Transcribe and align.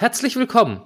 Herzlich 0.00 0.36
willkommen 0.36 0.82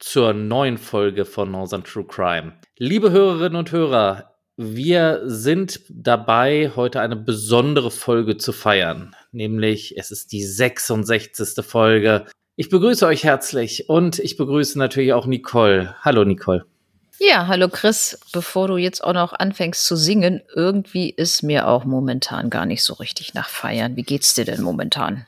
zur 0.00 0.32
neuen 0.32 0.76
Folge 0.76 1.24
von 1.24 1.52
Northern 1.52 1.84
True 1.84 2.04
Crime. 2.04 2.54
Liebe 2.76 3.12
Hörerinnen 3.12 3.54
und 3.54 3.70
Hörer, 3.70 4.34
wir 4.56 5.22
sind 5.24 5.82
dabei, 5.88 6.72
heute 6.74 7.00
eine 7.00 7.14
besondere 7.14 7.92
Folge 7.92 8.38
zu 8.38 8.50
feiern. 8.50 9.14
Nämlich, 9.30 9.96
es 9.96 10.10
ist 10.10 10.32
die 10.32 10.42
66. 10.42 11.64
Folge. 11.64 12.26
Ich 12.56 12.68
begrüße 12.68 13.06
euch 13.06 13.22
herzlich 13.22 13.88
und 13.88 14.18
ich 14.18 14.36
begrüße 14.36 14.80
natürlich 14.80 15.12
auch 15.12 15.26
Nicole. 15.26 15.94
Hallo 16.00 16.24
Nicole. 16.24 16.66
Ja, 17.20 17.46
hallo 17.46 17.68
Chris. 17.68 18.18
Bevor 18.32 18.66
du 18.66 18.78
jetzt 18.78 19.04
auch 19.04 19.12
noch 19.12 19.32
anfängst 19.32 19.86
zu 19.86 19.94
singen, 19.94 20.42
irgendwie 20.56 21.10
ist 21.10 21.44
mir 21.44 21.68
auch 21.68 21.84
momentan 21.84 22.50
gar 22.50 22.66
nicht 22.66 22.82
so 22.82 22.94
richtig 22.94 23.32
nach 23.32 23.48
Feiern. 23.48 23.94
Wie 23.94 24.02
geht's 24.02 24.34
dir 24.34 24.44
denn 24.44 24.62
momentan? 24.62 25.24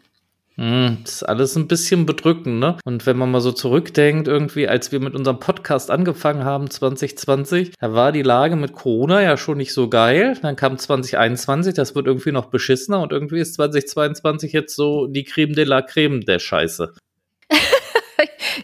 Hm, 0.59 0.99
das 1.05 1.15
ist 1.15 1.23
alles 1.23 1.55
ein 1.55 1.69
bisschen 1.69 2.05
bedrückend, 2.05 2.59
ne? 2.59 2.79
Und 2.85 3.07
wenn 3.07 3.17
man 3.17 3.31
mal 3.31 3.41
so 3.41 3.53
zurückdenkt, 3.53 4.27
irgendwie, 4.27 4.67
als 4.67 4.91
wir 4.91 4.99
mit 4.99 5.15
unserem 5.15 5.39
Podcast 5.39 5.89
angefangen 5.89 6.45
haben, 6.45 6.69
2020, 6.69 7.75
da 7.79 7.95
war 7.95 8.11
die 8.11 8.23
Lage 8.23 8.57
mit 8.57 8.73
Corona 8.73 9.23
ja 9.23 9.37
schon 9.37 9.59
nicht 9.59 9.73
so 9.73 9.89
geil. 9.89 10.37
Dann 10.43 10.57
kam 10.57 10.77
2021, 10.77 11.75
das 11.75 11.95
wird 11.95 12.07
irgendwie 12.07 12.33
noch 12.33 12.47
beschissener 12.47 13.01
und 13.01 13.13
irgendwie 13.13 13.39
ist 13.39 13.55
2022 13.55 14.53
jetzt 14.53 14.75
so 14.75 15.07
die 15.07 15.23
Creme 15.23 15.53
de 15.53 15.65
la 15.65 15.81
Creme 15.81 16.23
der 16.23 16.41
Scheiße. 16.41 16.93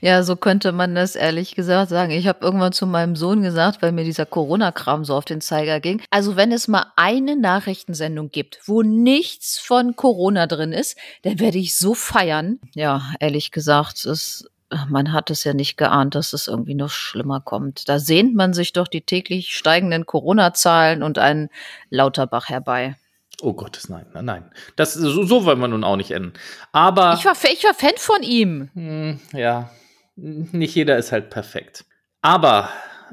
Ja, 0.01 0.23
so 0.23 0.37
könnte 0.37 0.73
man 0.73 0.95
das 0.95 1.17
ehrlich 1.17 1.55
gesagt 1.55 1.91
sagen. 1.91 2.13
Ich 2.13 2.27
habe 2.27 2.45
irgendwann 2.45 2.73
zu 2.73 2.87
meinem 2.87 3.17
Sohn 3.17 3.43
gesagt, 3.43 3.83
weil 3.83 3.93
mir 3.93 4.05
dieser 4.05 4.27
Corona-Kram 4.27 5.05
so 5.05 5.15
auf 5.15 5.25
den 5.25 5.41
Zeiger 5.41 5.81
ging. 5.81 6.03
Also 6.11 6.37
wenn 6.37 6.53
es 6.53 6.69
mal 6.69 6.87
eine 6.97 7.37
Nachrichtensendung 7.37 8.31
gibt, 8.31 8.61
wo 8.67 8.83
nichts 8.83 9.59
von 9.59 9.97
Corona 9.97 10.47
drin 10.47 10.73
ist, 10.73 10.97
dann 11.23 11.41
werde 11.41 11.59
ich 11.59 11.77
so 11.77 11.95
feiern. 11.95 12.59
Ja, 12.75 13.03
ehrlich 13.21 13.51
gesagt, 13.51 14.05
es, 14.05 14.49
man 14.89 15.13
hat 15.13 15.31
es 15.31 15.45
ja 15.45 15.55
nicht 15.55 15.77
geahnt, 15.77 16.15
dass 16.15 16.33
es 16.33 16.49
irgendwie 16.49 16.75
noch 16.75 16.91
schlimmer 16.91 17.41
kommt. 17.41 17.89
Da 17.89 17.99
sehnt 17.99 18.35
man 18.35 18.53
sich 18.53 18.73
doch 18.73 18.89
die 18.89 19.03
täglich 19.03 19.55
steigenden 19.55 20.07
Corona-Zahlen 20.07 21.03
und 21.03 21.19
einen 21.19 21.51
Lauterbach 21.91 22.49
herbei. 22.49 22.97
Oh 23.43 23.53
Gottes, 23.53 23.89
nein, 23.89 24.07
nein, 24.15 24.25
nein. 24.25 24.51
Das, 24.77 24.95
so, 24.95 25.25
so 25.25 25.45
wollen 25.45 25.59
wir 25.59 25.69
nun 25.69 25.85
auch 25.85 25.97
nicht 25.97 26.13
enden. 26.13 26.33
Aber. 26.73 27.15
Ich 27.19 27.25
war, 27.25 27.35
ich 27.53 27.65
war 27.65 27.75
Fan 27.75 27.93
von 27.97 28.23
ihm. 28.23 28.71
Hm, 28.75 29.21
ja, 29.33 29.71
nicht 30.17 30.75
jeder 30.75 30.97
ist 30.97 31.13
halt 31.13 31.31
perfekt. 31.31 31.85
Aber 32.23 32.71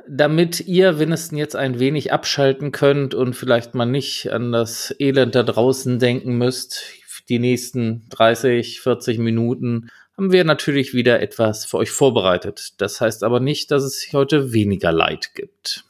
damit 0.08 0.62
ihr 0.62 1.00
wenigstens 1.00 1.38
jetzt 1.38 1.56
ein 1.56 1.80
wenig 1.80 2.14
abschalten 2.14 2.72
könnt 2.72 3.14
und 3.14 3.36
vielleicht 3.36 3.76
mal 3.76 3.86
nicht 3.86 4.32
an 4.32 4.52
das 4.52 4.96
Elend 5.00 5.36
da 5.36 5.44
draußen 5.44 6.00
denken 6.00 6.38
müsst, 6.38 6.84
die 7.30 7.40
nächsten 7.40 8.08
30, 8.10 8.82
40 8.82 9.20
Minuten, 9.20 9.90
haben 10.18 10.32
wir 10.32 10.44
natürlich 10.44 10.94
wieder 10.94 11.22
etwas 11.22 11.66
für 11.66 11.78
euch 11.78 11.92
vorbereitet. 11.92 12.74
Das 12.78 13.02
heißt 13.02 13.24
aber 13.24 13.40
nicht, 13.40 13.72
dass 13.72 13.84
es 13.84 14.10
heute 14.14 14.54
weniger 14.54 14.92
Leid 14.92 15.32
gibt. 15.34 15.86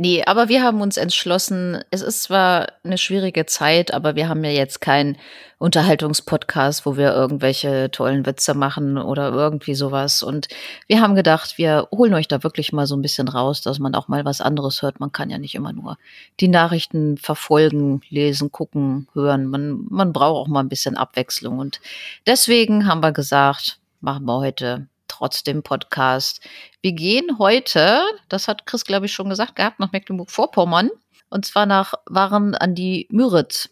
Nee, 0.00 0.22
aber 0.24 0.48
wir 0.48 0.62
haben 0.62 0.80
uns 0.80 0.96
entschlossen, 0.96 1.82
es 1.90 2.02
ist 2.02 2.22
zwar 2.22 2.68
eine 2.84 2.98
schwierige 2.98 3.46
Zeit, 3.46 3.92
aber 3.92 4.14
wir 4.14 4.28
haben 4.28 4.44
ja 4.44 4.50
jetzt 4.52 4.80
keinen 4.80 5.16
Unterhaltungspodcast, 5.58 6.86
wo 6.86 6.96
wir 6.96 7.12
irgendwelche 7.12 7.90
tollen 7.90 8.24
Witze 8.24 8.54
machen 8.54 8.96
oder 8.96 9.32
irgendwie 9.32 9.74
sowas. 9.74 10.22
Und 10.22 10.46
wir 10.86 11.00
haben 11.00 11.16
gedacht, 11.16 11.58
wir 11.58 11.88
holen 11.90 12.14
euch 12.14 12.28
da 12.28 12.44
wirklich 12.44 12.72
mal 12.72 12.86
so 12.86 12.94
ein 12.94 13.02
bisschen 13.02 13.26
raus, 13.26 13.60
dass 13.60 13.80
man 13.80 13.96
auch 13.96 14.06
mal 14.06 14.24
was 14.24 14.40
anderes 14.40 14.82
hört. 14.82 15.00
Man 15.00 15.10
kann 15.10 15.30
ja 15.30 15.38
nicht 15.38 15.56
immer 15.56 15.72
nur 15.72 15.98
die 16.38 16.46
Nachrichten 16.46 17.16
verfolgen, 17.18 18.00
lesen, 18.08 18.52
gucken, 18.52 19.08
hören. 19.14 19.46
Man, 19.46 19.84
man 19.90 20.12
braucht 20.12 20.46
auch 20.46 20.48
mal 20.48 20.60
ein 20.60 20.68
bisschen 20.68 20.96
Abwechslung. 20.96 21.58
Und 21.58 21.80
deswegen 22.24 22.86
haben 22.86 23.02
wir 23.02 23.10
gesagt, 23.10 23.80
machen 24.00 24.26
wir 24.26 24.38
heute 24.38 24.86
trotzdem 25.08 25.62
Podcast. 25.62 26.40
Wir 26.80 26.92
gehen 26.92 27.38
heute, 27.38 28.02
das 28.28 28.46
hat 28.46 28.66
Chris, 28.66 28.84
glaube 28.84 29.06
ich, 29.06 29.12
schon 29.12 29.28
gesagt 29.28 29.56
gehabt, 29.56 29.80
nach 29.80 29.92
Mecklenburg-Vorpommern. 29.92 30.90
Und 31.30 31.44
zwar 31.44 31.66
nach 31.66 31.94
Waren 32.06 32.54
an 32.54 32.74
die 32.74 33.06
Müritz. 33.10 33.68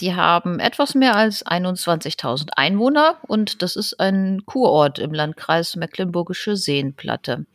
Die 0.00 0.14
haben 0.14 0.58
etwas 0.58 0.94
mehr 0.94 1.14
als 1.14 1.46
21.000 1.46 2.50
Einwohner 2.56 3.18
und 3.28 3.62
das 3.62 3.76
ist 3.76 4.00
ein 4.00 4.42
Kurort 4.44 4.98
im 4.98 5.12
Landkreis 5.12 5.76
Mecklenburgische 5.76 6.56
Seenplatte. 6.56 7.46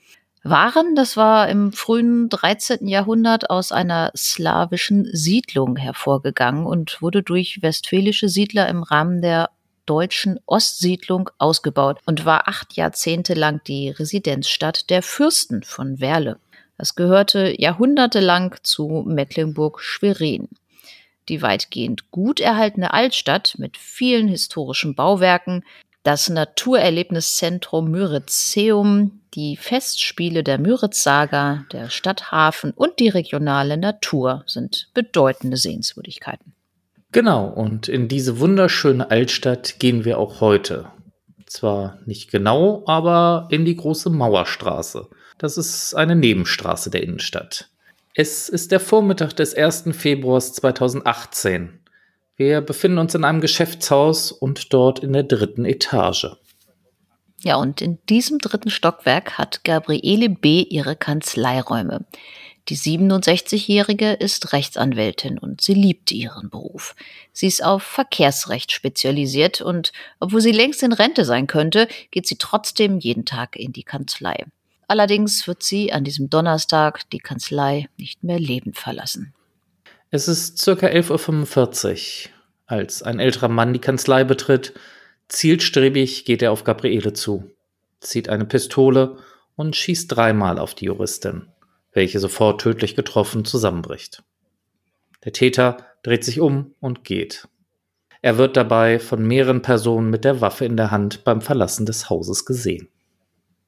Waren, 0.42 0.96
das 0.96 1.18
war 1.18 1.50
im 1.50 1.74
frühen 1.74 2.30
13. 2.30 2.88
Jahrhundert 2.88 3.50
aus 3.50 3.74
einer 3.74 4.12
slawischen 4.16 5.10
Siedlung 5.12 5.76
hervorgegangen 5.76 6.66
und 6.66 7.02
wurde 7.02 7.24
durch 7.24 7.62
westfälische 7.62 8.30
Siedler 8.30 8.70
im 8.70 8.84
Rahmen 8.84 9.22
der 9.22 9.50
deutschen 9.90 10.40
Ostsiedlung 10.46 11.32
ausgebaut 11.40 12.00
und 12.06 12.24
war 12.24 12.48
acht 12.48 12.74
Jahrzehnte 12.74 13.34
lang 13.34 13.62
die 13.66 13.90
Residenzstadt 13.90 14.90
der 14.90 15.02
Fürsten 15.02 15.64
von 15.64 16.00
Werle. 16.00 16.38
Das 16.78 16.96
gehörte 16.96 17.60
jahrhundertelang 17.60 18.56
zu 18.62 19.04
Mecklenburg-Schwerin. 19.08 20.48
Die 21.28 21.42
weitgehend 21.42 22.12
gut 22.12 22.40
erhaltene 22.40 22.94
Altstadt 22.94 23.56
mit 23.58 23.78
vielen 23.78 24.28
historischen 24.28 24.96
Bauwerken, 24.96 25.64
das 26.04 26.30
Naturerlebniszentrum 26.30 27.92
Myritzeum, 27.92 29.22
die 29.34 29.58
Festspiele 29.58 30.44
der 30.44 30.58
Müritz-Saga, 30.58 31.66
der 31.72 31.90
Stadthafen 31.90 32.72
und 32.72 33.00
die 33.00 33.10
regionale 33.10 33.78
Natur 33.78 34.44
sind 34.46 34.90
bedeutende 34.94 35.58
Sehenswürdigkeiten. 35.58 36.54
Genau, 37.12 37.48
und 37.48 37.88
in 37.88 38.08
diese 38.08 38.40
wunderschöne 38.40 39.10
Altstadt 39.10 39.80
gehen 39.80 40.06
wir 40.06 40.20
auch 40.20 40.42
heute. 40.42 40.92
Zwar 41.48 41.98
nicht 42.06 42.32
genau, 42.32 42.84
aber 42.86 43.48
in 43.50 43.66
die 43.66 43.76
große 43.76 44.12
Mauerstraße. 44.12 45.08
Das 45.40 45.58
ist 45.58 45.96
eine 45.96 46.16
Nebenstraße 46.16 46.92
der 46.92 47.02
Innenstadt. 47.02 47.70
Es 48.14 48.50
ist 48.50 48.72
der 48.72 48.80
Vormittag 48.80 49.34
des 49.34 49.56
1. 49.56 49.86
Februars 49.94 50.54
2018. 50.54 51.80
Wir 52.36 52.62
befinden 52.62 53.00
uns 53.00 53.16
in 53.16 53.24
einem 53.24 53.42
Geschäftshaus 53.42 54.32
und 54.32 54.74
dort 54.74 55.00
in 55.00 55.14
der 55.14 55.24
dritten 55.24 55.66
Etage. 55.66 56.28
Ja, 57.42 57.56
und 57.56 57.82
in 57.82 57.98
diesem 58.10 58.40
dritten 58.40 58.70
Stockwerk 58.70 59.38
hat 59.38 59.64
Gabriele 59.64 60.30
B. 60.30 60.62
ihre 60.62 60.96
Kanzleiräume. 60.96 62.06
Die 62.70 62.78
67-Jährige 62.78 64.14
ist 64.14 64.54
Rechtsanwältin 64.54 65.40
und 65.40 65.60
sie 65.60 65.74
liebt 65.74 66.12
ihren 66.12 66.52
Beruf. 66.52 66.96
Sie 67.34 67.48
ist 67.48 67.64
auf 67.64 67.82
Verkehrsrecht 67.82 68.72
spezialisiert 68.72 69.60
und 69.60 69.92
obwohl 70.20 70.40
sie 70.40 70.52
längst 70.52 70.84
in 70.84 70.94
Rente 70.94 71.26
sein 71.26 71.48
könnte, 71.48 71.88
geht 72.12 72.28
sie 72.28 72.38
trotzdem 72.38 73.00
jeden 73.00 73.26
Tag 73.26 73.56
in 73.56 73.74
die 73.74 73.82
Kanzlei. 73.82 74.46
Allerdings 74.88 75.48
wird 75.48 75.64
sie 75.64 75.92
an 75.92 76.04
diesem 76.04 76.30
Donnerstag 76.30 77.10
die 77.10 77.18
Kanzlei 77.18 77.90
nicht 77.98 78.24
mehr 78.24 78.40
lebend 78.40 78.78
verlassen. 78.78 79.34
Es 80.12 80.28
ist 80.28 80.60
circa 80.60 80.86
11.45 80.86 82.26
Uhr, 82.28 82.32
als 82.68 83.02
ein 83.02 83.20
älterer 83.20 83.50
Mann 83.50 83.74
die 83.74 83.80
Kanzlei 83.80 84.24
betritt. 84.24 84.74
Zielstrebig 85.28 86.24
geht 86.24 86.44
er 86.44 86.52
auf 86.52 86.66
Gabriele 86.66 87.14
zu, 87.14 87.50
zieht 88.00 88.30
eine 88.30 88.46
Pistole 88.46 89.18
und 89.56 89.76
schießt 89.76 90.16
dreimal 90.16 90.60
auf 90.60 90.76
die 90.76 90.86
Juristin 90.86 91.48
welche 91.92 92.20
sofort 92.20 92.62
tödlich 92.62 92.96
getroffen 92.96 93.46
zusammenbricht. 93.46 94.24
Der 95.26 95.34
Täter 95.34 95.78
dreht 96.04 96.24
sich 96.24 96.40
um 96.40 96.74
und 96.80 97.04
geht. 97.04 97.48
Er 98.22 98.38
wird 98.38 98.58
dabei 98.58 99.00
von 99.00 99.26
mehreren 99.26 99.62
Personen 99.62 100.10
mit 100.10 100.26
der 100.26 100.42
Waffe 100.42 100.66
in 100.66 100.78
der 100.78 100.92
Hand 100.92 101.24
beim 101.24 101.42
Verlassen 101.42 101.86
des 101.86 102.10
Hauses 102.10 102.46
gesehen. 102.46 102.90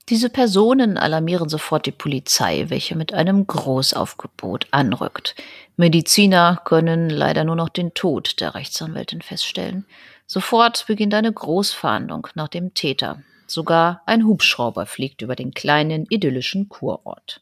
Diese 0.09 0.29
Personen 0.29 0.97
alarmieren 0.97 1.47
sofort 1.47 1.85
die 1.85 1.91
Polizei, 1.91 2.65
welche 2.67 2.97
mit 2.97 3.13
einem 3.13 3.47
Großaufgebot 3.47 4.67
anrückt. 4.71 5.35
Mediziner 5.77 6.61
können 6.65 7.09
leider 7.09 7.45
nur 7.45 7.55
noch 7.55 7.69
den 7.69 7.93
Tod 7.93 8.41
der 8.41 8.55
Rechtsanwältin 8.55 9.21
feststellen. 9.21 9.85
Sofort 10.25 10.85
beginnt 10.87 11.13
eine 11.13 11.31
Großfahndung 11.31 12.27
nach 12.35 12.49
dem 12.49 12.73
Täter. 12.73 13.23
Sogar 13.47 14.01
ein 14.05 14.25
Hubschrauber 14.25 14.85
fliegt 14.85 15.21
über 15.21 15.35
den 15.35 15.53
kleinen 15.53 16.05
idyllischen 16.09 16.67
Kurort. 16.67 17.41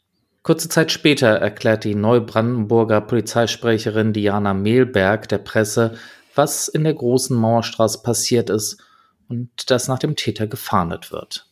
Kurze 0.49 0.67
Zeit 0.67 0.91
später 0.91 1.27
erklärt 1.27 1.83
die 1.83 1.93
Neubrandenburger 1.93 3.01
Polizeisprecherin 3.01 4.13
Diana 4.13 4.55
Mehlberg 4.55 5.29
der 5.29 5.37
Presse, 5.37 5.93
was 6.33 6.67
in 6.67 6.83
der 6.83 6.95
großen 6.95 7.37
Mauerstraße 7.37 8.01
passiert 8.01 8.49
ist 8.49 8.81
und 9.27 9.69
dass 9.69 9.87
nach 9.87 9.99
dem 9.99 10.15
Täter 10.15 10.47
gefahndet 10.47 11.11
wird. 11.11 11.45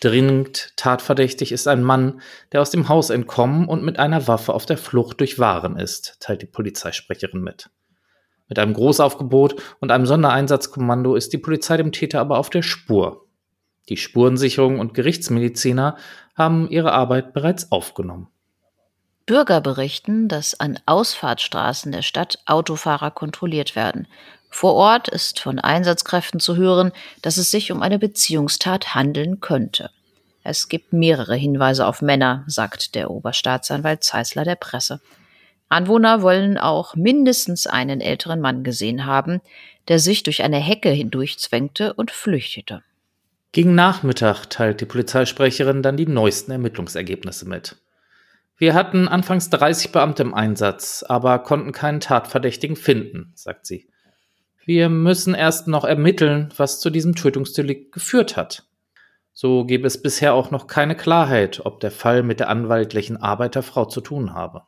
Dringend 0.00 0.72
tatverdächtig 0.76 1.52
ist 1.52 1.68
ein 1.68 1.84
Mann, 1.84 2.20
der 2.50 2.62
aus 2.62 2.72
dem 2.72 2.88
Haus 2.88 3.10
entkommen 3.10 3.68
und 3.68 3.84
mit 3.84 4.00
einer 4.00 4.26
Waffe 4.26 4.54
auf 4.54 4.66
der 4.66 4.76
Flucht 4.76 5.20
durch 5.20 5.38
Waren 5.38 5.78
ist, 5.78 6.16
teilt 6.18 6.42
die 6.42 6.46
Polizeisprecherin 6.46 7.42
mit. 7.42 7.70
Mit 8.48 8.58
einem 8.58 8.74
Großaufgebot 8.74 9.54
und 9.78 9.92
einem 9.92 10.06
Sondereinsatzkommando 10.06 11.14
ist 11.14 11.32
die 11.32 11.38
Polizei 11.38 11.76
dem 11.76 11.92
Täter 11.92 12.18
aber 12.18 12.38
auf 12.38 12.50
der 12.50 12.62
Spur. 12.62 13.24
Die 13.88 13.96
Spurensicherung 13.96 14.78
und 14.78 14.94
Gerichtsmediziner 14.94 15.96
haben 16.34 16.68
ihre 16.70 16.92
Arbeit 16.92 17.32
bereits 17.32 17.72
aufgenommen. 17.72 18.28
Bürger 19.26 19.60
berichten, 19.60 20.28
dass 20.28 20.58
an 20.58 20.78
Ausfahrtsstraßen 20.86 21.92
der 21.92 22.02
Stadt 22.02 22.38
Autofahrer 22.46 23.10
kontrolliert 23.10 23.76
werden. 23.76 24.08
Vor 24.50 24.74
Ort 24.74 25.08
ist 25.08 25.40
von 25.40 25.58
Einsatzkräften 25.58 26.40
zu 26.40 26.56
hören, 26.56 26.92
dass 27.22 27.36
es 27.36 27.50
sich 27.50 27.72
um 27.72 27.82
eine 27.82 27.98
Beziehungstat 27.98 28.94
handeln 28.94 29.40
könnte. 29.40 29.90
Es 30.44 30.68
gibt 30.68 30.92
mehrere 30.92 31.36
Hinweise 31.36 31.86
auf 31.86 32.02
Männer, 32.02 32.44
sagt 32.48 32.94
der 32.94 33.10
Oberstaatsanwalt 33.10 34.02
Zeisler 34.02 34.44
der 34.44 34.56
Presse. 34.56 35.00
Anwohner 35.68 36.20
wollen 36.20 36.58
auch 36.58 36.96
mindestens 36.96 37.66
einen 37.66 38.00
älteren 38.00 38.40
Mann 38.40 38.64
gesehen 38.64 39.06
haben, 39.06 39.40
der 39.88 39.98
sich 40.00 40.22
durch 40.24 40.42
eine 40.42 40.58
Hecke 40.58 40.90
hindurchzwängte 40.90 41.94
und 41.94 42.10
flüchtete. 42.10 42.82
Gegen 43.52 43.74
Nachmittag 43.74 44.46
teilt 44.46 44.80
die 44.80 44.86
Polizeisprecherin 44.86 45.82
dann 45.82 45.98
die 45.98 46.06
neuesten 46.06 46.52
Ermittlungsergebnisse 46.52 47.46
mit. 47.46 47.76
Wir 48.56 48.72
hatten 48.72 49.08
anfangs 49.08 49.50
30 49.50 49.92
Beamte 49.92 50.22
im 50.22 50.32
Einsatz, 50.32 51.04
aber 51.06 51.38
konnten 51.40 51.72
keinen 51.72 52.00
Tatverdächtigen 52.00 52.76
finden, 52.76 53.32
sagt 53.34 53.66
sie. 53.66 53.90
Wir 54.64 54.88
müssen 54.88 55.34
erst 55.34 55.68
noch 55.68 55.84
ermitteln, 55.84 56.48
was 56.56 56.80
zu 56.80 56.88
diesem 56.88 57.14
Tötungsdelikt 57.14 57.92
geführt 57.92 58.36
hat. 58.36 58.64
So 59.34 59.64
gäbe 59.64 59.86
es 59.86 60.00
bisher 60.00 60.34
auch 60.34 60.50
noch 60.50 60.66
keine 60.66 60.94
Klarheit, 60.94 61.60
ob 61.64 61.80
der 61.80 61.90
Fall 61.90 62.22
mit 62.22 62.40
der 62.40 62.48
anwaltlichen 62.48 63.16
Arbeit 63.16 63.54
der 63.54 63.62
Frau 63.62 63.84
zu 63.84 64.00
tun 64.00 64.32
habe. 64.34 64.62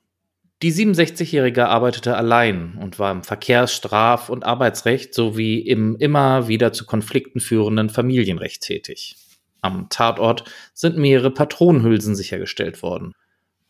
Die 0.62 0.72
67-Jährige 0.72 1.68
arbeitete 1.68 2.16
allein 2.16 2.78
und 2.80 2.98
war 2.98 3.12
im 3.12 3.22
Verkehrs-, 3.22 3.74
Straf- 3.74 4.30
und 4.30 4.44
Arbeitsrecht 4.44 5.12
sowie 5.12 5.58
im 5.58 5.96
immer 5.96 6.48
wieder 6.48 6.72
zu 6.72 6.86
Konflikten 6.86 7.40
führenden 7.40 7.90
Familienrecht 7.90 8.62
tätig. 8.62 9.16
Am 9.60 9.88
Tatort 9.88 10.44
sind 10.72 10.96
mehrere 10.96 11.30
Patronenhülsen 11.30 12.14
sichergestellt 12.14 12.82
worden. 12.82 13.12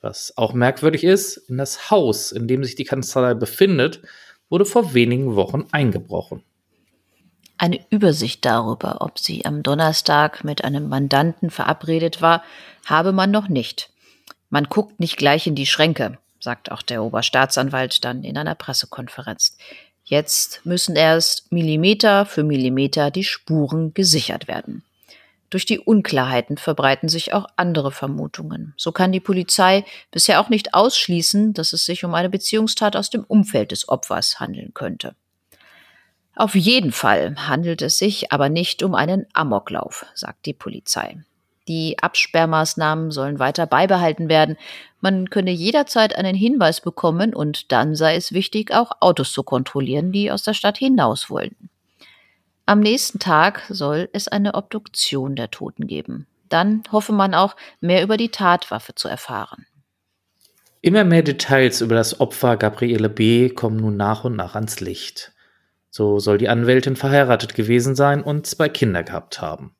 Was 0.00 0.36
auch 0.36 0.52
merkwürdig 0.52 1.02
ist, 1.02 1.36
in 1.48 1.56
das 1.56 1.90
Haus, 1.90 2.30
in 2.30 2.46
dem 2.46 2.62
sich 2.62 2.74
die 2.74 2.84
Kanzlei 2.84 3.34
befindet, 3.34 4.02
wurde 4.50 4.66
vor 4.66 4.92
wenigen 4.92 5.34
Wochen 5.34 5.64
eingebrochen. 5.72 6.42
Eine 7.56 7.80
Übersicht 7.90 8.44
darüber, 8.44 9.00
ob 9.00 9.18
sie 9.18 9.44
am 9.44 9.62
Donnerstag 9.62 10.44
mit 10.44 10.64
einem 10.64 10.88
Mandanten 10.88 11.50
verabredet 11.50 12.20
war, 12.20 12.42
habe 12.84 13.12
man 13.12 13.30
noch 13.30 13.48
nicht. 13.48 13.90
Man 14.50 14.64
guckt 14.64 15.00
nicht 15.00 15.16
gleich 15.16 15.46
in 15.46 15.54
die 15.54 15.66
Schränke, 15.66 16.18
sagt 16.44 16.70
auch 16.70 16.82
der 16.82 17.02
Oberstaatsanwalt 17.02 18.04
dann 18.04 18.22
in 18.22 18.36
einer 18.36 18.54
Pressekonferenz. 18.54 19.56
Jetzt 20.04 20.60
müssen 20.64 20.94
erst 20.94 21.50
Millimeter 21.50 22.26
für 22.26 22.44
Millimeter 22.44 23.10
die 23.10 23.24
Spuren 23.24 23.94
gesichert 23.94 24.46
werden. 24.46 24.84
Durch 25.48 25.64
die 25.64 25.78
Unklarheiten 25.78 26.58
verbreiten 26.58 27.08
sich 27.08 27.32
auch 27.32 27.46
andere 27.56 27.92
Vermutungen. 27.92 28.74
So 28.76 28.92
kann 28.92 29.10
die 29.12 29.20
Polizei 29.20 29.84
bisher 30.10 30.38
auch 30.40 30.50
nicht 30.50 30.74
ausschließen, 30.74 31.54
dass 31.54 31.72
es 31.72 31.86
sich 31.86 32.04
um 32.04 32.14
eine 32.14 32.28
Beziehungstat 32.28 32.94
aus 32.94 33.08
dem 33.08 33.24
Umfeld 33.24 33.70
des 33.70 33.88
Opfers 33.88 34.38
handeln 34.38 34.74
könnte. 34.74 35.14
Auf 36.34 36.54
jeden 36.54 36.92
Fall 36.92 37.36
handelt 37.36 37.80
es 37.80 37.96
sich 37.96 38.32
aber 38.32 38.50
nicht 38.50 38.82
um 38.82 38.94
einen 38.94 39.26
Amoklauf, 39.32 40.04
sagt 40.14 40.44
die 40.44 40.52
Polizei. 40.52 41.24
Die 41.68 41.96
Absperrmaßnahmen 41.98 43.10
sollen 43.10 43.38
weiter 43.38 43.66
beibehalten 43.66 44.28
werden. 44.28 44.56
Man 45.00 45.30
könne 45.30 45.50
jederzeit 45.50 46.14
einen 46.14 46.34
Hinweis 46.34 46.80
bekommen 46.80 47.34
und 47.34 47.72
dann 47.72 47.94
sei 47.96 48.16
es 48.16 48.32
wichtig, 48.32 48.72
auch 48.72 48.92
Autos 49.00 49.32
zu 49.32 49.42
kontrollieren, 49.42 50.12
die 50.12 50.30
aus 50.30 50.42
der 50.42 50.54
Stadt 50.54 50.76
hinaus 50.76 51.30
wollen. 51.30 51.56
Am 52.66 52.80
nächsten 52.80 53.18
Tag 53.18 53.62
soll 53.68 54.08
es 54.12 54.28
eine 54.28 54.54
Obduktion 54.54 55.36
der 55.36 55.50
Toten 55.50 55.86
geben. 55.86 56.26
Dann 56.48 56.82
hoffe 56.92 57.12
man 57.12 57.34
auch, 57.34 57.56
mehr 57.80 58.02
über 58.02 58.16
die 58.16 58.30
Tatwaffe 58.30 58.94
zu 58.94 59.08
erfahren. 59.08 59.66
Immer 60.80 61.04
mehr 61.04 61.22
Details 61.22 61.80
über 61.80 61.94
das 61.94 62.20
Opfer 62.20 62.58
Gabriele 62.58 63.08
B. 63.08 63.48
kommen 63.48 63.78
nun 63.78 63.96
nach 63.96 64.24
und 64.24 64.36
nach 64.36 64.54
ans 64.54 64.80
Licht. 64.80 65.32
So 65.90 66.18
soll 66.18 66.38
die 66.38 66.48
Anwältin 66.48 66.96
verheiratet 66.96 67.54
gewesen 67.54 67.94
sein 67.94 68.22
und 68.22 68.46
zwei 68.46 68.68
Kinder 68.68 69.02
gehabt 69.02 69.40
haben. 69.40 69.74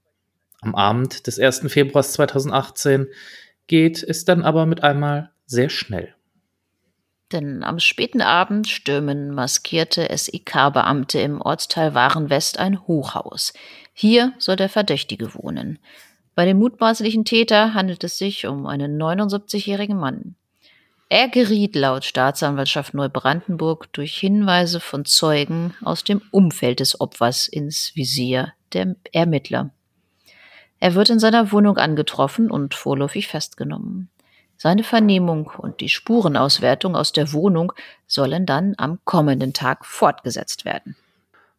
Am 0.64 0.74
Abend 0.74 1.26
des 1.26 1.38
1. 1.38 1.70
Februars 1.70 2.14
2018 2.14 3.06
geht 3.66 4.02
es 4.02 4.24
dann 4.24 4.42
aber 4.42 4.64
mit 4.64 4.82
einmal 4.82 5.30
sehr 5.44 5.68
schnell. 5.68 6.14
Denn 7.32 7.62
am 7.62 7.78
späten 7.78 8.22
Abend 8.22 8.66
stürmen 8.66 9.34
maskierte 9.34 10.08
SIK-Beamte 10.10 11.20
im 11.20 11.42
Ortsteil 11.42 11.94
Warenwest 11.94 12.58
ein 12.58 12.86
Hochhaus. 12.86 13.52
Hier 13.92 14.32
soll 14.38 14.56
der 14.56 14.70
Verdächtige 14.70 15.34
wohnen. 15.34 15.78
Bei 16.34 16.46
dem 16.46 16.58
mutmaßlichen 16.58 17.26
Täter 17.26 17.74
handelt 17.74 18.02
es 18.02 18.16
sich 18.16 18.46
um 18.46 18.66
einen 18.66 19.00
79-jährigen 19.00 19.98
Mann. 19.98 20.34
Er 21.10 21.28
geriet 21.28 21.76
laut 21.76 22.06
Staatsanwaltschaft 22.06 22.94
Neubrandenburg 22.94 23.92
durch 23.92 24.16
Hinweise 24.16 24.80
von 24.80 25.04
Zeugen 25.04 25.74
aus 25.82 26.04
dem 26.04 26.22
Umfeld 26.30 26.80
des 26.80 27.00
Opfers 27.00 27.48
ins 27.48 27.92
Visier 27.94 28.54
der 28.72 28.96
Ermittler. 29.12 29.73
Er 30.84 30.94
wird 30.94 31.08
in 31.08 31.18
seiner 31.18 31.50
Wohnung 31.50 31.78
angetroffen 31.78 32.50
und 32.50 32.74
vorläufig 32.74 33.28
festgenommen. 33.28 34.10
Seine 34.58 34.84
Vernehmung 34.84 35.50
und 35.56 35.80
die 35.80 35.88
Spurenauswertung 35.88 36.94
aus 36.94 37.12
der 37.12 37.32
Wohnung 37.32 37.72
sollen 38.06 38.44
dann 38.44 38.74
am 38.76 38.98
kommenden 39.06 39.54
Tag 39.54 39.86
fortgesetzt 39.86 40.66
werden. 40.66 40.94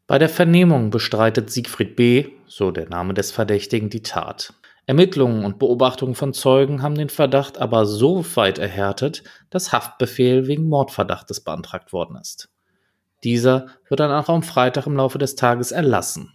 Bei 0.06 0.20
der 0.20 0.30
Vernehmung 0.30 0.92
bestreitet 0.92 1.50
Siegfried 1.50 1.96
B., 1.96 2.28
so 2.46 2.70
der 2.70 2.88
Name 2.88 3.16
des 3.16 3.32
Verdächtigen, 3.32 3.90
die 3.90 4.04
Tat. 4.04 4.54
Ermittlungen 4.86 5.44
und 5.44 5.58
Beobachtungen 5.58 6.14
von 6.14 6.36
Zeugen 6.36 6.84
haben 6.84 6.94
den 6.94 7.10
Verdacht 7.10 7.58
aber 7.58 7.88
so 7.88 8.24
weit 8.36 8.60
erhärtet, 8.60 9.24
dass 9.50 9.72
Haftbefehl 9.72 10.46
wegen 10.46 10.68
Mordverdachtes 10.68 11.42
beantragt 11.42 11.94
worden 11.94 12.18
ist. 12.22 12.50
Dieser 13.24 13.70
wird 13.90 14.02
dann 14.02 14.12
auch 14.12 14.30
am 14.30 14.44
Freitag 14.44 14.86
im 14.86 14.98
Laufe 14.98 15.18
des 15.18 15.36
Tages 15.36 15.72
erlassen. 15.72 16.35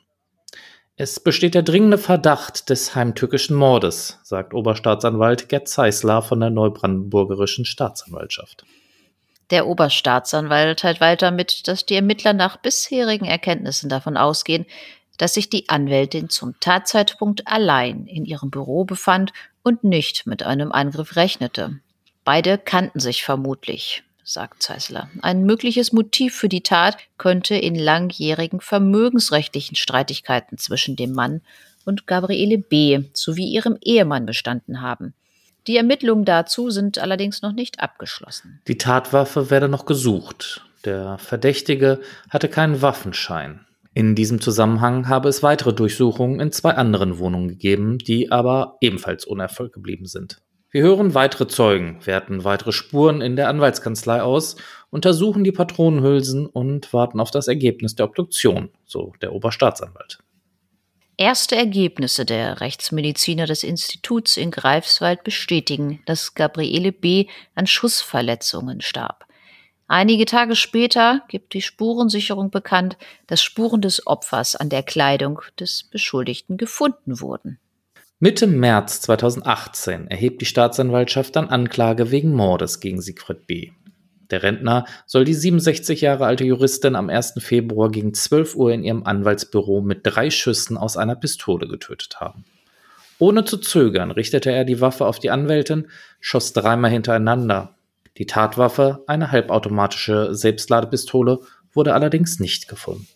Es 1.03 1.19
besteht 1.19 1.55
der 1.55 1.63
dringende 1.63 1.97
Verdacht 1.97 2.69
des 2.69 2.95
heimtückischen 2.95 3.57
Mordes, 3.57 4.19
sagt 4.23 4.53
Oberstaatsanwalt 4.53 5.49
Gerd 5.49 5.67
Zeisler 5.67 6.21
von 6.21 6.41
der 6.41 6.51
Neubrandenburgerischen 6.51 7.65
Staatsanwaltschaft. 7.65 8.67
Der 9.49 9.67
Oberstaatsanwalt 9.67 10.81
teilt 10.81 11.01
weiter 11.01 11.31
mit, 11.31 11.67
dass 11.69 11.87
die 11.87 11.95
Ermittler 11.95 12.35
nach 12.35 12.59
bisherigen 12.59 13.25
Erkenntnissen 13.25 13.89
davon 13.89 14.19
ausgehen, 14.19 14.67
dass 15.17 15.33
sich 15.33 15.49
die 15.49 15.71
Anwältin 15.71 16.29
zum 16.29 16.61
Tatzeitpunkt 16.61 17.49
allein 17.49 18.05
in 18.05 18.27
ihrem 18.27 18.51
Büro 18.51 18.85
befand 18.85 19.33
und 19.63 19.83
nicht 19.85 20.27
mit 20.27 20.43
einem 20.43 20.71
Angriff 20.71 21.17
rechnete. 21.17 21.81
Beide 22.25 22.59
kannten 22.59 23.01
sich 23.01 23.25
vermutlich 23.25 24.05
sagt 24.33 24.63
Zeisler. 24.63 25.11
Ein 25.23 25.45
mögliches 25.45 25.93
Motiv 25.93 26.37
für 26.37 26.49
die 26.49 26.63
Tat 26.63 26.97
könnte 27.19 27.57
in 27.57 27.75
langjährigen 27.75 28.61
vermögensrechtlichen 28.61 29.77
Streitigkeiten 29.77 30.57
zwischen 30.57 30.97
dem 30.97 31.13
Mann 31.13 31.41
und 31.85 32.07
Gabriele 32.07 32.59
B. 32.59 33.05
sowie 33.13 33.49
ihrem 33.49 33.77
Ehemann 33.83 34.27
bestanden 34.27 34.81
haben. 34.81 35.15
Die 35.67 35.77
Ermittlungen 35.77 36.25
dazu 36.25 36.71
sind 36.71 36.99
allerdings 36.99 37.43
noch 37.43 37.53
nicht 37.53 37.81
abgeschlossen. 37.81 38.61
Die 38.69 38.79
Tatwaffe 38.79 39.51
werde 39.51 39.69
noch 39.69 39.85
gesucht. 39.85 40.65
Der 40.85 41.19
Verdächtige 41.19 42.01
hatte 42.31 42.49
keinen 42.49 42.81
Waffenschein. 42.81 43.67
In 43.93 44.15
diesem 44.15 44.41
Zusammenhang 44.41 45.09
habe 45.09 45.29
es 45.29 45.43
weitere 45.43 45.75
Durchsuchungen 45.75 46.41
in 46.41 46.53
zwei 46.53 46.71
anderen 46.71 47.19
Wohnungen 47.19 47.49
gegeben, 47.49 47.99
die 47.99 48.31
aber 48.31 48.77
ebenfalls 48.81 49.25
unerfolgt 49.25 49.75
geblieben 49.75 50.07
sind. 50.07 50.41
Wir 50.73 50.83
hören 50.83 51.15
weitere 51.15 51.49
Zeugen, 51.49 51.99
werten 52.07 52.45
weitere 52.45 52.71
Spuren 52.71 53.21
in 53.23 53.35
der 53.35 53.49
Anwaltskanzlei 53.49 54.23
aus, 54.23 54.55
untersuchen 54.91 55.43
die 55.43 55.51
Patronenhülsen 55.51 56.47
und 56.47 56.93
warten 56.93 57.19
auf 57.19 57.33
das 57.33 57.49
Ergebnis 57.49 57.97
der 57.97 58.07
Obduktion, 58.07 58.71
so 58.87 59.13
der 59.21 59.33
Oberstaatsanwalt. 59.33 60.19
Erste 61.17 61.57
Ergebnisse 61.57 62.25
der 62.25 62.61
Rechtsmediziner 62.61 63.47
des 63.47 63.65
Instituts 63.65 64.37
in 64.37 64.53
Greifswald 64.53 65.25
bestätigen, 65.25 66.01
dass 66.07 66.35
Gabriele 66.35 66.93
B. 66.93 67.27
an 67.57 67.67
Schussverletzungen 67.67 68.81
starb. 68.81 69.27
Einige 69.89 70.25
Tage 70.25 70.55
später 70.55 71.23
gibt 71.27 71.53
die 71.53 71.63
Spurensicherung 71.63 72.53
bekannt, 72.53 72.97
dass 73.27 73.43
Spuren 73.43 73.81
des 73.81 74.07
Opfers 74.07 74.55
an 74.55 74.69
der 74.69 74.85
Kleidung 74.85 75.41
des 75.59 75.83
Beschuldigten 75.83 76.57
gefunden 76.57 77.21
wurden. 77.21 77.59
Mitte 78.23 78.47
März 78.47 79.01
2018 79.01 80.09
erhebt 80.09 80.43
die 80.43 80.45
Staatsanwaltschaft 80.45 81.37
dann 81.37 81.49
Anklage 81.49 82.11
wegen 82.11 82.35
Mordes 82.35 82.81
gegen 82.81 83.01
Siegfried 83.01 83.47
B. 83.47 83.71
Der 84.31 84.43
Rentner 84.43 84.85
soll 85.07 85.25
die 85.25 85.33
67 85.33 86.03
Jahre 86.03 86.27
alte 86.27 86.45
Juristin 86.45 86.97
am 86.97 87.09
1. 87.09 87.37
Februar 87.39 87.91
gegen 87.91 88.13
12 88.13 88.57
Uhr 88.57 88.73
in 88.73 88.85
ihrem 88.85 89.05
Anwaltsbüro 89.05 89.81
mit 89.81 90.01
drei 90.03 90.29
Schüssen 90.29 90.77
aus 90.77 90.99
einer 90.99 91.17
Pistole 91.17 91.67
getötet 91.67 92.21
haben. 92.21 92.45
Ohne 93.19 93.47
zu 93.47 93.57
zögern 93.57 94.11
richtete 94.11 94.53
er 94.53 94.67
die 94.67 94.83
Waffe 94.83 95.07
auf 95.07 95.19
die 95.19 95.31
Anwältin, 95.31 95.89
schoss 96.21 96.53
dreimal 96.53 96.91
hintereinander. 96.91 97.75
Die 98.19 98.27
Tatwaffe, 98.27 99.03
eine 99.07 99.33
halbautomatische 99.33 100.35
Selbstladepistole, 100.35 101.39
wurde 101.73 101.95
allerdings 101.95 102.39
nicht 102.39 102.69
gefunden. 102.69 103.09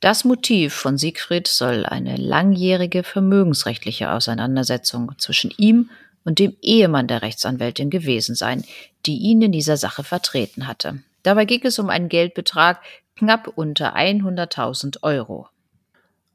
Das 0.00 0.24
Motiv 0.24 0.74
von 0.74 0.98
Siegfried 0.98 1.48
soll 1.48 1.86
eine 1.86 2.16
langjährige 2.16 3.02
vermögensrechtliche 3.02 4.12
Auseinandersetzung 4.12 5.12
zwischen 5.16 5.52
ihm 5.56 5.88
und 6.24 6.38
dem 6.38 6.54
Ehemann 6.60 7.06
der 7.06 7.22
Rechtsanwältin 7.22 7.88
gewesen 7.88 8.34
sein, 8.34 8.64
die 9.06 9.16
ihn 9.16 9.40
in 9.40 9.52
dieser 9.52 9.78
Sache 9.78 10.04
vertreten 10.04 10.66
hatte. 10.66 10.98
Dabei 11.22 11.46
ging 11.46 11.60
es 11.64 11.78
um 11.78 11.88
einen 11.88 12.08
Geldbetrag, 12.10 12.80
knapp 13.16 13.48
unter 13.54 13.96
100.000 13.96 15.02
Euro. 15.02 15.48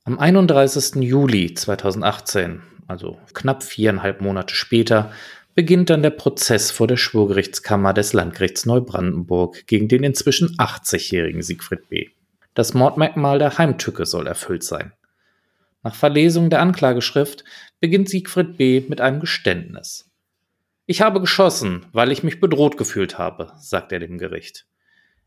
Am 0.05 0.17
31. 0.17 0.95
Juli 1.03 1.53
2018, 1.53 2.63
also 2.87 3.19
knapp 3.33 3.61
viereinhalb 3.61 4.21
Monate 4.21 4.55
später, 4.55 5.11
beginnt 5.53 5.91
dann 5.91 6.01
der 6.01 6.09
Prozess 6.09 6.71
vor 6.71 6.87
der 6.87 6.97
Schwurgerichtskammer 6.97 7.93
des 7.93 8.13
Landgerichts 8.13 8.65
Neubrandenburg 8.65 9.67
gegen 9.67 9.87
den 9.87 10.03
inzwischen 10.03 10.57
80-jährigen 10.57 11.43
Siegfried 11.43 11.87
B. 11.89 12.09
Das 12.53 12.73
Mordmerkmal 12.73 13.39
der 13.39 13.57
Heimtücke 13.57 14.05
soll 14.05 14.27
erfüllt 14.27 14.63
sein. 14.63 14.93
Nach 15.83 15.95
Verlesung 15.95 16.49
der 16.49 16.61
Anklageschrift 16.61 17.43
beginnt 17.79 18.09
Siegfried 18.09 18.57
B. 18.57 18.83
mit 18.87 19.01
einem 19.01 19.19
Geständnis. 19.19 20.11
Ich 20.85 21.01
habe 21.01 21.21
geschossen, 21.21 21.85
weil 21.93 22.11
ich 22.11 22.23
mich 22.23 22.39
bedroht 22.39 22.77
gefühlt 22.77 23.17
habe, 23.17 23.53
sagt 23.57 23.91
er 23.91 23.99
dem 23.99 24.17
Gericht. 24.17 24.65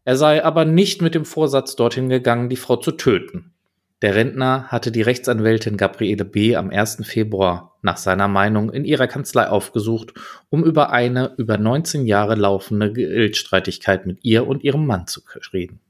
Er 0.04 0.16
sei 0.16 0.44
aber 0.44 0.66
nicht 0.66 1.00
mit 1.00 1.14
dem 1.14 1.24
Vorsatz 1.24 1.76
dorthin 1.76 2.10
gegangen, 2.10 2.50
die 2.50 2.56
Frau 2.56 2.76
zu 2.76 2.92
töten. 2.92 3.54
Der 4.02 4.14
Rentner 4.14 4.64
hatte 4.68 4.92
die 4.92 5.00
Rechtsanwältin 5.00 5.78
Gabriele 5.78 6.26
B. 6.26 6.56
am 6.56 6.68
1. 6.68 7.06
Februar 7.06 7.78
nach 7.80 7.96
seiner 7.96 8.28
Meinung 8.28 8.70
in 8.70 8.84
ihrer 8.84 9.06
Kanzlei 9.06 9.48
aufgesucht, 9.48 10.12
um 10.50 10.62
über 10.62 10.90
eine 10.90 11.32
über 11.38 11.56
19 11.56 12.04
Jahre 12.04 12.34
laufende 12.34 12.92
Geldstreitigkeit 12.92 14.04
mit 14.04 14.18
ihr 14.22 14.46
und 14.46 14.62
ihrem 14.62 14.86
Mann 14.86 15.06
zu 15.06 15.22
reden. 15.54 15.80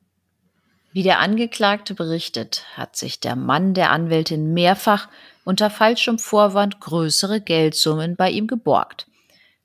Wie 0.94 1.02
der 1.02 1.18
Angeklagte 1.18 1.92
berichtet, 1.92 2.66
hat 2.76 2.94
sich 2.94 3.18
der 3.18 3.34
Mann 3.34 3.74
der 3.74 3.90
Anwältin 3.90 4.54
mehrfach 4.54 5.08
unter 5.42 5.68
falschem 5.68 6.20
Vorwand 6.20 6.78
größere 6.78 7.40
Geldsummen 7.40 8.14
bei 8.14 8.30
ihm 8.30 8.46
geborgt. 8.46 9.08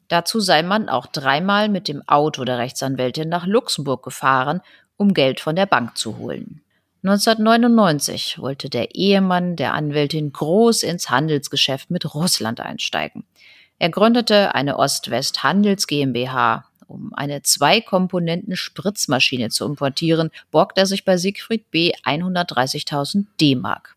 Dazu 0.07 0.39
sei 0.39 0.63
man 0.63 0.89
auch 0.89 1.05
dreimal 1.05 1.69
mit 1.69 1.87
dem 1.87 2.01
Auto 2.07 2.45
der 2.45 2.57
Rechtsanwältin 2.57 3.29
nach 3.29 3.45
Luxemburg 3.45 4.01
gefahren, 4.01 4.61
um 4.97 5.13
Geld 5.13 5.39
von 5.39 5.55
der 5.55 5.67
Bank 5.67 5.99
zu 5.99 6.17
holen. 6.17 6.61
1999 7.03 8.39
wollte 8.39 8.67
der 8.71 8.95
Ehemann 8.95 9.55
der 9.55 9.75
Anwältin 9.75 10.33
groß 10.33 10.81
ins 10.81 11.11
Handelsgeschäft 11.11 11.91
mit 11.91 12.11
Russland 12.15 12.59
einsteigen. 12.59 13.23
Er 13.77 13.91
gründete 13.91 14.55
eine 14.55 14.79
Ost-West 14.79 15.43
Handels 15.43 15.85
GmbH. 15.85 16.65
Um 16.89 17.13
eine 17.13 17.43
Zwei-Komponenten-Spritzmaschine 17.43 19.49
zu 19.49 19.65
importieren, 19.65 20.31
borgt 20.49 20.79
er 20.79 20.87
sich 20.87 21.05
bei 21.05 21.17
Siegfried 21.17 21.69
B. 21.69 21.91
130.000 22.03 23.27
D-Mark. 23.39 23.95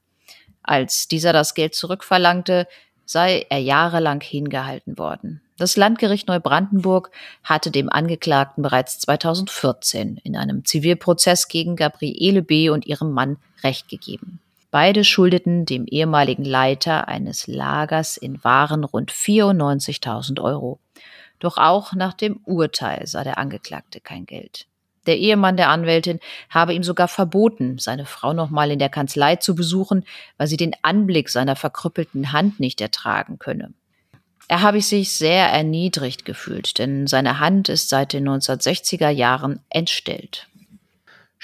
Als 0.62 1.08
dieser 1.08 1.32
das 1.32 1.54
Geld 1.54 1.74
zurückverlangte, 1.74 2.68
sei 3.06 3.46
er 3.48 3.58
jahrelang 3.58 4.20
hingehalten 4.20 4.98
worden. 4.98 5.40
Das 5.56 5.76
Landgericht 5.76 6.28
Neubrandenburg 6.28 7.10
hatte 7.42 7.70
dem 7.70 7.88
Angeklagten 7.88 8.62
bereits 8.62 8.98
2014 8.98 10.20
in 10.22 10.36
einem 10.36 10.66
Zivilprozess 10.66 11.48
gegen 11.48 11.76
Gabriele 11.76 12.42
B. 12.42 12.68
und 12.68 12.86
ihrem 12.86 13.12
Mann 13.12 13.38
Recht 13.62 13.88
gegeben. 13.88 14.40
Beide 14.70 15.04
schuldeten 15.04 15.64
dem 15.64 15.86
ehemaligen 15.86 16.44
Leiter 16.44 17.08
eines 17.08 17.46
Lagers 17.46 18.16
in 18.16 18.42
Waren 18.44 18.84
rund 18.84 19.12
94.000 19.12 20.42
Euro. 20.42 20.78
Doch 21.42 21.58
auch 21.58 21.92
nach 21.94 22.14
dem 22.14 22.36
Urteil 22.44 23.04
sah 23.08 23.24
der 23.24 23.36
Angeklagte 23.36 24.00
kein 24.00 24.26
Geld. 24.26 24.68
Der 25.06 25.18
Ehemann 25.18 25.56
der 25.56 25.70
Anwältin 25.70 26.20
habe 26.48 26.72
ihm 26.72 26.84
sogar 26.84 27.08
verboten, 27.08 27.78
seine 27.78 28.06
Frau 28.06 28.32
nochmal 28.32 28.70
in 28.70 28.78
der 28.78 28.88
Kanzlei 28.88 29.34
zu 29.34 29.56
besuchen, 29.56 30.04
weil 30.36 30.46
sie 30.46 30.56
den 30.56 30.76
Anblick 30.82 31.28
seiner 31.28 31.56
verkrüppelten 31.56 32.30
Hand 32.30 32.60
nicht 32.60 32.80
ertragen 32.80 33.40
könne. 33.40 33.72
Er 34.46 34.62
habe 34.62 34.80
sich 34.80 35.14
sehr 35.14 35.48
erniedrigt 35.48 36.24
gefühlt, 36.24 36.78
denn 36.78 37.08
seine 37.08 37.40
Hand 37.40 37.68
ist 37.68 37.88
seit 37.88 38.12
den 38.12 38.28
1960er 38.28 39.08
Jahren 39.08 39.58
entstellt. 39.68 40.46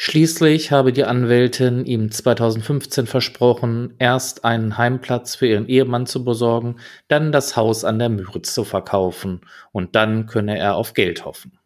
Schließlich 0.01 0.71
habe 0.71 0.93
die 0.93 1.03
Anwältin 1.03 1.85
ihm 1.85 2.13
2015 2.13 3.09
versprochen, 3.09 3.95
erst 3.99 4.45
einen 4.45 4.79
Heimplatz 4.79 5.35
für 5.35 5.49
ihren 5.49 5.67
Ehemann 5.67 6.07
zu 6.07 6.23
besorgen, 6.23 6.77
dann 7.09 7.33
das 7.33 7.57
Haus 7.57 7.85
an 7.85 7.99
der 7.99 8.09
Müritz 8.09 8.55
zu 8.55 8.63
verkaufen 8.63 9.41
und 9.73 9.97
dann 9.97 10.27
könne 10.27 10.57
er 10.57 10.77
auf 10.77 10.95
Geld 10.95 11.25
hoffen. 11.25 11.59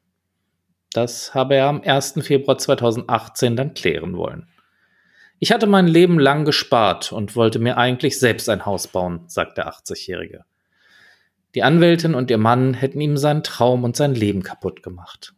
Das 0.94 1.34
habe 1.34 1.56
er 1.56 1.66
am 1.66 1.82
1. 1.82 2.20
Februar 2.22 2.56
2018 2.56 3.54
dann 3.54 3.74
klären 3.74 4.16
wollen. 4.16 4.48
Ich 5.38 5.52
hatte 5.52 5.66
mein 5.66 5.86
Leben 5.86 6.18
lang 6.18 6.46
gespart 6.46 7.12
und 7.12 7.36
wollte 7.36 7.58
mir 7.58 7.76
eigentlich 7.76 8.18
selbst 8.18 8.48
ein 8.48 8.64
Haus 8.64 8.88
bauen, 8.88 9.24
sagt 9.26 9.58
der 9.58 9.68
80-Jährige. 9.68 10.46
Die 11.54 11.64
Anwältin 11.64 12.14
und 12.14 12.30
ihr 12.30 12.38
Mann 12.38 12.72
hätten 12.72 13.02
ihm 13.02 13.18
seinen 13.18 13.42
Traum 13.42 13.84
und 13.84 13.94
sein 13.94 14.14
Leben 14.14 14.42
kaputt 14.42 14.82
gemacht. 14.82 15.34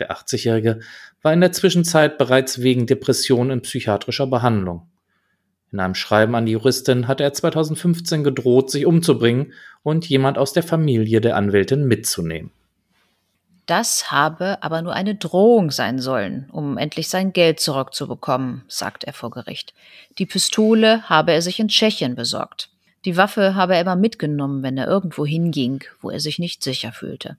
Der 0.00 0.10
80-Jährige 0.10 0.80
war 1.22 1.32
in 1.32 1.40
der 1.40 1.52
Zwischenzeit 1.52 2.18
bereits 2.18 2.62
wegen 2.62 2.86
Depression 2.86 3.50
in 3.50 3.60
psychiatrischer 3.60 4.26
Behandlung. 4.26 4.88
In 5.72 5.78
einem 5.78 5.94
Schreiben 5.94 6.34
an 6.34 6.46
die 6.46 6.52
Juristin 6.52 7.06
hatte 7.06 7.22
er 7.22 7.32
2015 7.32 8.24
gedroht, 8.24 8.70
sich 8.70 8.86
umzubringen 8.86 9.52
und 9.82 10.08
jemand 10.08 10.38
aus 10.38 10.52
der 10.52 10.62
Familie 10.62 11.20
der 11.20 11.36
Anwältin 11.36 11.86
mitzunehmen. 11.86 12.50
Das 13.66 14.10
habe 14.10 14.60
aber 14.62 14.82
nur 14.82 14.94
eine 14.94 15.14
Drohung 15.14 15.70
sein 15.70 16.00
sollen, 16.00 16.48
um 16.50 16.76
endlich 16.76 17.08
sein 17.08 17.32
Geld 17.32 17.60
zurückzubekommen, 17.60 18.64
sagt 18.66 19.04
er 19.04 19.12
vor 19.12 19.30
Gericht. 19.30 19.74
Die 20.18 20.26
Pistole 20.26 21.08
habe 21.08 21.32
er 21.32 21.42
sich 21.42 21.60
in 21.60 21.68
Tschechien 21.68 22.16
besorgt. 22.16 22.70
Die 23.04 23.16
Waffe 23.16 23.54
habe 23.54 23.76
er 23.76 23.82
immer 23.82 23.94
mitgenommen, 23.94 24.64
wenn 24.64 24.76
er 24.76 24.88
irgendwo 24.88 25.24
hinging, 25.24 25.84
wo 26.00 26.10
er 26.10 26.18
sich 26.18 26.40
nicht 26.40 26.64
sicher 26.64 26.90
fühlte. 26.90 27.36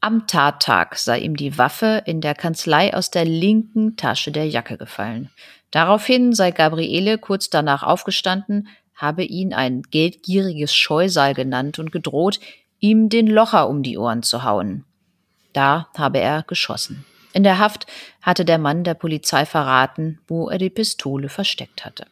Am 0.00 0.28
Tattag 0.28 0.96
sei 0.96 1.18
ihm 1.18 1.34
die 1.34 1.58
Waffe 1.58 2.02
in 2.06 2.20
der 2.20 2.36
Kanzlei 2.36 2.94
aus 2.94 3.10
der 3.10 3.24
linken 3.24 3.96
Tasche 3.96 4.30
der 4.30 4.48
Jacke 4.48 4.78
gefallen. 4.78 5.30
Daraufhin 5.72 6.32
sei 6.32 6.52
Gabriele 6.52 7.18
kurz 7.18 7.50
danach 7.50 7.82
aufgestanden, 7.82 8.68
habe 8.94 9.24
ihn 9.24 9.52
ein 9.52 9.82
geldgieriges 9.82 10.72
Scheusal 10.72 11.34
genannt 11.34 11.80
und 11.80 11.90
gedroht, 11.90 12.38
ihm 12.78 13.08
den 13.08 13.26
Locher 13.26 13.68
um 13.68 13.82
die 13.82 13.98
Ohren 13.98 14.22
zu 14.22 14.44
hauen. 14.44 14.84
Da 15.52 15.88
habe 15.96 16.18
er 16.18 16.44
geschossen. 16.44 17.04
In 17.32 17.42
der 17.42 17.58
Haft 17.58 17.86
hatte 18.22 18.44
der 18.44 18.58
Mann 18.58 18.84
der 18.84 18.94
Polizei 18.94 19.46
verraten, 19.46 20.20
wo 20.28 20.48
er 20.48 20.58
die 20.58 20.70
Pistole 20.70 21.28
versteckt 21.28 21.84
hatte. 21.84 22.06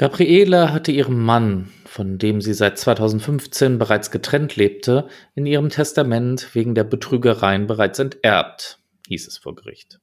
Gabriele 0.00 0.72
hatte 0.72 0.92
ihrem 0.92 1.22
Mann, 1.22 1.68
von 1.84 2.16
dem 2.16 2.40
sie 2.40 2.54
seit 2.54 2.78
2015 2.78 3.76
bereits 3.76 4.10
getrennt 4.10 4.56
lebte, 4.56 5.08
in 5.34 5.44
ihrem 5.44 5.68
Testament 5.68 6.54
wegen 6.54 6.74
der 6.74 6.84
Betrügereien 6.84 7.66
bereits 7.66 7.98
enterbt, 7.98 8.78
hieß 9.08 9.28
es 9.28 9.36
vor 9.36 9.54
Gericht. 9.54 10.00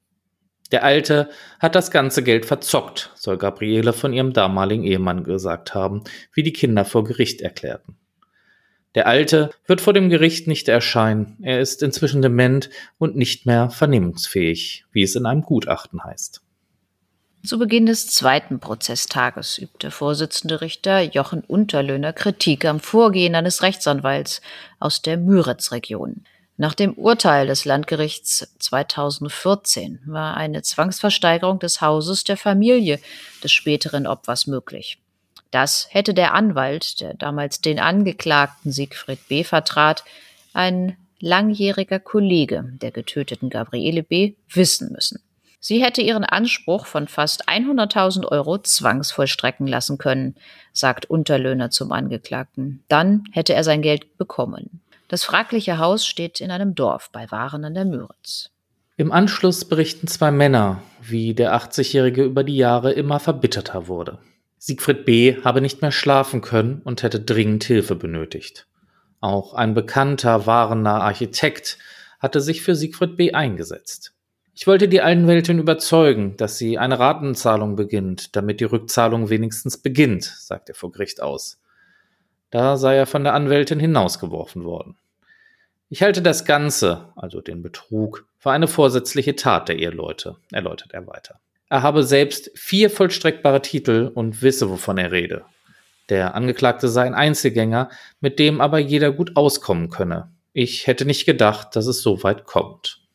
Der 0.70 0.84
Alte 0.84 1.30
hat 1.58 1.74
das 1.74 1.90
ganze 1.90 2.22
Geld 2.22 2.46
verzockt, 2.46 3.10
soll 3.16 3.38
Gabriele 3.38 3.92
von 3.92 4.12
ihrem 4.12 4.32
damaligen 4.32 4.84
Ehemann 4.84 5.24
gesagt 5.24 5.74
haben, 5.74 6.04
wie 6.32 6.44
die 6.44 6.52
Kinder 6.52 6.84
vor 6.84 7.02
Gericht 7.02 7.40
erklärten. 7.40 7.96
Der 8.94 9.08
Alte 9.08 9.50
wird 9.66 9.80
vor 9.80 9.94
dem 9.94 10.10
Gericht 10.10 10.46
nicht 10.46 10.68
erscheinen, 10.68 11.38
er 11.42 11.58
ist 11.58 11.82
inzwischen 11.82 12.22
dement 12.22 12.70
und 12.98 13.16
nicht 13.16 13.46
mehr 13.46 13.68
vernehmungsfähig, 13.68 14.84
wie 14.92 15.02
es 15.02 15.16
in 15.16 15.26
einem 15.26 15.42
Gutachten 15.42 16.04
heißt. 16.04 16.40
Zu 17.48 17.58
Beginn 17.58 17.86
des 17.86 18.08
zweiten 18.08 18.60
Prozesstages 18.60 19.56
übte 19.56 19.90
Vorsitzende 19.90 20.60
Richter 20.60 21.00
Jochen 21.00 21.40
Unterlöhner 21.40 22.12
Kritik 22.12 22.66
am 22.66 22.78
Vorgehen 22.78 23.34
eines 23.34 23.62
Rechtsanwalts 23.62 24.42
aus 24.80 25.00
der 25.00 25.16
Müritz-Region. 25.16 26.24
Nach 26.58 26.74
dem 26.74 26.92
Urteil 26.92 27.46
des 27.46 27.64
Landgerichts 27.64 28.54
2014 28.58 30.00
war 30.04 30.36
eine 30.36 30.60
Zwangsversteigerung 30.60 31.58
des 31.58 31.80
Hauses 31.80 32.22
der 32.22 32.36
Familie 32.36 33.00
des 33.42 33.50
späteren 33.50 34.06
Opfers 34.06 34.46
möglich. 34.46 34.98
Das 35.50 35.86
hätte 35.88 36.12
der 36.12 36.34
Anwalt, 36.34 37.00
der 37.00 37.14
damals 37.14 37.62
den 37.62 37.80
Angeklagten 37.80 38.72
Siegfried 38.72 39.26
B. 39.26 39.42
vertrat, 39.42 40.04
ein 40.52 40.98
langjähriger 41.18 41.98
Kollege 41.98 42.62
der 42.72 42.90
getöteten 42.90 43.48
Gabriele 43.48 44.02
B. 44.02 44.34
wissen 44.52 44.92
müssen. 44.92 45.22
Sie 45.60 45.82
hätte 45.82 46.02
ihren 46.02 46.24
Anspruch 46.24 46.86
von 46.86 47.08
fast 47.08 47.48
100.000 47.48 48.26
Euro 48.26 48.58
zwangsvollstrecken 48.58 49.66
lassen 49.66 49.98
können, 49.98 50.36
sagt 50.72 51.06
Unterlöhner 51.06 51.70
zum 51.70 51.90
Angeklagten. 51.90 52.84
Dann 52.88 53.24
hätte 53.32 53.54
er 53.54 53.64
sein 53.64 53.82
Geld 53.82 54.16
bekommen. 54.18 54.80
Das 55.08 55.24
fragliche 55.24 55.78
Haus 55.78 56.06
steht 56.06 56.40
in 56.40 56.50
einem 56.50 56.74
Dorf 56.74 57.10
bei 57.10 57.30
Waren 57.30 57.64
an 57.64 57.74
der 57.74 57.84
Müritz. 57.84 58.50
Im 58.96 59.10
Anschluss 59.10 59.64
berichten 59.64 60.06
zwei 60.06 60.30
Männer, 60.30 60.82
wie 61.00 61.34
der 61.34 61.54
80-Jährige 61.54 62.24
über 62.24 62.44
die 62.44 62.56
Jahre 62.56 62.92
immer 62.92 63.20
verbitterter 63.20 63.88
wurde. 63.88 64.18
Siegfried 64.58 65.04
B. 65.04 65.36
habe 65.44 65.60
nicht 65.60 65.82
mehr 65.82 65.92
schlafen 65.92 66.40
können 66.40 66.82
und 66.84 67.02
hätte 67.02 67.20
dringend 67.20 67.64
Hilfe 67.64 67.94
benötigt. 67.94 68.66
Auch 69.20 69.54
ein 69.54 69.74
bekannter, 69.74 70.46
wahrender 70.46 71.00
Architekt 71.00 71.78
hatte 72.18 72.40
sich 72.40 72.62
für 72.62 72.74
Siegfried 72.74 73.16
B. 73.16 73.32
eingesetzt. 73.32 74.14
Ich 74.60 74.66
wollte 74.66 74.88
die 74.88 75.02
Anwältin 75.02 75.60
überzeugen, 75.60 76.36
dass 76.36 76.58
sie 76.58 76.78
eine 76.78 76.98
Ratenzahlung 76.98 77.76
beginnt, 77.76 78.34
damit 78.34 78.58
die 78.58 78.64
Rückzahlung 78.64 79.30
wenigstens 79.30 79.78
beginnt, 79.78 80.24
sagt 80.24 80.68
er 80.68 80.74
vor 80.74 80.90
Gericht 80.90 81.22
aus. 81.22 81.60
Da 82.50 82.76
sei 82.76 82.96
er 82.96 83.06
von 83.06 83.22
der 83.22 83.34
Anwältin 83.34 83.78
hinausgeworfen 83.78 84.64
worden. 84.64 84.96
Ich 85.90 86.02
halte 86.02 86.22
das 86.22 86.44
Ganze, 86.44 87.12
also 87.14 87.40
den 87.40 87.62
Betrug, 87.62 88.26
für 88.36 88.50
eine 88.50 88.66
vorsätzliche 88.66 89.36
Tat 89.36 89.68
der 89.68 89.78
Eheleute, 89.78 90.38
erläutert 90.50 90.92
er 90.92 91.06
weiter. 91.06 91.38
Er 91.68 91.84
habe 91.84 92.02
selbst 92.02 92.50
vier 92.56 92.90
vollstreckbare 92.90 93.62
Titel 93.62 94.10
und 94.12 94.42
wisse, 94.42 94.68
wovon 94.68 94.98
er 94.98 95.12
rede. 95.12 95.44
Der 96.08 96.34
Angeklagte 96.34 96.88
sei 96.88 97.04
ein 97.04 97.14
Einzelgänger, 97.14 97.90
mit 98.18 98.40
dem 98.40 98.60
aber 98.60 98.80
jeder 98.80 99.12
gut 99.12 99.36
auskommen 99.36 99.88
könne. 99.88 100.32
Ich 100.52 100.88
hätte 100.88 101.04
nicht 101.04 101.26
gedacht, 101.26 101.76
dass 101.76 101.86
es 101.86 102.02
so 102.02 102.24
weit 102.24 102.44
kommt. 102.44 103.07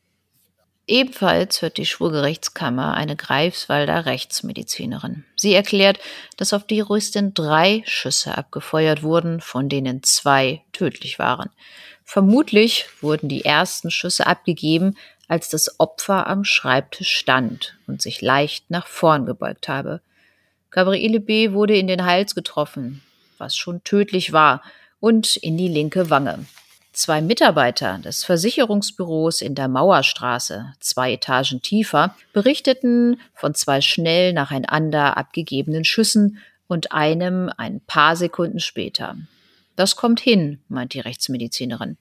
Ebenfalls 0.85 1.61
hört 1.61 1.77
die 1.77 1.85
Schwurgerichtskammer 1.85 2.93
eine 2.93 3.15
Greifswalder 3.15 4.05
Rechtsmedizinerin. 4.05 5.23
Sie 5.37 5.53
erklärt, 5.53 5.99
dass 6.35 6.51
auf 6.51 6.67
die 6.67 6.77
Juristin 6.77 7.33
drei 7.33 7.83
Schüsse 7.85 8.37
abgefeuert 8.37 9.01
wurden, 9.01 9.39
von 9.39 9.69
denen 9.69 10.03
zwei 10.03 10.61
tödlich 10.73 11.19
waren. 11.19 11.49
Vermutlich 12.03 12.85
wurden 12.99 13.29
die 13.29 13.45
ersten 13.45 13.91
Schüsse 13.91 14.27
abgegeben, 14.27 14.97
als 15.29 15.47
das 15.47 15.79
Opfer 15.79 16.27
am 16.27 16.43
Schreibtisch 16.43 17.15
stand 17.15 17.77
und 17.87 18.01
sich 18.01 18.21
leicht 18.21 18.69
nach 18.69 18.87
vorn 18.87 19.25
gebeugt 19.25 19.69
habe. 19.69 20.01
Gabriele 20.69 21.21
B. 21.21 21.53
wurde 21.53 21.77
in 21.77 21.87
den 21.87 22.03
Hals 22.03 22.35
getroffen, 22.35 23.01
was 23.37 23.55
schon 23.55 23.83
tödlich 23.85 24.33
war, 24.33 24.61
und 24.99 25.37
in 25.37 25.57
die 25.57 25.67
linke 25.69 26.09
Wange. 26.09 26.45
Zwei 26.93 27.21
Mitarbeiter 27.21 27.97
des 27.97 28.23
Versicherungsbüros 28.23 29.41
in 29.41 29.55
der 29.55 29.67
Mauerstraße, 29.67 30.73
zwei 30.79 31.13
Etagen 31.13 31.59
tiefer, 31.63 32.15
berichteten 32.33 33.19
von 33.33 33.55
zwei 33.55 33.81
schnell 33.81 34.31
nacheinander 34.31 35.17
abgegebenen 35.17 35.85
Schüssen 35.85 36.38
und 36.67 36.91
einem 36.91 37.50
ein 37.57 37.81
paar 37.81 38.15
Sekunden 38.15 38.59
später. 38.59 39.17
Das 39.75 39.95
kommt 39.95 40.19
hin, 40.19 40.62
meint 40.67 40.93
die 40.93 41.00
Rechtsmedizinerin. 41.00 41.97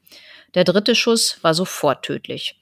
Der 0.55 0.65
dritte 0.65 0.95
Schuss 0.95 1.39
war 1.41 1.55
sofort 1.55 2.05
tödlich. 2.05 2.61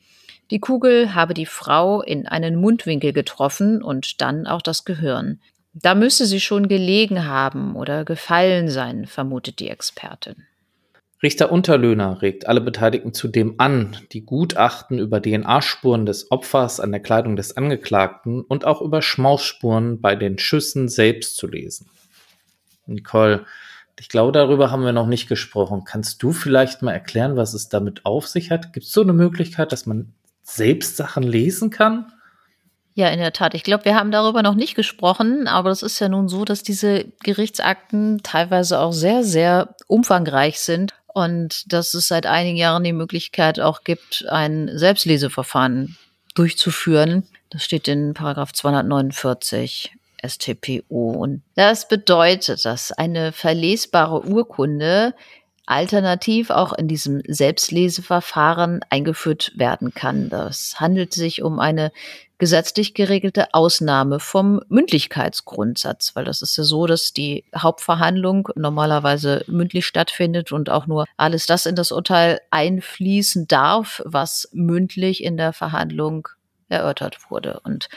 Die 0.53 0.61
Kugel 0.61 1.17
habe 1.17 1.35
die 1.35 1.47
Frau 1.47 2.01
in 2.01 2.29
einen 2.29 2.55
Mundwinkel 2.55 3.13
getroffen 3.13 3.83
und 3.83 4.21
dann 4.21 4.47
auch 4.47 4.63
das 4.63 4.85
Gehirn. 4.85 5.41
Da 5.73 5.97
müsse 5.97 6.27
sie 6.27 6.41
schon 6.41 6.69
gelegen 6.69 7.27
haben 7.27 7.75
oder 7.75 8.05
gefallen 8.05 8.69
sein, 8.69 9.07
vermutet 9.07 9.59
die 9.59 9.69
Expertin. 9.69 10.47
Richter 11.23 11.53
Unterlöhner 11.53 12.23
regt 12.23 12.47
alle 12.47 12.63
Beteiligten 12.63 13.13
zudem 13.13 13.57
an, 13.59 13.95
die 14.13 14.25
Gutachten 14.25 14.99
über 14.99 15.21
DNA-Spuren 15.21 16.07
des 16.07 16.31
Opfers 16.31 16.81
an 16.81 16.93
der 16.93 17.01
Kleidung 17.01 17.37
des 17.37 17.59
Angeklagten 17.59 18.41
und 18.41 18.65
auch 18.65 18.81
über 18.81 19.03
Schmausspuren 19.03 20.01
bei 20.01 20.17
den 20.17 20.39
Schüssen 20.39 20.89
selbst 20.89 21.37
zu 21.37 21.47
lesen. 21.47 21.91
Nicole, 22.87 23.45
ich 23.99 24.09
glaube, 24.09 24.33
darüber 24.33 24.71
haben 24.71 24.83
wir 24.83 24.93
noch 24.93 25.07
nicht 25.07 25.29
gesprochen. 25.29 25.85
Kannst 25.85 26.23
du 26.23 26.33
vielleicht 26.33 26.81
mal 26.81 26.93
erklären, 26.93 27.37
was 27.37 27.53
es 27.53 27.69
damit 27.69 28.07
auf 28.07 28.27
sich 28.27 28.51
hat? 28.51 28.73
Gibt 28.73 28.87
es 28.87 28.93
so 28.93 29.03
eine 29.03 29.13
Möglichkeit, 29.13 29.73
dass 29.73 29.85
man 29.85 30.15
selbst 30.43 30.97
Sachen 30.97 31.23
lesen 31.23 31.69
kann? 31.69 32.11
Ja, 32.95 33.09
in 33.09 33.19
der 33.19 33.35
Tat. 33.35 33.55
Ich 33.55 33.63
glaube, 33.63 33.85
wir 33.85 33.95
haben 33.95 34.11
darüber 34.11 34.43
noch 34.43 34.55
nicht 34.55 34.75
gesprochen, 34.75 35.47
aber 35.47 35.71
es 35.71 35.83
ist 35.83 36.01
ja 36.01 36.09
nun 36.09 36.29
so, 36.29 36.47
dass 36.47 36.63
diese 36.63 37.05
Gerichtsakten 37.23 38.23
teilweise 38.23 38.81
auch 38.81 38.93
sehr, 38.93 39.23
sehr 39.23 39.77
umfangreich 39.87 40.61
sind 40.61 40.95
und 41.15 41.73
dass 41.73 41.95
es 41.95 42.09
seit 42.09 42.27
einigen 42.27 42.57
Jahren 42.57 42.85
die 42.85 42.93
Möglichkeit 42.93 43.61
auch 43.61 43.85
gibt, 43.85 44.27
ein 44.29 44.71
Selbstleseverfahren 44.73 45.97
durchzuführen. 46.35 47.27
Das 47.51 47.65
steht 47.65 47.89
in 47.89 48.15
Paragraph 48.15 48.53
249 48.53 49.93
StPO. 50.25 51.11
Und 51.13 51.43
das 51.55 51.89
bedeutet, 51.89 52.65
dass 52.65 52.93
eine 52.93 53.33
verlesbare 53.33 54.25
Urkunde 54.25 55.15
alternativ 55.67 56.51
auch 56.51 56.73
in 56.73 56.89
diesem 56.89 57.23
Selbstleseverfahren 57.27 58.81
eingeführt 58.91 59.53
werden 59.55 59.95
kann. 59.95 60.29
Das 60.29 60.81
handelt 60.81 61.15
sich 61.15 61.43
um 61.43 61.61
eine 61.61 61.93
gesetzlich 62.41 62.95
geregelte 62.95 63.55
Ausnahme 63.55 64.19
vom 64.19 64.63
Mündlichkeitsgrundsatz, 64.69 66.17
weil 66.17 66.25
das 66.25 66.43
ist 66.43 66.57
ja 66.57 66.65
so, 66.65 66.87
dass 66.87 67.13
die 67.13 67.45
Hauptverhandlung 67.57 68.49
normalerweise 68.57 69.45
mündlich 69.47 69.87
stattfindet 69.87 70.51
und 70.51 70.71
auch 70.71 70.87
nur 70.87 71.05
alles 71.17 71.47
das 71.47 71.67
in 71.67 71.77
das 71.77 71.93
Urteil 71.93 72.41
einfließen 72.51 73.47
darf, 73.47 74.03
was 74.05 74.49
mündlich 74.53 75.23
in 75.23 75.37
der 75.37 75.53
Verhandlung 75.53 76.29
erörtert 76.71 77.31
wurde. 77.31 77.61
Und 77.63 77.91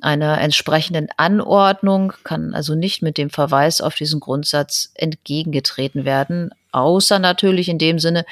einer 0.00 0.40
entsprechenden 0.40 1.08
Anordnung 1.16 2.12
kann 2.22 2.54
also 2.54 2.74
nicht 2.74 3.02
mit 3.02 3.18
dem 3.18 3.30
Verweis 3.30 3.80
auf 3.80 3.96
diesen 3.96 4.20
Grundsatz 4.20 4.92
entgegengetreten 4.94 6.04
werden, 6.04 6.50
außer 6.72 7.18
natürlich 7.18 7.68
in 7.68 7.78
dem 7.78 7.98
Sinne, 7.98 8.24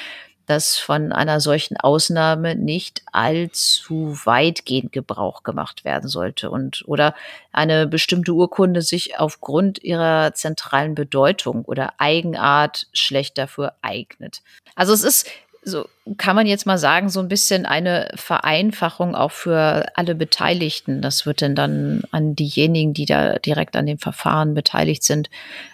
dass 0.46 0.78
von 0.78 1.12
einer 1.12 1.40
solchen 1.40 1.76
Ausnahme 1.76 2.57
nicht 2.57 3.02
allzu 3.12 4.18
weitgehend 4.24 4.92
Gebrauch 4.92 5.42
gemacht 5.42 5.85
werden 5.85 6.09
sollte 6.09 6.50
und 6.50 6.83
oder 6.87 7.14
eine 7.52 7.87
bestimmte 7.87 8.33
Urkunde 8.33 8.83
sich 8.83 9.18
aufgrund 9.18 9.83
ihrer 9.83 10.35
zentralen 10.35 10.94
Bedeutung 10.94 11.64
oder 11.64 11.94
Eigenart 11.98 12.87
schlecht 12.92 13.38
dafür 13.38 13.74
eignet. 13.83 14.42
Also 14.74 14.92
es 14.92 15.02
ist 15.02 15.28
so 15.64 15.88
kann 16.18 16.35
man 16.35 16.46
jetzt 16.46 16.66
mal 16.66 16.79
sagen, 16.79 17.09
so 17.09 17.20
ein 17.20 17.29
bisschen 17.29 17.66
eine 17.66 18.11
Vereinfachung 18.16 19.14
auch 19.14 19.31
für 19.31 19.87
alle 19.94 20.16
Beteiligten. 20.16 21.01
Das 21.01 21.25
wird 21.25 21.40
denn 21.40 21.55
dann 21.55 22.03
an 22.11 22.35
diejenigen, 22.35 22.94
die 22.94 23.07
da 23.07 23.38
direkt 23.38 23.77
an 23.77 23.87
dem 23.87 23.98
Verfahren 23.98 24.55
beteiligt 24.55 25.05
sind, 25.05 25.31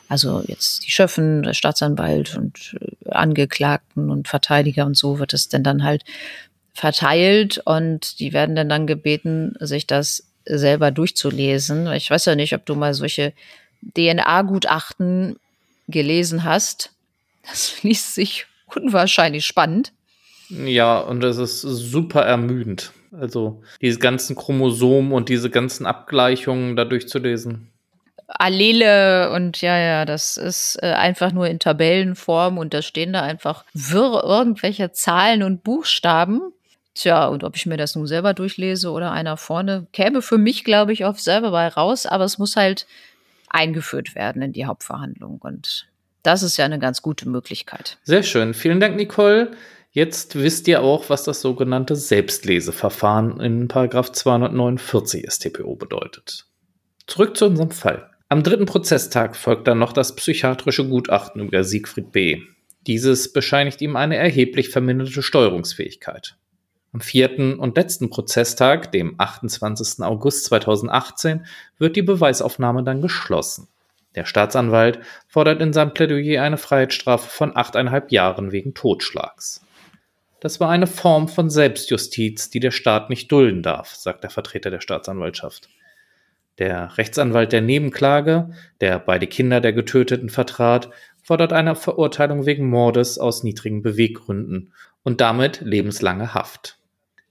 also 0.09 0.43
jetzt 0.47 0.87
die 0.87 0.91
Schöffen, 0.91 1.43
der 1.43 1.55
Staatsanwalt 1.55 2.37
und 2.37 2.77
äh, 2.81 3.11
Angeklagten 3.11 4.11
und 4.11 4.29
Verteidiger 4.29 4.85
und 4.85 4.97
so 4.97 5.19
wird 5.19 5.33
es 5.33 5.49
denn 5.49 5.63
dann 5.63 5.85
halt 5.85 6.05
verteilt 6.75 7.61
und 7.65 8.21
die 8.21 8.33
werden 8.33 8.57
dann 8.57 8.69
dann 8.69 8.87
gebeten, 8.87 9.55
sich 9.59 9.87
das 9.87 10.25
selber 10.45 10.91
durchzulesen. 10.91 11.91
Ich 11.93 12.11
weiß 12.11 12.27
ja 12.27 12.35
nicht, 12.35 12.55
ob 12.55 12.65
du 12.67 12.75
mal 12.75 12.95
solche 12.95 13.33
DNA-Gutachten 13.97 15.37
gelesen 15.89 16.45
hast. 16.45 16.93
Das 17.43 17.75
liest 17.83 18.15
sich 18.15 18.47
unwahrscheinlich 18.75 19.47
spannend. 19.47 19.93
Ja, 20.49 20.99
und 20.99 21.23
es 21.25 21.37
ist 21.37 21.61
super 21.61 22.23
ermüdend. 22.23 22.93
Also 23.19 23.63
diese 23.81 23.99
ganzen 23.99 24.37
Chromosomen 24.37 25.13
und 25.13 25.29
diese 25.29 25.51
ganzen 25.51 25.87
Abgleichungen 25.87 26.77
da 26.77 26.85
durchzulesen. 26.85 27.71
Allele 28.29 29.33
und 29.33 29.61
ja, 29.63 29.79
ja, 29.79 30.05
das 30.05 30.37
ist 30.37 30.79
äh, 30.83 30.93
einfach 30.93 31.33
nur 31.33 31.49
in 31.49 31.59
Tabellenform 31.59 32.59
und 32.59 32.75
da 32.75 32.83
stehen 32.83 33.15
da 33.15 33.23
einfach 33.23 33.65
wirr 33.73 34.23
irgendwelche 34.23 34.93
Zahlen 34.93 35.43
und 35.43 35.65
Buchstaben. 35.65 36.53
Tja, 36.95 37.27
und 37.27 37.43
ob 37.43 37.57
ich 37.57 37.65
mir 37.65 37.79
das 37.79 37.97
nun 37.97 38.07
selber 38.07 38.35
durchlese 38.35 38.91
oder 38.91 39.13
einer 39.13 39.39
vorne, 39.39 39.87
käme 39.93 40.21
für 40.21 40.37
mich, 40.37 40.65
glaube 40.65 40.93
ich, 40.93 41.07
auf 41.07 41.21
selber 41.21 41.53
bei 41.53 41.69
raus, 41.69 42.05
aber 42.05 42.25
es 42.25 42.39
muss 42.39 42.57
halt 42.57 42.87
eingeführt 43.49 44.15
werden 44.15 44.43
in 44.43 44.53
die 44.53 44.67
Hauptverhandlung 44.67 45.39
und 45.39 45.88
das 46.23 46.43
ist 46.43 46.57
ja 46.57 46.65
eine 46.65 46.79
ganz 46.79 47.03
gute 47.03 47.29
Möglichkeit. 47.29 47.99
Sehr 48.05 48.23
schön. 48.23 48.55
Vielen 48.55 48.81
Dank, 48.81 48.97
Nicole. 48.97 49.53
Jetzt 49.91 50.37
wisst 50.37 50.69
ihr 50.69 50.83
auch, 50.83 51.09
was 51.09 51.25
das 51.25 51.41
sogenannte 51.41 51.97
Selbstleseverfahren 51.97 53.41
in 53.41 53.69
249 53.69 55.27
StPO 55.29 55.77
bedeutet. 55.77 56.47
Zurück 57.07 57.37
zu 57.37 57.47
unserem 57.47 57.71
Fall. 57.71 58.11
Am 58.29 58.43
dritten 58.43 58.67
Prozesstag 58.67 59.35
folgt 59.35 59.67
dann 59.67 59.79
noch 59.79 59.95
das 59.95 60.15
psychiatrische 60.15 60.87
Gutachten 60.87 61.41
über 61.41 61.65
Siegfried 61.65 62.13
B. 62.13 62.43
Dieses 62.87 63.33
bescheinigt 63.33 63.81
ihm 63.81 63.97
eine 63.97 64.17
erheblich 64.17 64.69
verminderte 64.69 65.23
Steuerungsfähigkeit. 65.23 66.37
Am 66.93 67.01
vierten 67.01 67.59
und 67.59 67.77
letzten 67.77 68.11
Prozesstag, 68.11 68.93
dem 68.93 69.15
28. 69.19 70.05
August 70.05 70.45
2018, 70.45 71.47
wird 71.79 71.97
die 71.97 72.03
Beweisaufnahme 72.03 72.83
dann 72.83 73.03
geschlossen. 73.03 73.69
Der 74.15 74.25
Staatsanwalt 74.25 75.01
fordert 75.27 75.61
in 75.61 75.73
seinem 75.73 75.95
Plädoyer 75.95 76.43
eine 76.43 76.57
Freiheitsstrafe 76.57 77.29
von 77.29 77.57
achteinhalb 77.57 78.11
Jahren 78.11 78.53
wegen 78.53 78.75
Totschlags. 78.75 79.63
Das 80.41 80.61
war 80.61 80.71
eine 80.71 80.87
Form 80.87 81.29
von 81.29 81.51
Selbstjustiz, 81.51 82.49
die 82.51 82.61
der 82.61 82.71
Staat 82.71 83.11
nicht 83.11 83.31
dulden 83.31 83.63
darf, 83.63 83.95
sagt 83.95 84.23
der 84.23 84.31
Vertreter 84.31 84.71
der 84.71 84.81
Staatsanwaltschaft. 84.81 85.69
Der 86.59 86.97
Rechtsanwalt 86.97 87.53
der 87.53 87.61
Nebenklage, 87.61 88.51
der 88.81 88.99
beide 88.99 89.27
Kinder 89.27 89.61
der 89.61 89.73
Getöteten 89.73 90.29
vertrat, 90.29 90.91
fordert 91.23 91.53
eine 91.53 91.77
Verurteilung 91.77 92.47
wegen 92.47 92.69
Mordes 92.69 93.19
aus 93.19 93.45
niedrigen 93.45 93.83
Beweggründen 93.83 94.73
und 95.05 95.21
damit 95.21 95.61
lebenslange 95.61 96.35
Haft. 96.35 96.79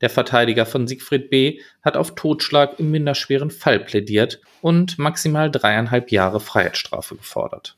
Der 0.01 0.09
Verteidiger 0.09 0.65
von 0.65 0.87
Siegfried 0.87 1.29
B. 1.29 1.59
hat 1.81 1.97
auf 1.97 2.15
Totschlag 2.15 2.79
im 2.79 2.91
minderschweren 2.91 3.49
Fall 3.49 3.79
plädiert 3.79 4.39
und 4.61 4.99
maximal 4.99 5.49
dreieinhalb 5.49 6.11
Jahre 6.11 6.39
Freiheitsstrafe 6.39 7.15
gefordert. 7.15 7.77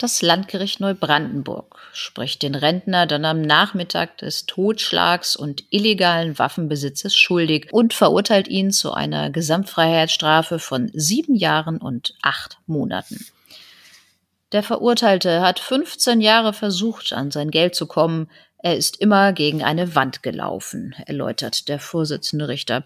Das 0.00 0.22
Landgericht 0.22 0.80
Neubrandenburg 0.80 1.78
spricht 1.92 2.42
den 2.42 2.54
Rentner 2.54 3.06
dann 3.06 3.26
am 3.26 3.42
Nachmittag 3.42 4.16
des 4.16 4.46
Totschlags 4.46 5.36
und 5.36 5.64
illegalen 5.68 6.38
Waffenbesitzes 6.38 7.14
schuldig 7.14 7.68
und 7.70 7.92
verurteilt 7.92 8.48
ihn 8.48 8.70
zu 8.70 8.94
einer 8.94 9.28
Gesamtfreiheitsstrafe 9.28 10.58
von 10.58 10.90
sieben 10.94 11.34
Jahren 11.34 11.76
und 11.76 12.14
acht 12.22 12.56
Monaten. 12.66 13.26
Der 14.52 14.62
Verurteilte 14.62 15.42
hat 15.42 15.60
15 15.60 16.22
Jahre 16.22 16.54
versucht, 16.54 17.12
an 17.12 17.30
sein 17.30 17.50
Geld 17.50 17.74
zu 17.74 17.86
kommen. 17.86 18.30
Er 18.62 18.76
ist 18.76 19.00
immer 19.00 19.32
gegen 19.32 19.62
eine 19.62 19.94
Wand 19.94 20.22
gelaufen, 20.22 20.94
erläutert 21.06 21.68
der 21.68 21.78
Vorsitzende 21.78 22.48
Richter. 22.48 22.84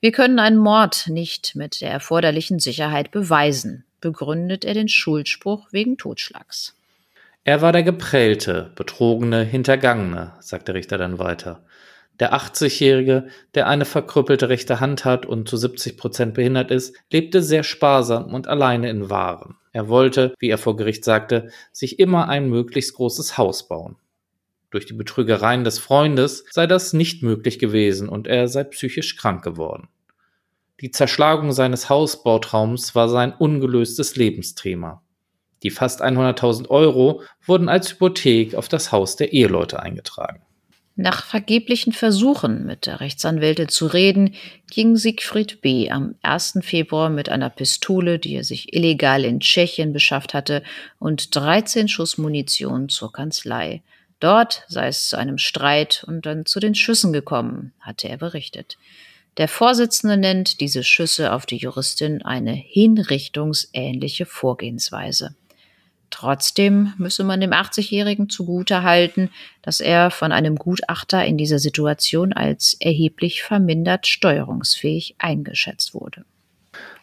Wir 0.00 0.10
können 0.10 0.40
einen 0.40 0.56
Mord 0.56 1.06
nicht 1.06 1.54
mit 1.54 1.80
der 1.80 1.92
erforderlichen 1.92 2.58
Sicherheit 2.58 3.12
beweisen, 3.12 3.84
begründet 4.00 4.64
er 4.64 4.74
den 4.74 4.88
Schuldspruch 4.88 5.68
wegen 5.70 5.96
Totschlags. 5.96 6.74
Er 7.44 7.62
war 7.62 7.70
der 7.70 7.84
geprellte, 7.84 8.72
betrogene, 8.74 9.44
hintergangene, 9.44 10.32
sagt 10.40 10.66
der 10.66 10.74
Richter 10.74 10.98
dann 10.98 11.20
weiter. 11.20 11.62
Der 12.18 12.34
80-Jährige, 12.34 13.28
der 13.54 13.68
eine 13.68 13.84
verkrüppelte 13.84 14.48
rechte 14.48 14.80
Hand 14.80 15.04
hat 15.04 15.24
und 15.24 15.48
zu 15.48 15.56
70 15.56 15.96
Prozent 15.96 16.34
behindert 16.34 16.70
ist, 16.72 16.96
lebte 17.10 17.42
sehr 17.42 17.62
sparsam 17.62 18.34
und 18.34 18.48
alleine 18.48 18.90
in 18.90 19.08
Waren. 19.08 19.56
Er 19.72 19.88
wollte, 19.88 20.34
wie 20.38 20.50
er 20.50 20.58
vor 20.58 20.76
Gericht 20.76 21.04
sagte, 21.04 21.50
sich 21.70 21.98
immer 21.98 22.28
ein 22.28 22.48
möglichst 22.48 22.94
großes 22.94 23.38
Haus 23.38 23.66
bauen. 23.66 23.96
Durch 24.72 24.86
die 24.86 24.94
Betrügereien 24.94 25.64
des 25.64 25.78
Freundes 25.78 26.46
sei 26.50 26.66
das 26.66 26.94
nicht 26.94 27.22
möglich 27.22 27.58
gewesen 27.58 28.08
und 28.08 28.26
er 28.26 28.48
sei 28.48 28.64
psychisch 28.64 29.16
krank 29.16 29.44
geworden. 29.44 29.88
Die 30.80 30.90
Zerschlagung 30.90 31.52
seines 31.52 31.90
Hausbautraums 31.90 32.94
war 32.94 33.10
sein 33.10 33.34
ungelöstes 33.34 34.16
Lebensthema. 34.16 35.02
Die 35.62 35.70
fast 35.70 36.02
100.000 36.02 36.70
Euro 36.70 37.22
wurden 37.44 37.68
als 37.68 37.92
Hypothek 37.92 38.54
auf 38.54 38.68
das 38.68 38.90
Haus 38.92 39.14
der 39.16 39.34
Eheleute 39.34 39.80
eingetragen. 39.80 40.42
Nach 40.96 41.24
vergeblichen 41.24 41.92
Versuchen, 41.92 42.64
mit 42.66 42.86
der 42.86 43.00
Rechtsanwältin 43.00 43.68
zu 43.68 43.86
reden, 43.86 44.34
ging 44.70 44.96
Siegfried 44.96 45.60
B. 45.60 45.90
am 45.90 46.14
1. 46.22 46.60
Februar 46.62 47.10
mit 47.10 47.28
einer 47.28 47.50
Pistole, 47.50 48.18
die 48.18 48.36
er 48.36 48.44
sich 48.44 48.74
illegal 48.74 49.24
in 49.24 49.40
Tschechien 49.40 49.92
beschafft 49.92 50.34
hatte, 50.34 50.62
und 50.98 51.36
13 51.36 51.88
Schuss 51.88 52.18
Munition 52.18 52.88
zur 52.88 53.12
Kanzlei. 53.12 53.82
Dort 54.22 54.62
sei 54.68 54.86
es 54.86 55.08
zu 55.08 55.18
einem 55.18 55.36
Streit 55.36 56.04
und 56.06 56.26
dann 56.26 56.46
zu 56.46 56.60
den 56.60 56.76
Schüssen 56.76 57.12
gekommen, 57.12 57.72
hatte 57.80 58.08
er 58.08 58.18
berichtet. 58.18 58.78
Der 59.36 59.48
Vorsitzende 59.48 60.16
nennt 60.16 60.60
diese 60.60 60.84
Schüsse 60.84 61.32
auf 61.32 61.44
die 61.44 61.56
Juristin 61.56 62.22
eine 62.22 62.52
hinrichtungsähnliche 62.52 64.24
Vorgehensweise. 64.24 65.34
Trotzdem 66.10 66.92
müsse 66.98 67.24
man 67.24 67.40
dem 67.40 67.50
80-Jährigen 67.50 68.28
zugutehalten, 68.28 69.28
dass 69.60 69.80
er 69.80 70.12
von 70.12 70.30
einem 70.30 70.54
Gutachter 70.54 71.24
in 71.24 71.36
dieser 71.36 71.58
Situation 71.58 72.32
als 72.32 72.74
erheblich 72.74 73.42
vermindert 73.42 74.06
steuerungsfähig 74.06 75.16
eingeschätzt 75.18 75.94
wurde. 75.94 76.24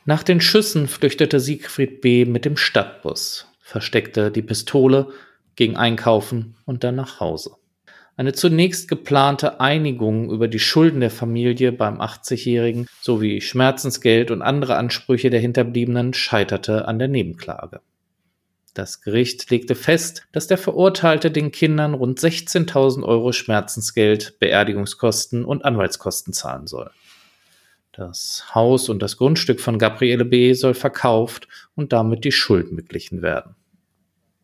Nach 0.06 0.24
den 0.24 0.40
Schüssen 0.40 0.88
flüchtete 0.88 1.42
Siegfried 1.42 2.00
B. 2.00 2.24
mit 2.24 2.46
dem 2.46 2.56
Stadtbus, 2.56 3.46
versteckte 3.62 4.32
die 4.32 4.42
Pistole, 4.42 5.12
ging 5.60 5.76
einkaufen 5.76 6.56
und 6.66 6.86
dann 6.86 6.96
nach 6.96 7.20
Hause. 7.20 7.52
Eine 8.16 8.32
zunächst 8.32 8.88
geplante 8.88 9.60
Einigung 9.60 10.32
über 10.32 10.48
die 10.48 10.58
Schulden 10.58 11.02
der 11.02 11.12
Familie 11.12 11.74
beim 11.74 12.00
80-Jährigen 12.00 12.88
sowie 13.02 13.42
Schmerzensgeld 13.42 14.32
und 14.32 14.42
andere 14.42 14.78
Ansprüche 14.78 15.30
der 15.30 15.42
Hinterbliebenen 15.42 16.14
scheiterte 16.14 16.88
an 16.88 16.98
der 16.98 17.10
Nebenklage. 17.10 17.82
Das 18.74 19.02
Gericht 19.02 19.52
legte 19.52 19.76
fest, 19.76 20.28
dass 20.32 20.48
der 20.48 20.58
Verurteilte 20.58 21.30
den 21.30 21.52
Kindern 21.52 21.94
rund 21.94 22.20
16.000 22.20 23.04
Euro 23.04 23.34
Schmerzensgeld, 23.34 24.40
Beerdigungskosten 24.40 25.44
und 25.44 25.66
Anwaltskosten 25.66 26.32
zahlen 26.32 26.68
soll. 26.68 26.90
Das 27.92 28.56
Haus 28.56 28.88
und 28.88 29.02
das 29.02 29.18
Grundstück 29.18 29.60
von 29.60 29.78
Gabriele 29.78 30.24
B. 30.24 30.54
soll 30.54 30.74
verkauft 30.74 31.50
und 31.76 31.92
damit 31.92 32.24
die 32.24 32.32
Schulden 32.32 32.78
beglichen 32.78 33.22
werden. 33.22 33.56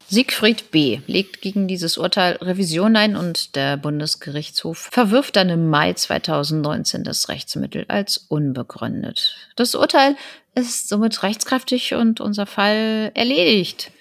Siegfried 0.08 0.70
B. 0.72 1.00
legt 1.08 1.42
gegen 1.42 1.68
dieses 1.68 1.98
Urteil 1.98 2.36
Revision 2.36 2.96
ein 2.96 3.16
und 3.16 3.56
der 3.56 3.76
Bundesgerichtshof 3.78 4.90
verwirft 4.92 5.36
dann 5.36 5.50
im 5.50 5.70
Mai 5.70 5.94
2019 5.94 7.04
das 7.04 7.28
Rechtsmittel 7.28 7.86
als 7.88 8.18
unbegründet. 8.18 9.36
Das 9.56 9.74
Urteil 9.74 10.16
ist 10.54 10.90
somit 10.90 11.24
rechtskräftig 11.24 11.96
und 11.96 12.22
unser 12.22 12.46
Fall 12.46 13.12
erledigt. 13.16 13.92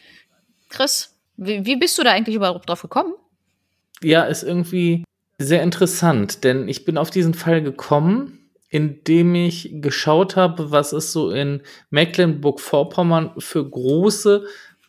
Chris, 0.68 1.14
wie, 1.36 1.64
wie 1.64 1.76
bist 1.76 1.98
du 1.98 2.02
da 2.02 2.12
eigentlich 2.12 2.36
überhaupt 2.36 2.68
drauf 2.68 2.82
gekommen? 2.82 3.14
Ja, 4.02 4.24
ist 4.24 4.42
irgendwie 4.42 5.04
sehr 5.38 5.62
interessant, 5.62 6.44
denn 6.44 6.68
ich 6.68 6.84
bin 6.84 6.98
auf 6.98 7.10
diesen 7.10 7.34
Fall 7.34 7.62
gekommen, 7.62 8.50
indem 8.68 9.34
ich 9.34 9.70
geschaut 9.74 10.36
habe, 10.36 10.70
was 10.70 10.92
es 10.92 11.12
so 11.12 11.30
in 11.30 11.62
Mecklenburg-Vorpommern 11.90 13.32
für 13.38 13.68
große, 13.68 14.44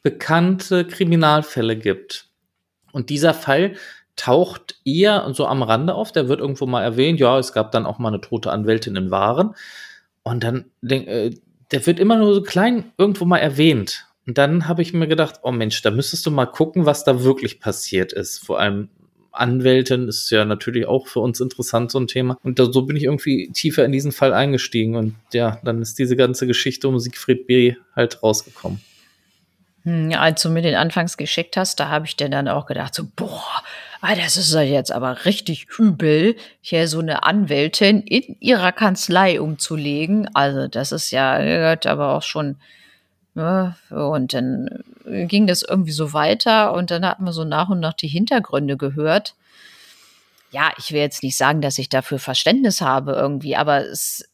bekannte 0.06 0.86
Kriminalfälle 0.86 1.76
gibt. 1.76 2.28
Und 2.92 3.10
dieser 3.10 3.34
Fall 3.34 3.74
taucht 4.16 4.80
eher 4.86 5.28
so 5.34 5.48
am 5.48 5.64
Rande 5.64 5.96
auf. 5.96 6.12
Der 6.12 6.30
wird 6.30 6.40
irgendwo 6.40 6.68
mal 6.68 6.84
erwähnt. 6.84 7.20
Ja, 7.20 7.40
es 7.40 7.54
gab 7.54 7.72
dann 7.72 7.88
auch 7.88 7.98
mal 7.98 8.10
eine 8.10 8.22
tote 8.22 8.52
Anwältin 8.52 8.96
in 8.96 9.10
Waren. 9.10 9.56
Und 10.22 10.44
dann, 10.44 10.66
äh, 10.88 11.32
der 11.72 11.88
wird 11.88 12.00
immer 12.00 12.18
nur 12.18 12.36
so 12.36 12.44
klein 12.44 12.92
irgendwo 13.00 13.26
mal 13.26 13.40
erwähnt. 13.40 14.06
Und 14.28 14.38
dann 14.38 14.68
habe 14.68 14.84
ich 14.84 14.94
mir 14.94 15.08
gedacht, 15.08 15.40
oh 15.42 15.52
Mensch, 15.52 15.82
da 15.82 15.90
müsstest 15.90 16.24
du 16.28 16.30
mal 16.30 16.46
gucken, 16.46 16.86
was 16.86 17.04
da 17.04 17.24
wirklich 17.24 17.60
passiert 17.60 18.14
ist. 18.14 18.46
Vor 18.46 18.60
allem 18.60 18.90
Anwältin 19.32 20.08
ist 20.08 20.30
ja 20.30 20.46
natürlich 20.46 20.86
auch 20.86 21.08
für 21.08 21.20
uns 21.20 21.40
interessant, 21.40 21.90
so 21.90 22.00
ein 22.00 22.06
Thema. 22.06 22.38
Und 22.44 22.60
da, 22.60 22.72
so 22.72 22.84
bin 22.84 22.96
ich 22.96 23.06
irgendwie 23.06 23.50
tiefer 23.54 23.84
in 23.84 23.92
diesen 23.92 24.12
Fall 24.12 24.34
eingestiegen. 24.34 24.96
Und 24.98 25.16
ja, 25.34 25.60
dann 25.64 25.82
ist 25.82 25.98
diese 25.98 26.16
ganze 26.16 26.46
Geschichte 26.46 26.88
um 26.88 27.00
Siegfried 27.00 27.48
B. 27.48 27.76
halt 27.96 28.22
rausgekommen. 28.22 28.80
Hm, 29.86 30.14
als 30.14 30.42
du 30.42 30.50
mir 30.50 30.62
den 30.62 30.76
anfangs 30.76 31.16
geschickt 31.16 31.58
hast, 31.58 31.80
da 31.80 31.90
habe 31.90 32.06
ich 32.06 32.18
dir 32.18 32.28
dann 32.28 32.48
auch 32.48 32.66
gedacht, 32.66 32.94
so, 32.94 33.06
boah, 33.16 33.64
ah, 34.02 34.16
das 34.16 34.36
ist 34.36 34.54
ja 34.54 34.62
jetzt 34.62 34.92
aber 34.92 35.26
richtig 35.26 35.68
übel, 35.78 36.36
hier 36.60 36.88
so 36.88 37.00
eine 37.00 37.24
Anwältin 37.24 38.02
in 38.02 38.36
ihrer 38.40 38.72
Kanzlei 38.72 39.40
umzulegen. 39.40 40.30
Also, 40.36 40.68
das 40.68 40.92
ist 40.92 41.12
ja, 41.12 41.38
gehört 41.40 41.86
aber 41.86 42.14
auch 42.16 42.24
schon 42.24 42.58
ja, 43.36 43.76
und 43.90 44.34
dann 44.34 44.84
ging 45.06 45.46
das 45.46 45.62
irgendwie 45.62 45.92
so 45.92 46.14
weiter 46.14 46.74
und 46.74 46.90
dann 46.90 47.06
hat 47.06 47.20
man 47.20 47.34
so 47.34 47.44
nach 47.44 47.68
und 47.70 47.82
nach 47.82 47.94
die 47.94 48.08
Hintergründe 48.08 48.78
gehört. 48.78 49.36
Ja, 50.52 50.72
ich 50.78 50.94
will 50.94 51.02
jetzt 51.02 51.22
nicht 51.22 51.36
sagen, 51.36 51.62
dass 51.62 51.78
ich 51.78 51.90
dafür 51.90 52.18
Verständnis 52.18 52.80
habe 52.80 53.12
irgendwie, 53.12 53.58
aber 53.58 53.86
es, 53.86 54.30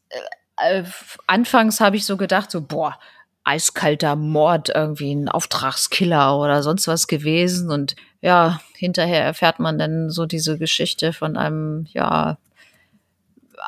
äh, 0.58 0.82
äh 0.82 0.84
anfangs 1.26 1.80
habe 1.82 1.96
ich 1.98 2.06
so 2.06 2.16
gedacht, 2.16 2.52
so, 2.52 2.62
boah, 2.62 3.00
eiskalter 3.43 4.15
Mord, 4.15 4.69
irgendwie 4.69 5.13
ein 5.13 5.30
Auftragskiller 5.30 6.38
oder 6.38 6.63
sonst 6.63 6.88
was 6.88 7.08
gewesen. 7.08 7.71
Und 7.71 7.95
ja, 8.21 8.60
hinterher 8.75 9.23
erfährt 9.23 9.60
man 9.60 9.80
dann 9.80 10.10
so 10.10 10.25
diese 10.25 10.58
Geschichte 10.58 11.13
von 11.13 11.38
einem, 11.38 11.86
ja, 11.91 12.38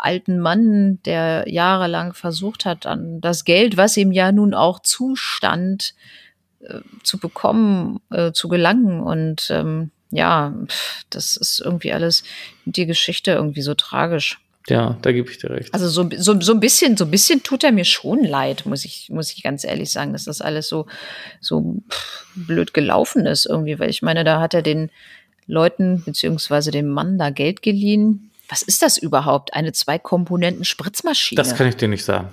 alten 0.02 0.40
Mann, 0.40 1.00
der 1.04 1.46
jahrelang 1.48 2.14
versucht 2.14 2.66
hat, 2.66 2.86
an 2.86 3.22
das 3.22 3.46
Geld, 3.46 3.78
was 3.78 3.96
ihm 3.96 4.12
ja 4.12 4.32
nun 4.32 4.54
auch 4.54 4.80
zustand, 4.80 5.94
äh, 6.62 6.80
zu 7.04 7.20
bekommen, 7.20 8.00
äh, 8.12 8.32
zu 8.32 8.48
gelangen. 8.48 9.02
Und 9.02 9.50
ähm, 9.52 9.92
ja, 10.10 10.54
das 11.10 11.38
ist 11.38 11.60
irgendwie 11.60 11.94
alles 11.94 12.24
die 12.66 12.86
Geschichte 12.86 13.32
irgendwie 13.32 13.62
so 13.62 13.74
tragisch. 13.74 14.40
Ja, 14.70 14.98
da 15.02 15.12
gebe 15.12 15.30
ich 15.30 15.38
dir 15.38 15.50
recht. 15.50 15.74
Also 15.74 15.90
so, 15.90 16.10
so, 16.18 16.40
so 16.40 16.54
ein 16.54 16.60
bisschen, 16.60 16.96
so 16.96 17.06
ein 17.06 17.12
bisschen 17.12 17.44
tut 17.44 17.64
er 17.64 17.72
mir 17.72 17.86
schon 17.86 18.24
leid, 18.24 18.66
muss 18.66 18.86
ich, 18.86 19.10
muss 19.10 19.34
ich 19.34 19.44
ganz 19.44 19.64
ehrlich 19.64 19.92
sagen, 19.92 20.14
dass 20.14 20.26
das 20.26 20.42
alles 20.42 20.70
so, 20.70 20.86
so 21.42 21.82
blöd 22.36 22.74
gelaufen 22.74 23.26
ist 23.26 23.46
irgendwie, 23.46 23.78
weil 23.80 23.90
ich 23.90 24.02
meine, 24.02 24.24
da 24.24 24.40
hat 24.40 24.54
er 24.54 24.62
den 24.62 24.90
Leuten 25.48 26.04
beziehungsweise 26.06 26.72
dem 26.72 26.88
Mann 26.88 27.18
da 27.18 27.30
Geld 27.30 27.62
geliehen, 27.62 28.32
was 28.48 28.62
ist 28.62 28.82
das 28.82 28.98
überhaupt? 28.98 29.54
Eine 29.54 29.74
Zwei-Komponenten-Spritzmaschine? 29.74 31.42
Das 31.42 31.56
kann 31.56 31.68
ich 31.68 31.76
dir 31.76 31.88
nicht 31.88 32.06
sagen. 32.06 32.30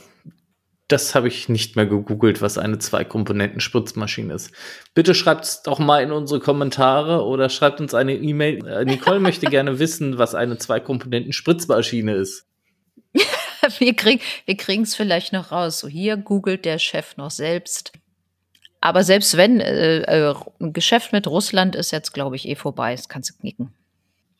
Das 0.90 1.14
habe 1.14 1.28
ich 1.28 1.48
nicht 1.48 1.76
mehr 1.76 1.86
gegoogelt, 1.86 2.42
was 2.42 2.58
eine 2.58 2.78
Zwei-Komponenten-Spritzmaschine 2.78 4.34
ist. 4.34 4.50
Bitte 4.92 5.14
schreibt 5.14 5.44
es 5.44 5.62
doch 5.62 5.78
mal 5.78 6.02
in 6.02 6.10
unsere 6.10 6.40
Kommentare 6.40 7.24
oder 7.24 7.48
schreibt 7.48 7.80
uns 7.80 7.94
eine 7.94 8.14
E-Mail. 8.14 8.66
Äh, 8.66 8.84
Nicole 8.84 9.20
möchte 9.20 9.46
gerne 9.46 9.78
wissen, 9.78 10.18
was 10.18 10.34
eine 10.34 10.58
Zwei-Komponenten-Spritzmaschine 10.58 12.14
ist. 12.14 12.44
wir 13.78 13.94
kriegen 13.94 14.20
wir 14.46 14.82
es 14.82 14.96
vielleicht 14.96 15.32
noch 15.32 15.52
raus. 15.52 15.78
So 15.78 15.86
hier 15.86 16.16
googelt 16.16 16.64
der 16.64 16.80
Chef 16.80 17.16
noch 17.16 17.30
selbst. 17.30 17.92
Aber 18.80 19.04
selbst 19.04 19.36
wenn, 19.36 19.60
äh, 19.60 20.00
äh, 20.00 20.34
ein 20.58 20.72
Geschäft 20.72 21.12
mit 21.12 21.28
Russland 21.28 21.76
ist 21.76 21.92
jetzt, 21.92 22.12
glaube 22.12 22.34
ich, 22.34 22.48
eh 22.48 22.56
vorbei. 22.56 22.96
Das 22.96 23.08
kannst 23.08 23.30
du 23.30 23.34
knicken 23.34 23.72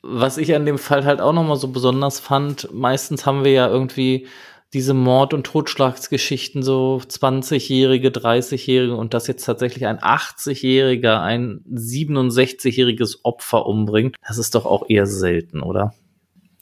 was 0.03 0.39
ich 0.39 0.55
an 0.55 0.65
dem 0.65 0.79
Fall 0.79 1.05
halt 1.05 1.21
auch 1.21 1.33
nochmal 1.33 1.57
so 1.57 1.69
besonders 1.69 2.21
fand, 2.21 2.73
meistens 2.73 3.27
haben 3.27 3.45
wir 3.45 3.53
ja 3.53 3.69
irgendwie 3.69 4.27
diese 4.73 4.95
Mord- 4.95 5.35
und 5.35 5.45
Totschlagsgeschichten, 5.45 6.63
so 6.63 7.01
20-Jährige, 7.05 8.09
30-Jährige 8.09 8.95
und 8.95 9.15
dass 9.15 9.27
jetzt 9.27 9.45
tatsächlich 9.45 9.87
ein 9.87 9.99
80-Jähriger 9.99 11.21
ein 11.21 11.65
67-jähriges 11.73 13.19
Opfer 13.25 13.67
umbringt, 13.67 14.17
das 14.27 14.39
ist 14.39 14.55
doch 14.55 14.67
auch 14.67 14.89
eher 14.89 15.07
selten, 15.07 15.63
oder? 15.63 15.95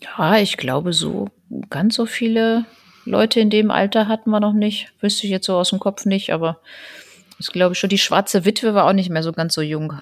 Ja, 0.01 0.38
ich 0.38 0.57
glaube, 0.57 0.92
so 0.92 1.29
ganz 1.68 1.97
so 1.97 2.07
viele 2.07 2.64
Leute 3.05 3.40
in 3.40 3.51
dem 3.51 3.71
Alter 3.71 4.09
hatten 4.09 4.31
wir 4.31 4.40
noch 4.40 4.53
nicht. 4.53 4.92
Wüsste 5.01 5.27
ich 5.27 5.31
jetzt 5.31 5.47
so 5.47 5.57
aus 5.57 5.71
dem 5.71 5.81
Kopf 5.81 6.05
nicht, 6.05 6.33
aber 6.33 6.61
ich 7.38 7.49
glaube 7.49 7.75
schon, 7.75 7.90
die 7.90 7.99
schwarze 7.99 8.44
Witwe 8.44 8.75
war 8.75 8.87
auch 8.87 8.92
nicht 8.92 9.11
mehr 9.11 9.23
so 9.23 9.33
ganz 9.33 9.55
so 9.55 9.61
jung. 9.61 9.94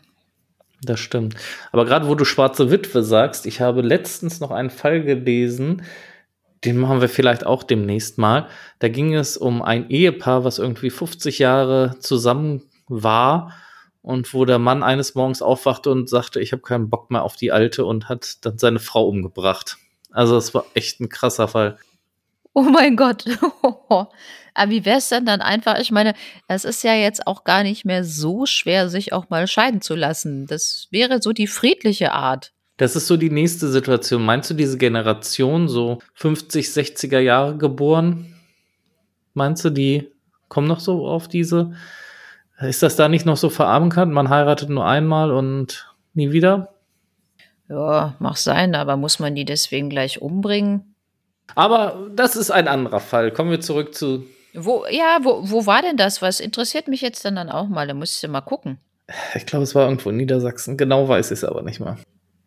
Das 0.82 1.00
stimmt. 1.00 1.34
Aber 1.72 1.84
gerade 1.84 2.06
wo 2.06 2.14
du 2.14 2.24
schwarze 2.24 2.70
Witwe 2.70 3.02
sagst, 3.02 3.46
ich 3.46 3.60
habe 3.60 3.82
letztens 3.82 4.40
noch 4.40 4.50
einen 4.50 4.70
Fall 4.70 5.02
gelesen, 5.02 5.82
den 6.64 6.78
machen 6.78 7.00
wir 7.00 7.08
vielleicht 7.08 7.46
auch 7.46 7.62
demnächst 7.62 8.18
mal. 8.18 8.48
Da 8.78 8.88
ging 8.88 9.14
es 9.14 9.36
um 9.36 9.62
ein 9.62 9.90
Ehepaar, 9.90 10.44
was 10.44 10.58
irgendwie 10.58 10.90
50 10.90 11.38
Jahre 11.38 11.96
zusammen 12.00 12.62
war 12.88 13.52
und 14.02 14.32
wo 14.32 14.44
der 14.44 14.58
Mann 14.58 14.82
eines 14.82 15.14
Morgens 15.14 15.42
aufwachte 15.42 15.90
und 15.90 16.08
sagte, 16.08 16.40
ich 16.40 16.52
habe 16.52 16.62
keinen 16.62 16.90
Bock 16.90 17.10
mehr 17.10 17.24
auf 17.24 17.36
die 17.36 17.52
Alte 17.52 17.84
und 17.84 18.08
hat 18.08 18.44
dann 18.44 18.58
seine 18.58 18.78
Frau 18.78 19.06
umgebracht. 19.06 19.76
Also 20.10 20.36
es 20.36 20.54
war 20.54 20.64
echt 20.74 21.00
ein 21.00 21.08
krasser 21.08 21.48
Fall. 21.48 21.78
Oh 22.54 22.62
mein 22.62 22.96
Gott. 22.96 23.24
Aber 23.88 24.70
wie 24.70 24.86
wäre 24.86 24.98
es 24.98 25.10
denn 25.10 25.26
dann 25.26 25.42
einfach? 25.42 25.78
Ich 25.78 25.90
meine, 25.90 26.14
es 26.48 26.64
ist 26.64 26.82
ja 26.82 26.94
jetzt 26.94 27.26
auch 27.26 27.44
gar 27.44 27.62
nicht 27.62 27.84
mehr 27.84 28.02
so 28.02 28.46
schwer, 28.46 28.88
sich 28.88 29.12
auch 29.12 29.28
mal 29.28 29.46
scheiden 29.46 29.82
zu 29.82 29.94
lassen. 29.94 30.46
Das 30.46 30.88
wäre 30.90 31.20
so 31.20 31.32
die 31.32 31.46
friedliche 31.46 32.12
Art. 32.12 32.52
Das 32.76 32.96
ist 32.96 33.06
so 33.06 33.16
die 33.16 33.30
nächste 33.30 33.68
Situation. 33.68 34.24
Meinst 34.24 34.50
du 34.50 34.54
diese 34.54 34.76
Generation, 34.76 35.68
so 35.68 35.98
50, 36.14 36.66
60er 36.68 37.18
Jahre 37.18 37.56
geboren? 37.56 38.34
Meinst 39.34 39.64
du, 39.64 39.70
die 39.70 40.10
kommen 40.48 40.68
noch 40.68 40.80
so 40.80 41.06
auf 41.06 41.28
diese? 41.28 41.72
Ist 42.60 42.82
das 42.82 42.96
da 42.96 43.08
nicht 43.08 43.26
noch 43.26 43.36
so 43.36 43.50
verankert? 43.50 44.08
Man 44.08 44.28
heiratet 44.28 44.68
nur 44.68 44.86
einmal 44.86 45.30
und 45.30 45.94
nie 46.14 46.32
wieder? 46.32 46.74
Ja, 47.68 48.14
mag 48.18 48.36
sein, 48.36 48.74
aber 48.74 48.96
muss 48.96 49.18
man 49.18 49.34
die 49.34 49.44
deswegen 49.44 49.90
gleich 49.90 50.22
umbringen? 50.22 50.94
Aber 51.54 52.08
das 52.14 52.36
ist 52.36 52.50
ein 52.50 52.68
anderer 52.68 53.00
Fall. 53.00 53.30
Kommen 53.32 53.50
wir 53.50 53.60
zurück 53.60 53.94
zu 53.94 54.24
wo, 54.58 54.86
ja, 54.90 55.18
wo, 55.22 55.50
wo 55.50 55.66
war 55.66 55.82
denn 55.82 55.98
das? 55.98 56.22
Was 56.22 56.40
interessiert 56.40 56.88
mich 56.88 57.02
jetzt 57.02 57.24
dann, 57.26 57.36
dann 57.36 57.50
auch 57.50 57.68
mal? 57.68 57.86
Da 57.86 57.92
musst 57.92 58.22
du 58.22 58.28
mal 58.28 58.40
gucken. 58.40 58.78
Ich 59.34 59.44
glaube, 59.44 59.64
es 59.64 59.74
war 59.74 59.84
irgendwo 59.84 60.08
in 60.08 60.16
Niedersachsen. 60.16 60.78
Genau 60.78 61.08
weiß 61.08 61.30
ich 61.30 61.38
es 61.38 61.44
aber 61.44 61.60
nicht 61.62 61.78
mal. 61.78 61.98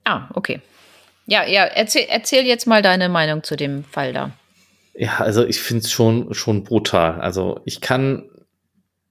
Ah, 0.04 0.30
okay. 0.34 0.62
Ja, 1.26 1.46
ja, 1.46 1.64
erzähl, 1.66 2.06
erzähl 2.10 2.46
jetzt 2.46 2.66
mal 2.66 2.82
deine 2.82 3.10
Meinung 3.10 3.44
zu 3.44 3.56
dem 3.56 3.84
Fall 3.84 4.14
da. 4.14 4.32
Ja, 4.96 5.18
also 5.20 5.46
ich 5.46 5.60
finde 5.62 5.84
es 5.84 5.92
schon, 5.92 6.34
schon 6.34 6.64
brutal. 6.64 7.22
Also 7.22 7.62
ich 7.66 7.82
kann 7.82 8.30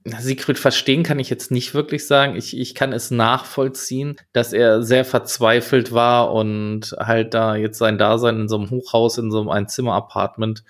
Siegfried 0.05 0.59
verstehen 0.59 1.03
kann 1.03 1.19
ich 1.19 1.31
jetzt 1.31 1.51
nicht 1.51 1.75
wirklich 1.75 2.07
sagen. 2.07 2.37
Ich, 2.37 2.57
ich 2.57 2.75
kann 2.75 2.93
es 2.93 3.11
nachvollziehen, 3.11 4.17
dass 4.33 4.53
er 4.53 4.83
sehr 4.83 5.05
verzweifelt 5.05 5.93
war 5.93 6.33
und 6.33 6.95
halt 6.99 7.35
da 7.35 7.57
jetzt 7.57 7.79
sein 7.79 7.99
Dasein 7.99 8.41
in 8.41 8.49
so 8.49 8.57
einem 8.57 8.71
Hochhaus, 8.71 9.19
in 9.19 9.31
so 9.31 9.41
einem 9.41 9.51
Einzimmer-Apartment 9.51 10.65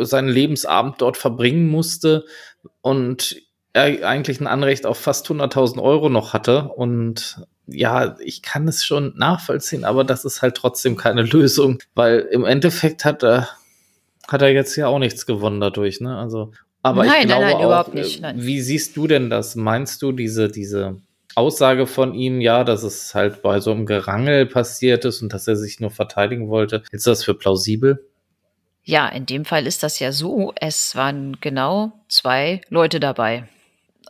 seinen 0.00 0.28
Lebensabend 0.28 1.00
dort 1.00 1.16
verbringen 1.16 1.68
musste 1.68 2.24
und 2.80 3.36
er 3.72 4.08
eigentlich 4.08 4.40
ein 4.40 4.46
Anrecht 4.46 4.86
auf 4.86 4.98
fast 4.98 5.28
100.000 5.28 5.80
Euro 5.80 6.08
noch 6.08 6.32
hatte. 6.32 6.70
Und 6.74 7.46
ja, 7.66 8.16
ich 8.20 8.42
kann 8.42 8.68
es 8.68 8.84
schon 8.84 9.14
nachvollziehen, 9.16 9.84
aber 9.84 10.04
das 10.04 10.24
ist 10.24 10.42
halt 10.42 10.56
trotzdem 10.56 10.96
keine 10.96 11.22
Lösung, 11.22 11.78
weil 11.94 12.20
im 12.30 12.44
Endeffekt 12.44 13.04
hat 13.04 13.22
er, 13.22 13.48
hat 14.28 14.42
er 14.42 14.52
jetzt 14.52 14.76
ja 14.76 14.88
auch 14.88 14.98
nichts 14.98 15.26
gewonnen 15.26 15.60
dadurch, 15.60 16.00
ne? 16.00 16.16
Also, 16.16 16.52
aber 16.82 17.04
nein, 17.04 17.22
ich 17.22 17.26
glaube 17.26 17.42
nein, 17.42 17.52
nein, 17.52 17.56
auch, 17.56 17.66
überhaupt 17.66 17.94
nicht. 17.94 18.20
Nein. 18.20 18.36
Wie 18.38 18.60
siehst 18.60 18.96
du 18.96 19.06
denn 19.06 19.30
das? 19.30 19.56
Meinst 19.56 20.02
du 20.02 20.12
diese, 20.12 20.48
diese 20.48 21.00
Aussage 21.34 21.86
von 21.86 22.14
ihm, 22.14 22.40
ja, 22.40 22.64
dass 22.64 22.82
es 22.82 23.14
halt 23.14 23.42
bei 23.42 23.60
so 23.60 23.72
einem 23.72 23.86
Gerangel 23.86 24.46
passiert 24.46 25.04
ist 25.04 25.20
und 25.20 25.32
dass 25.32 25.48
er 25.48 25.56
sich 25.56 25.80
nur 25.80 25.90
verteidigen 25.90 26.48
wollte, 26.48 26.82
ist 26.92 27.06
das 27.06 27.24
für 27.24 27.34
plausibel? 27.34 28.06
Ja, 28.84 29.08
in 29.08 29.26
dem 29.26 29.44
Fall 29.44 29.66
ist 29.66 29.82
das 29.82 29.98
ja 29.98 30.12
so. 30.12 30.52
Es 30.54 30.94
waren 30.94 31.38
genau 31.40 31.92
zwei 32.08 32.60
Leute 32.68 33.00
dabei. 33.00 33.48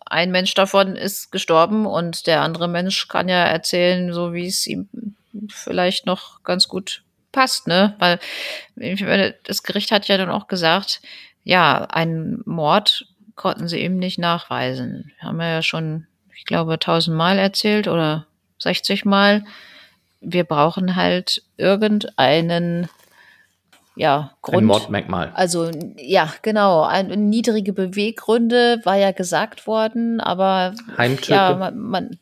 Ein 0.06 0.30
Mensch 0.30 0.54
davon 0.54 0.96
ist 0.96 1.32
gestorben 1.32 1.84
und 1.84 2.26
der 2.26 2.42
andere 2.42 2.68
Mensch 2.68 3.08
kann 3.08 3.28
ja 3.28 3.44
erzählen, 3.44 4.12
so 4.12 4.32
wie 4.32 4.46
es 4.46 4.66
ihm 4.66 4.88
vielleicht 5.48 6.06
noch 6.06 6.42
ganz 6.44 6.68
gut 6.68 7.02
passt, 7.32 7.66
ne? 7.66 7.94
Weil 7.98 8.18
das 9.44 9.62
Gericht 9.62 9.90
hat 9.90 10.08
ja 10.08 10.16
dann 10.16 10.30
auch 10.30 10.48
gesagt, 10.48 11.02
ja, 11.44 11.84
einen 11.84 12.42
Mord 12.46 13.06
konnten 13.34 13.68
sie 13.68 13.78
eben 13.80 13.98
nicht 13.98 14.18
nachweisen. 14.18 15.12
Haben 15.20 15.38
wir 15.38 15.48
ja 15.48 15.62
schon, 15.62 16.06
ich 16.34 16.46
glaube, 16.46 16.78
tausendmal 16.78 17.38
erzählt 17.38 17.88
oder 17.88 18.26
60 18.58 19.04
Mal. 19.04 19.44
Wir 20.20 20.44
brauchen 20.44 20.96
halt 20.96 21.42
irgendeinen 21.56 22.88
ja, 23.96 24.32
Grund. 24.42 24.58
Ein 24.58 24.64
Mordmerkmal. 24.66 25.32
Also, 25.34 25.70
ja, 25.96 26.32
genau. 26.42 26.82
Ein, 26.82 27.28
niedrige 27.30 27.72
Beweggründe 27.72 28.80
war 28.84 28.96
ja 28.96 29.12
gesagt 29.12 29.66
worden, 29.66 30.20
aber. 30.20 30.74
Heimtücke. 30.98 31.32
Ja, 31.32 31.56
man, 31.56 31.78
man, 31.78 32.18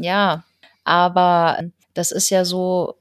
ja, 0.00 0.44
aber 0.84 1.58
das 1.94 2.10
ist 2.10 2.28
ja 2.28 2.44
so, 2.44 2.96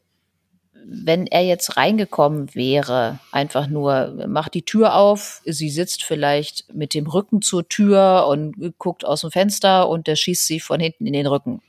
wenn 0.85 1.27
er 1.27 1.43
jetzt 1.43 1.75
reingekommen 1.75 2.55
wäre, 2.55 3.19
einfach 3.31 3.67
nur 3.67 4.25
macht 4.27 4.53
die 4.53 4.63
Tür 4.63 4.95
auf, 4.95 5.41
sie 5.45 5.69
sitzt 5.69 6.03
vielleicht 6.03 6.73
mit 6.73 6.93
dem 6.93 7.07
Rücken 7.07 7.41
zur 7.41 7.67
Tür 7.67 8.27
und 8.27 8.73
guckt 8.77 9.05
aus 9.05 9.21
dem 9.21 9.31
Fenster 9.31 9.89
und 9.89 10.07
der 10.07 10.15
schießt 10.15 10.47
sie 10.47 10.59
von 10.59 10.79
hinten 10.79 11.05
in 11.05 11.13
den 11.13 11.27
Rücken. 11.27 11.61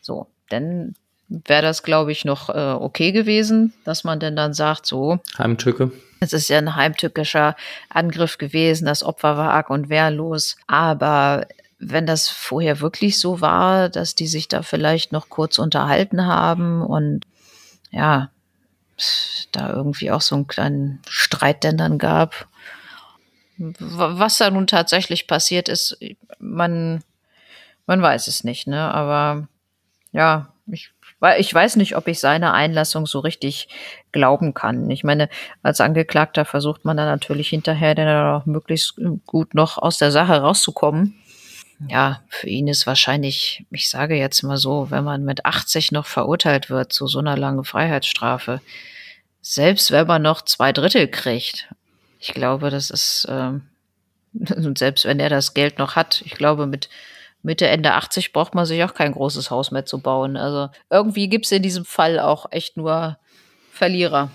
So, 0.00 0.26
dann 0.48 0.94
wäre 1.28 1.62
das, 1.62 1.82
glaube 1.82 2.12
ich, 2.12 2.24
noch 2.24 2.50
äh, 2.50 2.72
okay 2.72 3.12
gewesen, 3.12 3.72
dass 3.84 4.04
man 4.04 4.20
denn 4.20 4.36
dann 4.36 4.54
sagt, 4.54 4.86
so. 4.86 5.18
Heimtücke. 5.38 5.92
Es 6.20 6.32
ist 6.32 6.48
ja 6.48 6.58
ein 6.58 6.76
heimtückischer 6.76 7.56
Angriff 7.88 8.38
gewesen, 8.38 8.86
das 8.86 9.02
Opfer 9.02 9.36
war 9.36 9.52
arg 9.52 9.70
und 9.70 9.88
wehrlos. 9.88 10.56
Aber 10.66 11.46
wenn 11.78 12.06
das 12.06 12.28
vorher 12.28 12.80
wirklich 12.80 13.18
so 13.18 13.40
war, 13.40 13.88
dass 13.88 14.14
die 14.14 14.26
sich 14.26 14.48
da 14.48 14.62
vielleicht 14.62 15.12
noch 15.12 15.28
kurz 15.28 15.58
unterhalten 15.58 16.24
haben 16.24 16.82
und 16.82 17.26
ja, 17.90 18.30
da 19.52 19.72
irgendwie 19.72 20.10
auch 20.10 20.22
so 20.22 20.34
einen 20.34 20.46
kleinen 20.46 21.02
Streit 21.08 21.64
denn 21.64 21.76
dann 21.76 21.98
gab. 21.98 22.46
Was 23.58 24.38
da 24.38 24.50
nun 24.50 24.66
tatsächlich 24.66 25.26
passiert 25.26 25.68
ist, 25.68 25.98
man, 26.38 27.02
man 27.86 28.00
weiß 28.00 28.26
es 28.26 28.44
nicht, 28.44 28.66
ne? 28.66 28.92
Aber 28.92 29.48
ja, 30.12 30.52
weil 31.20 31.40
ich 31.40 31.52
weiß 31.52 31.76
nicht, 31.76 31.96
ob 31.96 32.08
ich 32.08 32.20
seine 32.20 32.52
Einlassung 32.52 33.06
so 33.06 33.20
richtig 33.20 33.68
glauben 34.12 34.54
kann. 34.54 34.90
Ich 34.90 35.04
meine, 35.04 35.28
als 35.62 35.80
Angeklagter 35.80 36.44
versucht 36.44 36.84
man 36.84 36.96
dann 36.96 37.06
natürlich 37.06 37.48
hinterher 37.48 37.94
dann 37.94 38.34
auch 38.34 38.46
möglichst 38.46 39.00
gut 39.26 39.54
noch 39.54 39.78
aus 39.78 39.98
der 39.98 40.10
Sache 40.10 40.40
rauszukommen. 40.40 41.14
Ja, 41.88 42.22
für 42.28 42.48
ihn 42.48 42.68
ist 42.68 42.86
wahrscheinlich, 42.86 43.66
ich 43.70 43.90
sage 43.90 44.16
jetzt 44.16 44.42
mal 44.42 44.56
so, 44.56 44.90
wenn 44.90 45.04
man 45.04 45.24
mit 45.24 45.44
80 45.44 45.92
noch 45.92 46.06
verurteilt 46.06 46.70
wird 46.70 46.92
zu 46.92 47.06
so 47.06 47.18
einer 47.18 47.36
langen 47.36 47.64
Freiheitsstrafe, 47.64 48.60
selbst 49.42 49.90
wenn 49.90 50.06
man 50.06 50.22
noch 50.22 50.42
zwei 50.42 50.72
Drittel 50.72 51.06
kriegt, 51.06 51.68
ich 52.18 52.32
glaube, 52.32 52.70
das 52.70 52.90
ist, 52.90 53.26
ähm, 53.28 53.62
selbst 54.32 55.04
wenn 55.04 55.20
er 55.20 55.28
das 55.28 55.54
Geld 55.54 55.78
noch 55.78 55.96
hat, 55.96 56.22
ich 56.24 56.32
glaube, 56.32 56.66
mit 56.66 56.88
Mitte, 57.46 57.68
Ende 57.68 57.92
80 57.92 58.32
braucht 58.32 58.56
man 58.56 58.66
sich 58.66 58.82
auch 58.82 58.92
kein 58.92 59.12
großes 59.12 59.52
Haus 59.52 59.70
mehr 59.70 59.86
zu 59.86 60.00
bauen. 60.00 60.36
Also 60.36 60.68
irgendwie 60.90 61.28
gibt 61.28 61.46
es 61.46 61.52
in 61.52 61.62
diesem 61.62 61.84
Fall 61.84 62.18
auch 62.18 62.46
echt 62.50 62.76
nur 62.76 63.18
Verlierer. 63.70 64.30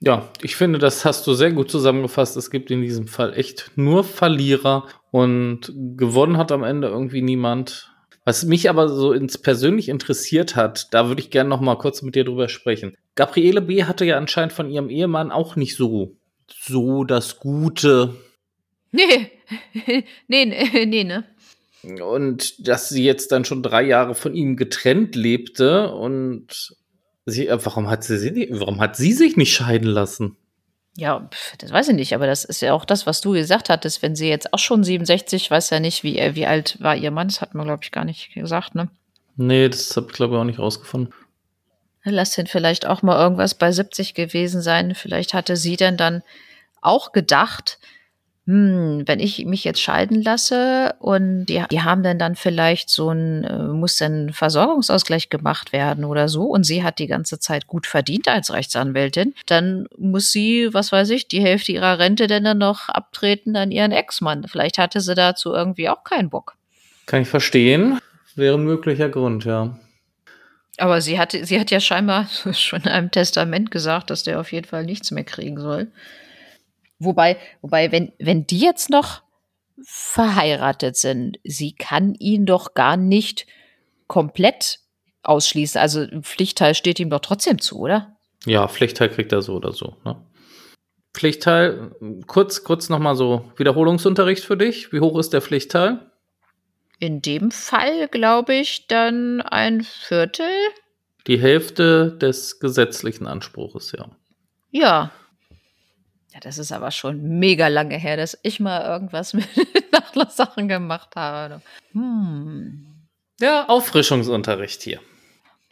Ja, 0.00 0.28
ich 0.42 0.54
finde, 0.54 0.78
das 0.78 1.04
hast 1.04 1.26
du 1.26 1.34
sehr 1.34 1.50
gut 1.50 1.70
zusammengefasst. 1.70 2.36
Es 2.36 2.50
gibt 2.50 2.70
in 2.70 2.80
diesem 2.80 3.08
Fall 3.08 3.34
echt 3.34 3.72
nur 3.74 4.04
Verlierer 4.04 4.86
und 5.10 5.72
gewonnen 5.96 6.36
hat 6.36 6.52
am 6.52 6.62
Ende 6.62 6.86
irgendwie 6.86 7.20
niemand. 7.20 7.90
Was 8.24 8.44
mich 8.44 8.70
aber 8.70 8.88
so 8.88 9.12
ins 9.12 9.38
persönlich 9.38 9.88
interessiert 9.88 10.54
hat, 10.54 10.94
da 10.94 11.08
würde 11.08 11.20
ich 11.20 11.30
gerne 11.30 11.50
noch 11.50 11.60
mal 11.60 11.76
kurz 11.76 12.02
mit 12.02 12.14
dir 12.14 12.24
drüber 12.24 12.48
sprechen. 12.48 12.96
Gabriele 13.16 13.60
B. 13.60 13.84
hatte 13.84 14.04
ja 14.04 14.16
anscheinend 14.16 14.52
von 14.52 14.70
ihrem 14.70 14.88
Ehemann 14.88 15.32
auch 15.32 15.56
nicht 15.56 15.76
so 15.76 16.16
so 16.48 17.02
das 17.02 17.40
Gute. 17.40 18.14
Nee, 18.92 19.32
nee, 20.28 20.44
nee, 20.44 20.86
nee, 20.86 21.04
ne? 21.04 21.24
Und 21.82 22.68
dass 22.68 22.88
sie 22.88 23.04
jetzt 23.04 23.32
dann 23.32 23.44
schon 23.44 23.62
drei 23.62 23.82
Jahre 23.82 24.14
von 24.14 24.34
ihm 24.34 24.56
getrennt 24.56 25.16
lebte 25.16 25.92
und 25.92 26.76
sie, 27.26 27.48
äh, 27.48 27.58
warum 27.64 27.90
hat 27.90 28.04
sie, 28.04 28.48
warum 28.52 28.80
hat 28.80 28.96
sie 28.96 29.12
sich 29.12 29.36
nicht 29.36 29.52
scheiden 29.52 29.88
lassen? 29.88 30.36
Ja, 30.96 31.28
das 31.58 31.72
weiß 31.72 31.88
ich 31.88 31.94
nicht, 31.94 32.14
aber 32.14 32.26
das 32.26 32.44
ist 32.44 32.60
ja 32.60 32.74
auch 32.74 32.84
das, 32.84 33.06
was 33.06 33.22
du 33.22 33.32
gesagt 33.32 33.70
hattest, 33.70 34.02
wenn 34.02 34.14
sie 34.14 34.28
jetzt 34.28 34.52
auch 34.52 34.58
schon 34.58 34.84
67, 34.84 35.50
weiß 35.50 35.70
ja 35.70 35.80
nicht, 35.80 36.02
wie, 36.02 36.16
wie 36.34 36.46
alt 36.46 36.76
war 36.80 36.94
ihr 36.94 37.10
Mann, 37.10 37.28
das 37.28 37.40
hat 37.40 37.54
man, 37.54 37.66
glaube 37.66 37.82
ich, 37.82 37.92
gar 37.92 38.04
nicht 38.04 38.34
gesagt, 38.34 38.74
ne? 38.74 38.88
Nee, 39.36 39.70
das 39.70 39.96
habe 39.96 40.08
ich, 40.08 40.12
glaube 40.12 40.34
ich, 40.34 40.40
auch 40.40 40.44
nicht 40.44 40.58
rausgefunden. 40.58 41.14
Lass 42.04 42.36
ihn 42.36 42.46
vielleicht 42.46 42.86
auch 42.86 43.02
mal 43.02 43.18
irgendwas 43.18 43.54
bei 43.54 43.72
70 43.72 44.14
gewesen 44.14 44.60
sein. 44.60 44.94
Vielleicht 44.94 45.34
hatte 45.34 45.56
sie 45.56 45.76
denn 45.76 45.96
dann 45.96 46.22
auch 46.82 47.12
gedacht, 47.12 47.78
hm, 48.46 49.04
wenn 49.06 49.20
ich 49.20 49.44
mich 49.44 49.62
jetzt 49.62 49.80
scheiden 49.80 50.20
lasse 50.20 50.96
und 50.98 51.46
die, 51.46 51.62
die 51.70 51.82
haben 51.82 52.02
dann 52.02 52.18
dann 52.18 52.34
vielleicht 52.34 52.90
so 52.90 53.10
ein, 53.10 53.44
äh, 53.44 53.68
muss 53.68 53.98
dann 53.98 54.32
Versorgungsausgleich 54.32 55.28
gemacht 55.28 55.72
werden 55.72 56.04
oder 56.04 56.28
so 56.28 56.46
und 56.46 56.64
sie 56.64 56.82
hat 56.82 56.98
die 56.98 57.06
ganze 57.06 57.38
Zeit 57.38 57.68
gut 57.68 57.86
verdient 57.86 58.26
als 58.26 58.52
Rechtsanwältin, 58.52 59.34
dann 59.46 59.86
muss 59.96 60.32
sie, 60.32 60.68
was 60.72 60.90
weiß 60.90 61.10
ich, 61.10 61.28
die 61.28 61.40
Hälfte 61.40 61.70
ihrer 61.70 62.00
Rente 62.00 62.26
denn 62.26 62.42
dann 62.42 62.58
noch 62.58 62.88
abtreten 62.88 63.54
an 63.54 63.70
ihren 63.70 63.92
Ex-Mann. 63.92 64.48
Vielleicht 64.48 64.78
hatte 64.78 65.00
sie 65.00 65.14
dazu 65.14 65.52
irgendwie 65.52 65.88
auch 65.88 66.02
keinen 66.02 66.28
Bock. 66.28 66.56
Kann 67.06 67.22
ich 67.22 67.28
verstehen. 67.28 68.00
wäre 68.34 68.56
ein 68.56 68.64
möglicher 68.64 69.08
Grund, 69.08 69.44
ja. 69.44 69.78
Aber 70.78 71.00
sie 71.00 71.18
hat, 71.18 71.30
sie 71.30 71.60
hat 71.60 71.70
ja 71.70 71.78
scheinbar 71.78 72.26
schon 72.52 72.80
in 72.80 72.88
einem 72.88 73.10
Testament 73.12 73.70
gesagt, 73.70 74.10
dass 74.10 74.24
der 74.24 74.40
auf 74.40 74.50
jeden 74.50 74.66
Fall 74.66 74.84
nichts 74.84 75.12
mehr 75.12 75.24
kriegen 75.24 75.60
soll. 75.60 75.92
Wobei, 77.04 77.36
wobei, 77.60 77.92
wenn, 77.92 78.12
wenn 78.18 78.46
die 78.46 78.60
jetzt 78.60 78.90
noch 78.90 79.22
verheiratet 79.84 80.96
sind, 80.96 81.38
sie 81.44 81.72
kann 81.72 82.14
ihn 82.14 82.46
doch 82.46 82.74
gar 82.74 82.96
nicht 82.96 83.46
komplett 84.06 84.80
ausschließen. 85.22 85.80
Also 85.80 86.06
Pflichtteil 86.20 86.74
steht 86.74 87.00
ihm 87.00 87.10
doch 87.10 87.20
trotzdem 87.20 87.60
zu, 87.60 87.78
oder? 87.78 88.16
Ja, 88.44 88.68
Pflichtteil 88.68 89.08
kriegt 89.08 89.32
er 89.32 89.42
so 89.42 89.54
oder 89.54 89.72
so. 89.72 89.96
Ne? 90.04 90.16
Pflichtteil, 91.14 91.92
kurz, 92.26 92.64
kurz 92.64 92.88
nochmal 92.88 93.16
so 93.16 93.52
Wiederholungsunterricht 93.56 94.44
für 94.44 94.56
dich. 94.56 94.92
Wie 94.92 95.00
hoch 95.00 95.18
ist 95.18 95.32
der 95.32 95.42
Pflichtteil? 95.42 96.10
In 96.98 97.20
dem 97.20 97.50
Fall 97.50 98.08
glaube 98.08 98.54
ich 98.54 98.86
dann 98.86 99.40
ein 99.40 99.82
Viertel. 99.82 100.46
Die 101.26 101.38
Hälfte 101.38 102.16
des 102.16 102.60
gesetzlichen 102.60 103.26
Anspruches, 103.26 103.92
ja. 103.92 104.08
Ja. 104.70 105.12
Ja, 106.32 106.40
das 106.40 106.58
ist 106.58 106.72
aber 106.72 106.90
schon 106.90 107.38
mega 107.38 107.68
lange 107.68 107.96
her, 107.96 108.16
dass 108.16 108.38
ich 108.42 108.58
mal 108.60 108.84
irgendwas 108.84 109.34
mit 109.34 109.46
Nachlasssachen 109.92 110.68
gemacht 110.68 111.14
habe. 111.16 111.60
Hm. 111.92 112.86
Ja, 113.40 113.68
Auffrischungsunterricht 113.68 114.82
hier. 114.82 115.00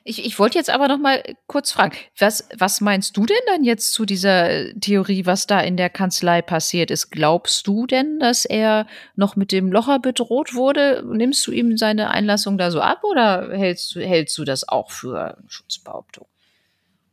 Ich, 0.02 0.24
ich 0.24 0.38
wollte 0.38 0.58
jetzt 0.58 0.70
aber 0.70 0.88
noch 0.88 0.98
mal 0.98 1.22
kurz 1.46 1.72
fragen, 1.72 1.94
was, 2.18 2.48
was 2.56 2.80
meinst 2.80 3.16
du 3.16 3.26
denn 3.26 3.36
dann 3.46 3.64
jetzt 3.64 3.92
zu 3.92 4.06
dieser 4.06 4.72
Theorie, 4.80 5.26
was 5.26 5.46
da 5.46 5.60
in 5.60 5.76
der 5.76 5.90
Kanzlei 5.90 6.40
passiert 6.40 6.90
ist? 6.90 7.10
Glaubst 7.10 7.66
du 7.66 7.86
denn, 7.86 8.18
dass 8.18 8.46
er 8.46 8.86
noch 9.14 9.36
mit 9.36 9.52
dem 9.52 9.70
Locher 9.70 9.98
bedroht 9.98 10.54
wurde? 10.54 11.04
Nimmst 11.06 11.46
du 11.46 11.52
ihm 11.52 11.76
seine 11.76 12.10
Einlassung 12.10 12.56
da 12.56 12.70
so 12.70 12.80
ab 12.80 13.04
oder 13.04 13.50
hältst, 13.52 13.94
hältst 13.94 14.36
du 14.38 14.44
das 14.44 14.66
auch 14.66 14.90
für 14.90 15.36
Schutzbehauptung? 15.48 16.26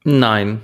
Nein. 0.04 0.62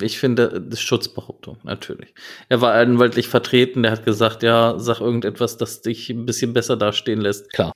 Ich 0.00 0.18
finde, 0.18 0.60
das 0.60 0.80
ist 0.80 0.82
Schutzbehauptung, 0.82 1.58
natürlich. 1.62 2.14
Er 2.48 2.60
war 2.60 2.74
anwaltlich 2.74 3.28
vertreten, 3.28 3.82
der 3.82 3.92
hat 3.92 4.04
gesagt, 4.04 4.42
ja, 4.42 4.78
sag 4.78 5.00
irgendetwas, 5.00 5.56
das 5.56 5.82
dich 5.82 6.10
ein 6.10 6.26
bisschen 6.26 6.52
besser 6.52 6.76
dastehen 6.76 7.20
lässt. 7.20 7.52
Klar. 7.52 7.72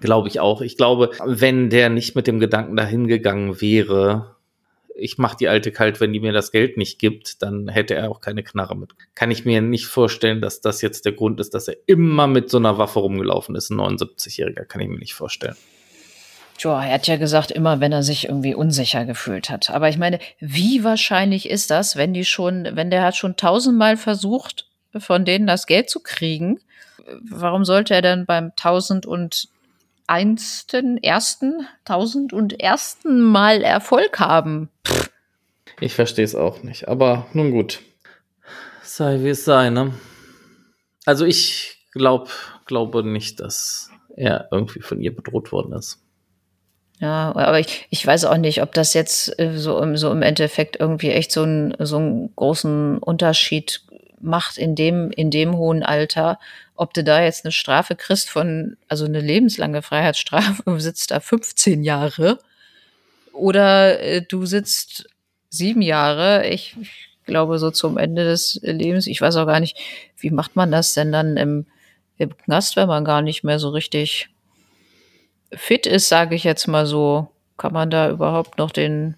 Glaube 0.00 0.28
ich 0.28 0.40
auch. 0.40 0.62
Ich 0.62 0.76
glaube, 0.76 1.10
wenn 1.24 1.68
der 1.68 1.90
nicht 1.90 2.16
mit 2.16 2.26
dem 2.26 2.40
Gedanken 2.40 2.76
dahin 2.76 3.06
gegangen 3.06 3.60
wäre, 3.60 4.36
ich 4.94 5.18
mache 5.18 5.36
die 5.38 5.48
alte 5.48 5.72
kalt, 5.72 6.00
wenn 6.00 6.12
die 6.12 6.20
mir 6.20 6.32
das 6.32 6.52
Geld 6.52 6.76
nicht 6.76 6.98
gibt, 6.98 7.42
dann 7.42 7.68
hätte 7.68 7.94
er 7.94 8.10
auch 8.10 8.20
keine 8.20 8.42
Knarre 8.42 8.76
mit. 8.76 8.92
Kann 9.14 9.30
ich 9.30 9.44
mir 9.44 9.60
nicht 9.60 9.86
vorstellen, 9.86 10.40
dass 10.40 10.60
das 10.60 10.82
jetzt 10.82 11.04
der 11.04 11.12
Grund 11.12 11.40
ist, 11.40 11.54
dass 11.54 11.68
er 11.68 11.76
immer 11.86 12.26
mit 12.26 12.50
so 12.50 12.58
einer 12.58 12.78
Waffe 12.78 13.00
rumgelaufen 13.00 13.54
ist. 13.54 13.70
Ein 13.70 13.80
79-Jähriger 13.80 14.64
kann 14.64 14.80
ich 14.80 14.88
mir 14.88 14.98
nicht 14.98 15.14
vorstellen. 15.14 15.56
Tja, 16.60 16.84
er 16.84 16.92
hat 16.92 17.06
ja 17.06 17.16
gesagt, 17.16 17.50
immer 17.50 17.80
wenn 17.80 17.90
er 17.90 18.02
sich 18.02 18.26
irgendwie 18.26 18.54
unsicher 18.54 19.06
gefühlt 19.06 19.48
hat. 19.48 19.70
Aber 19.70 19.88
ich 19.88 19.96
meine, 19.96 20.18
wie 20.40 20.84
wahrscheinlich 20.84 21.48
ist 21.48 21.70
das, 21.70 21.96
wenn 21.96 22.12
die 22.12 22.26
schon, 22.26 22.68
wenn 22.72 22.90
der 22.90 23.02
hat 23.02 23.16
schon 23.16 23.36
tausendmal 23.36 23.96
versucht, 23.96 24.66
von 24.98 25.24
denen 25.24 25.46
das 25.46 25.64
Geld 25.66 25.88
zu 25.88 26.00
kriegen? 26.00 26.60
Warum 27.22 27.64
sollte 27.64 27.94
er 27.94 28.02
dann 28.02 28.26
beim 28.26 28.54
tausend 28.56 29.06
und 29.06 29.48
einsten, 30.06 30.98
ersten, 30.98 31.66
tausend 31.86 32.34
und 32.34 32.60
ersten 32.60 33.20
Mal 33.20 33.62
Erfolg 33.62 34.18
haben. 34.18 34.68
Pff. 34.86 35.08
Ich 35.80 35.94
verstehe 35.94 36.24
es 36.24 36.34
auch 36.34 36.62
nicht, 36.62 36.88
aber 36.88 37.26
nun 37.32 37.52
gut. 37.52 37.80
Sei 38.82 39.20
wie 39.22 39.28
es 39.30 39.46
sei, 39.46 39.70
ne? 39.70 39.94
Also 41.06 41.24
ich 41.24 41.86
glaub, 41.92 42.28
glaube 42.66 43.02
nicht, 43.02 43.40
dass 43.40 43.88
er 44.14 44.48
irgendwie 44.50 44.80
von 44.80 45.00
ihr 45.00 45.14
bedroht 45.14 45.52
worden 45.52 45.72
ist. 45.72 46.02
Ja, 47.00 47.34
aber 47.34 47.58
ich, 47.58 47.86
ich 47.88 48.06
weiß 48.06 48.26
auch 48.26 48.36
nicht, 48.36 48.60
ob 48.62 48.74
das 48.74 48.92
jetzt 48.92 49.38
äh, 49.38 49.56
so, 49.56 49.78
im, 49.82 49.96
so 49.96 50.12
im 50.12 50.20
Endeffekt 50.20 50.78
irgendwie 50.78 51.10
echt 51.10 51.32
so, 51.32 51.42
ein, 51.44 51.74
so 51.78 51.96
einen 51.96 52.34
großen 52.36 52.98
Unterschied 52.98 53.82
macht 54.20 54.58
in 54.58 54.74
dem, 54.74 55.10
in 55.10 55.30
dem 55.30 55.56
hohen 55.56 55.82
Alter, 55.82 56.38
ob 56.76 56.92
du 56.92 57.02
da 57.02 57.22
jetzt 57.22 57.44
eine 57.44 57.52
Strafe 57.52 57.96
kriegst 57.96 58.28
von, 58.28 58.76
also 58.88 59.06
eine 59.06 59.20
lebenslange 59.20 59.80
Freiheitsstrafe, 59.80 60.62
du 60.66 60.78
sitzt 60.78 61.10
da 61.10 61.20
15 61.20 61.84
Jahre 61.84 62.38
oder 63.32 64.00
äh, 64.00 64.22
du 64.22 64.44
sitzt 64.44 65.08
sieben 65.48 65.82
Jahre. 65.82 66.46
Ich, 66.48 66.76
ich 66.80 66.90
glaube, 67.24 67.58
so 67.58 67.70
zum 67.70 67.96
Ende 67.96 68.24
des 68.24 68.60
Lebens, 68.62 69.06
ich 69.06 69.20
weiß 69.22 69.36
auch 69.36 69.46
gar 69.46 69.60
nicht, 69.60 69.78
wie 70.18 70.30
macht 70.30 70.54
man 70.54 70.70
das 70.70 70.92
denn 70.92 71.12
dann 71.12 71.38
im, 71.38 71.66
im 72.18 72.36
Knast, 72.36 72.76
wenn 72.76 72.88
man 72.88 73.06
gar 73.06 73.22
nicht 73.22 73.42
mehr 73.42 73.58
so 73.58 73.70
richtig 73.70 74.29
fit 75.52 75.86
ist, 75.86 76.08
sage 76.08 76.34
ich 76.34 76.44
jetzt 76.44 76.66
mal 76.66 76.86
so. 76.86 77.28
Kann 77.56 77.72
man 77.72 77.90
da 77.90 78.10
überhaupt 78.10 78.58
noch 78.58 78.70
den, 78.70 79.16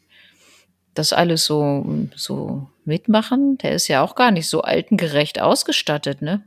das 0.95 1.13
alles 1.13 1.45
so, 1.45 2.09
so 2.17 2.69
mitmachen? 2.85 3.59
Der 3.59 3.73
ist 3.73 3.89
ja 3.89 4.03
auch 4.03 4.15
gar 4.15 4.31
nicht 4.31 4.49
so 4.49 4.63
altengerecht 4.63 5.41
ausgestattet, 5.41 6.23
ne? 6.23 6.43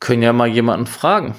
Können 0.00 0.22
ja 0.22 0.32
mal 0.32 0.48
jemanden 0.48 0.86
fragen, 0.86 1.34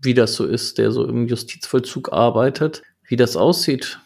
wie 0.00 0.14
das 0.14 0.34
so 0.34 0.44
ist, 0.44 0.78
der 0.78 0.92
so 0.92 1.06
im 1.06 1.26
Justizvollzug 1.26 2.12
arbeitet, 2.12 2.82
wie 3.08 3.16
das 3.16 3.36
aussieht, 3.36 4.00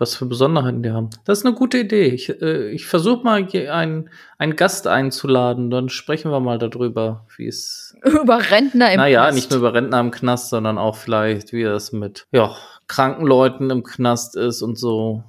was 0.00 0.16
für 0.16 0.24
Besonderheiten 0.24 0.82
die 0.82 0.90
haben. 0.90 1.10
Das 1.26 1.38
ist 1.38 1.46
eine 1.46 1.54
gute 1.54 1.78
Idee. 1.78 2.06
Ich, 2.06 2.30
äh, 2.40 2.70
ich 2.70 2.86
versuche 2.86 3.22
mal 3.22 3.46
einen, 3.70 4.08
einen 4.38 4.56
Gast 4.56 4.86
einzuladen, 4.86 5.70
dann 5.70 5.90
sprechen 5.90 6.30
wir 6.30 6.40
mal 6.40 6.58
darüber, 6.58 7.26
wie 7.36 7.46
es. 7.46 7.94
Über 8.04 8.50
Rentner 8.50 8.92
im 8.92 8.96
naja, 8.96 9.20
Knast. 9.20 9.30
Naja, 9.30 9.30
nicht 9.32 9.50
nur 9.50 9.60
über 9.60 9.74
Rentner 9.74 10.00
im 10.00 10.10
Knast, 10.10 10.48
sondern 10.48 10.78
auch 10.78 10.96
vielleicht, 10.96 11.52
wie 11.52 11.64
das 11.64 11.92
mit 11.92 12.26
ja, 12.32 12.56
kranken 12.88 13.26
Leuten 13.26 13.68
im 13.68 13.82
Knast 13.82 14.36
ist 14.36 14.62
und 14.62 14.78
so. 14.78 15.22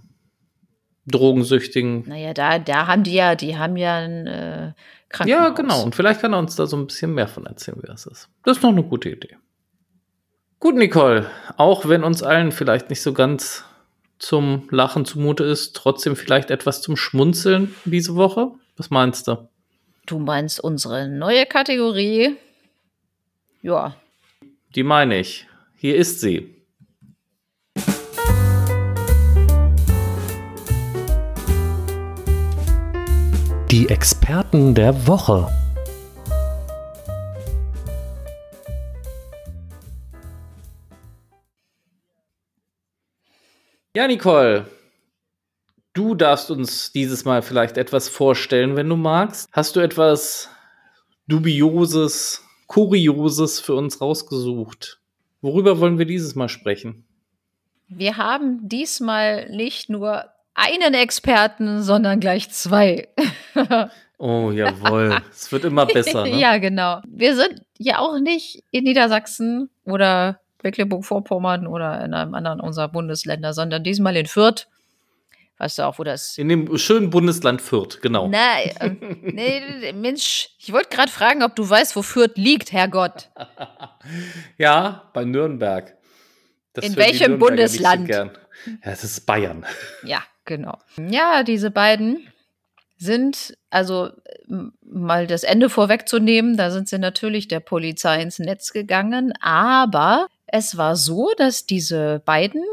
Drogensüchtigen. 1.07 2.07
Naja, 2.07 2.33
da, 2.33 2.59
da 2.59 2.87
haben 2.87 3.03
die 3.03 3.15
ja, 3.15 3.35
die 3.35 3.57
haben 3.57 3.75
ja 3.75 3.97
ein 3.97 4.27
äh, 4.27 4.73
Krankenhaus. 5.09 5.41
Ja, 5.41 5.49
genau. 5.49 5.83
Und 5.83 5.95
vielleicht 5.95 6.21
kann 6.21 6.31
er 6.31 6.39
uns 6.39 6.55
da 6.55 6.65
so 6.67 6.77
ein 6.77 6.87
bisschen 6.87 7.13
mehr 7.13 7.27
von 7.27 7.45
erzählen, 7.45 7.77
wie 7.81 7.87
das 7.87 8.05
ist. 8.05 8.29
Das 8.45 8.57
ist 8.57 8.63
noch 8.63 8.69
eine 8.69 8.83
gute 8.83 9.09
Idee. 9.09 9.35
Gut, 10.59 10.75
Nicole. 10.75 11.25
Auch 11.57 11.89
wenn 11.89 12.03
uns 12.03 12.23
allen 12.23 12.51
vielleicht 12.51 12.91
nicht 12.91 13.01
so 13.01 13.13
ganz 13.13 13.65
zum 14.21 14.67
Lachen 14.69 15.03
zumute 15.05 15.43
ist, 15.43 15.75
trotzdem 15.75 16.15
vielleicht 16.15 16.51
etwas 16.51 16.81
zum 16.81 16.95
Schmunzeln 16.95 17.75
diese 17.85 18.15
Woche. 18.15 18.51
Was 18.77 18.91
meinst 18.91 19.27
du? 19.27 19.49
Du 20.05 20.19
meinst 20.19 20.59
unsere 20.59 21.07
neue 21.07 21.45
Kategorie? 21.45 22.35
Ja. 23.61 23.95
Die 24.75 24.83
meine 24.83 25.19
ich. 25.19 25.47
Hier 25.75 25.95
ist 25.95 26.21
sie. 26.21 26.55
Die 33.71 33.89
Experten 33.89 34.75
der 34.75 35.07
Woche. 35.07 35.47
Ja, 43.93 44.07
Nicole, 44.07 44.67
du 45.91 46.15
darfst 46.15 46.49
uns 46.49 46.93
dieses 46.93 47.25
Mal 47.25 47.41
vielleicht 47.41 47.77
etwas 47.77 48.07
vorstellen, 48.07 48.77
wenn 48.77 48.87
du 48.87 48.95
magst. 48.95 49.49
Hast 49.51 49.75
du 49.75 49.81
etwas 49.81 50.49
Dubioses, 51.27 52.41
Kurioses 52.67 53.59
für 53.59 53.75
uns 53.75 53.99
rausgesucht? 53.99 55.01
Worüber 55.41 55.81
wollen 55.81 55.97
wir 55.97 56.05
dieses 56.05 56.35
Mal 56.35 56.47
sprechen? 56.47 57.03
Wir 57.89 58.15
haben 58.15 58.59
diesmal 58.61 59.49
nicht 59.49 59.89
nur 59.89 60.23
einen 60.53 60.93
Experten, 60.93 61.81
sondern 61.81 62.21
gleich 62.21 62.49
zwei. 62.49 63.09
oh, 64.17 64.51
jawohl. 64.51 65.21
es 65.31 65.51
wird 65.51 65.65
immer 65.65 65.85
besser. 65.85 66.23
Ne? 66.27 66.39
ja, 66.39 66.59
genau. 66.59 67.01
Wir 67.09 67.35
sind 67.35 67.63
ja 67.77 67.99
auch 67.99 68.19
nicht 68.19 68.63
in 68.71 68.85
Niedersachsen 68.85 69.69
oder 69.83 70.39
Mecklenburg-Vorpommern 70.63 71.67
oder 71.67 72.03
in 72.03 72.13
einem 72.13 72.33
anderen 72.33 72.59
unserer 72.59 72.87
Bundesländer, 72.87 73.53
sondern 73.53 73.83
diesmal 73.83 74.15
in 74.17 74.25
Fürth. 74.25 74.67
Weißt 75.57 75.77
du 75.77 75.83
auch, 75.83 75.99
wo 75.99 76.03
das. 76.03 76.37
In 76.37 76.49
dem 76.49 76.75
schönen 76.77 77.11
Bundesland 77.11 77.61
Fürth, 77.61 77.99
genau. 78.01 78.27
Nein, 78.27 78.71
äh, 78.79 78.89
nee, 79.21 79.93
Mensch, 79.93 80.49
ich 80.57 80.73
wollte 80.73 80.89
gerade 80.89 81.11
fragen, 81.11 81.43
ob 81.43 81.55
du 81.55 81.69
weißt, 81.69 81.95
wo 81.95 82.01
Fürth 82.01 82.35
liegt, 82.35 82.71
Herrgott. 82.71 83.29
ja, 84.57 85.09
bei 85.13 85.23
Nürnberg. 85.23 85.95
Das 86.73 86.85
in 86.85 86.95
welchem 86.95 87.37
Bundesland? 87.37 88.07
So 88.07 88.13
ja, 88.13 88.31
das 88.83 89.03
ist 89.03 89.25
Bayern. 89.25 89.65
Ja, 90.03 90.23
Genau. 90.45 90.77
Ja, 90.97 91.43
diese 91.43 91.71
beiden 91.71 92.27
sind, 92.97 93.57
also 93.69 94.09
mal 94.81 95.27
das 95.27 95.43
Ende 95.43 95.69
vorwegzunehmen, 95.69 96.57
da 96.57 96.71
sind 96.71 96.87
sie 96.87 96.99
natürlich 96.99 97.47
der 97.47 97.59
Polizei 97.59 98.21
ins 98.21 98.39
Netz 98.39 98.73
gegangen, 98.73 99.33
aber 99.39 100.27
es 100.51 100.77
war 100.77 100.95
so, 100.95 101.31
dass 101.37 101.65
diese 101.65 102.21
beiden 102.25 102.63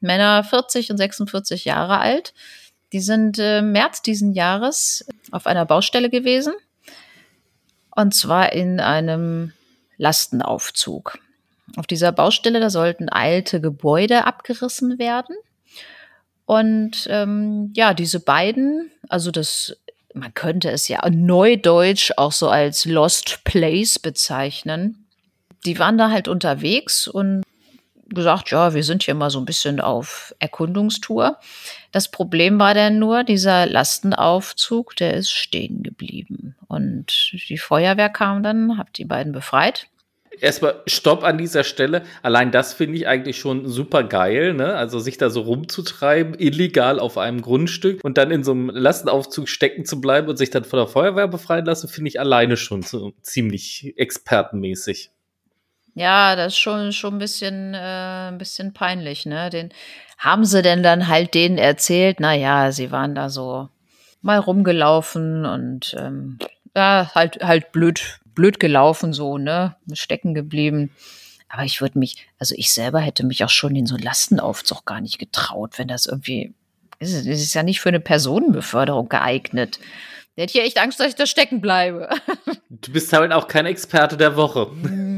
Männer 0.00 0.44
40 0.44 0.90
und 0.90 0.96
46 0.98 1.64
Jahre 1.64 1.98
alt, 1.98 2.34
die 2.92 3.00
sind 3.00 3.38
äh, 3.38 3.58
im 3.58 3.72
März 3.72 4.02
diesen 4.02 4.32
Jahres 4.32 5.06
auf 5.30 5.46
einer 5.46 5.66
Baustelle 5.66 6.10
gewesen 6.10 6.54
und 7.96 8.14
zwar 8.14 8.52
in 8.52 8.78
einem 8.78 9.52
Lastenaufzug. 9.96 11.18
Auf 11.76 11.86
dieser 11.86 12.12
Baustelle, 12.12 12.60
da 12.60 12.70
sollten 12.70 13.08
alte 13.08 13.60
Gebäude 13.60 14.24
abgerissen 14.24 14.98
werden. 14.98 15.34
Und 16.44 17.08
ähm, 17.10 17.72
ja, 17.74 17.92
diese 17.92 18.20
beiden, 18.20 18.92
also 19.08 19.32
das, 19.32 19.76
man 20.14 20.32
könnte 20.32 20.70
es 20.70 20.86
ja 20.86 21.00
neudeutsch 21.10 22.12
auch 22.16 22.32
so 22.32 22.48
als 22.48 22.84
Lost 22.84 23.40
Place 23.42 23.98
bezeichnen. 23.98 25.05
Die 25.66 25.78
waren 25.78 25.98
da 25.98 26.10
halt 26.10 26.28
unterwegs 26.28 27.08
und 27.08 27.42
gesagt, 28.08 28.50
ja, 28.50 28.72
wir 28.72 28.84
sind 28.84 29.02
hier 29.02 29.14
mal 29.14 29.30
so 29.30 29.38
ein 29.38 29.44
bisschen 29.44 29.80
auf 29.80 30.34
Erkundungstour. 30.38 31.38
Das 31.92 32.10
Problem 32.10 32.58
war 32.58 32.72
dann 32.72 32.98
nur, 32.98 33.24
dieser 33.24 33.66
Lastenaufzug, 33.66 34.96
der 34.96 35.14
ist 35.14 35.32
stehen 35.32 35.82
geblieben. 35.82 36.54
Und 36.68 37.32
die 37.48 37.58
Feuerwehr 37.58 38.08
kam 38.08 38.42
dann, 38.42 38.78
hat 38.78 38.98
die 38.98 39.04
beiden 39.04 39.32
befreit. 39.32 39.88
Erstmal 40.38 40.82
Stopp 40.86 41.24
an 41.24 41.38
dieser 41.38 41.64
Stelle. 41.64 42.02
Allein 42.22 42.52
das 42.52 42.74
finde 42.74 42.98
ich 42.98 43.08
eigentlich 43.08 43.38
schon 43.38 43.66
super 43.66 44.04
geil, 44.04 44.52
ne? 44.52 44.74
Also 44.74 44.98
sich 44.98 45.16
da 45.16 45.30
so 45.30 45.40
rumzutreiben, 45.40 46.34
illegal 46.38 47.00
auf 47.00 47.16
einem 47.16 47.40
Grundstück 47.40 48.04
und 48.04 48.18
dann 48.18 48.30
in 48.30 48.44
so 48.44 48.52
einem 48.52 48.68
Lastenaufzug 48.68 49.48
stecken 49.48 49.86
zu 49.86 49.98
bleiben 49.98 50.28
und 50.28 50.36
sich 50.36 50.50
dann 50.50 50.64
von 50.64 50.78
der 50.78 50.88
Feuerwehr 50.88 51.26
befreien 51.26 51.64
lassen, 51.64 51.88
finde 51.88 52.08
ich 52.08 52.20
alleine 52.20 52.58
schon 52.58 52.82
so 52.82 53.14
ziemlich 53.22 53.94
expertenmäßig. 53.96 55.10
Ja, 55.96 56.36
das 56.36 56.52
ist 56.52 56.58
schon, 56.58 56.92
schon 56.92 57.14
ein 57.14 57.18
bisschen, 57.18 57.72
äh, 57.72 58.28
ein 58.28 58.36
bisschen 58.36 58.74
peinlich, 58.74 59.24
ne? 59.24 59.48
Den, 59.48 59.70
haben 60.18 60.44
sie 60.44 60.60
denn 60.60 60.82
dann 60.82 61.08
halt 61.08 61.32
denen 61.32 61.56
erzählt, 61.56 62.20
naja, 62.20 62.70
sie 62.70 62.90
waren 62.90 63.14
da 63.14 63.30
so 63.30 63.70
mal 64.20 64.38
rumgelaufen 64.38 65.46
und 65.46 65.96
ähm, 65.98 66.38
ja, 66.74 67.10
halt, 67.14 67.42
halt 67.42 67.72
blöd, 67.72 68.18
blöd 68.34 68.60
gelaufen, 68.60 69.14
so, 69.14 69.38
ne? 69.38 69.74
Stecken 69.94 70.34
geblieben. 70.34 70.90
Aber 71.48 71.64
ich 71.64 71.80
würde 71.80 71.98
mich, 71.98 72.26
also 72.38 72.54
ich 72.58 72.72
selber 72.72 73.00
hätte 73.00 73.24
mich 73.24 73.42
auch 73.42 73.48
schon 73.50 73.74
in 73.74 73.86
so 73.86 73.94
einen 73.94 74.04
Lastenaufzug 74.04 74.84
gar 74.84 75.00
nicht 75.00 75.18
getraut, 75.18 75.78
wenn 75.78 75.88
das 75.88 76.04
irgendwie, 76.04 76.52
das 76.98 77.12
ist, 77.12 77.26
ist 77.26 77.54
ja 77.54 77.62
nicht 77.62 77.80
für 77.80 77.88
eine 77.88 78.00
Personenbeförderung 78.00 79.08
geeignet. 79.08 79.80
Der 80.36 80.42
hätte 80.42 80.52
hier 80.52 80.64
echt 80.64 80.78
Angst, 80.78 81.00
dass 81.00 81.08
ich 81.08 81.14
da 81.14 81.24
stecken 81.24 81.62
bleibe. 81.62 82.10
Du 82.68 82.92
bist 82.92 83.10
halt 83.14 83.32
auch 83.32 83.48
kein 83.48 83.64
Experte 83.64 84.18
der 84.18 84.36
Woche. 84.36 84.70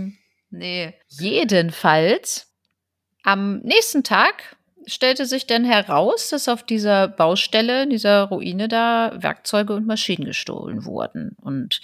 Nee. 0.51 0.95
Jedenfalls, 1.09 2.53
am 3.23 3.59
nächsten 3.59 4.03
Tag 4.03 4.57
stellte 4.87 5.27
sich 5.27 5.47
dann 5.47 5.65
heraus, 5.65 6.31
dass 6.31 6.49
auf 6.49 6.63
dieser 6.63 7.09
Baustelle, 7.09 7.87
dieser 7.87 8.25
Ruine 8.25 8.69
da 8.69 9.13
Werkzeuge 9.17 9.75
und 9.75 9.87
Maschinen 9.87 10.25
gestohlen 10.25 10.85
wurden. 10.85 11.37
Und 11.41 11.81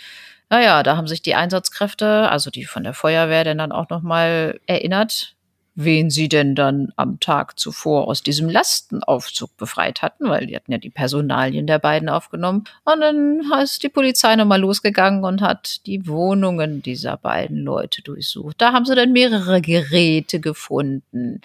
naja, 0.48 0.82
da 0.82 0.96
haben 0.96 1.06
sich 1.06 1.22
die 1.22 1.34
Einsatzkräfte, 1.34 2.30
also 2.30 2.50
die 2.50 2.64
von 2.64 2.84
der 2.84 2.94
Feuerwehr, 2.94 3.44
dann 3.44 3.72
auch 3.72 3.88
nochmal 3.90 4.60
erinnert, 4.66 5.34
wen 5.74 6.10
sie 6.10 6.28
denn 6.28 6.54
dann 6.54 6.92
am 6.96 7.18
Tag 7.20 7.58
zuvor 7.58 8.08
aus 8.08 8.22
diesem 8.22 8.48
Lastenaufzug 8.48 9.56
befreit 9.56 10.02
hatten, 10.02 10.28
weil 10.28 10.46
die 10.46 10.56
hatten 10.56 10.72
ja 10.72 10.78
die 10.78 10.90
Personalien 10.90 11.66
der 11.66 11.78
beiden 11.78 12.08
aufgenommen. 12.08 12.64
Und 12.84 13.00
dann 13.00 13.42
ist 13.62 13.82
die 13.82 13.88
Polizei 13.88 14.36
nochmal 14.36 14.60
losgegangen 14.60 15.24
und 15.24 15.42
hat 15.42 15.84
die 15.86 16.06
Wohnungen 16.06 16.82
dieser 16.82 17.16
beiden 17.16 17.58
Leute 17.58 18.02
durchsucht. 18.02 18.60
Da 18.60 18.72
haben 18.72 18.84
sie 18.84 18.94
dann 18.94 19.12
mehrere 19.12 19.60
Geräte 19.60 20.40
gefunden, 20.40 21.40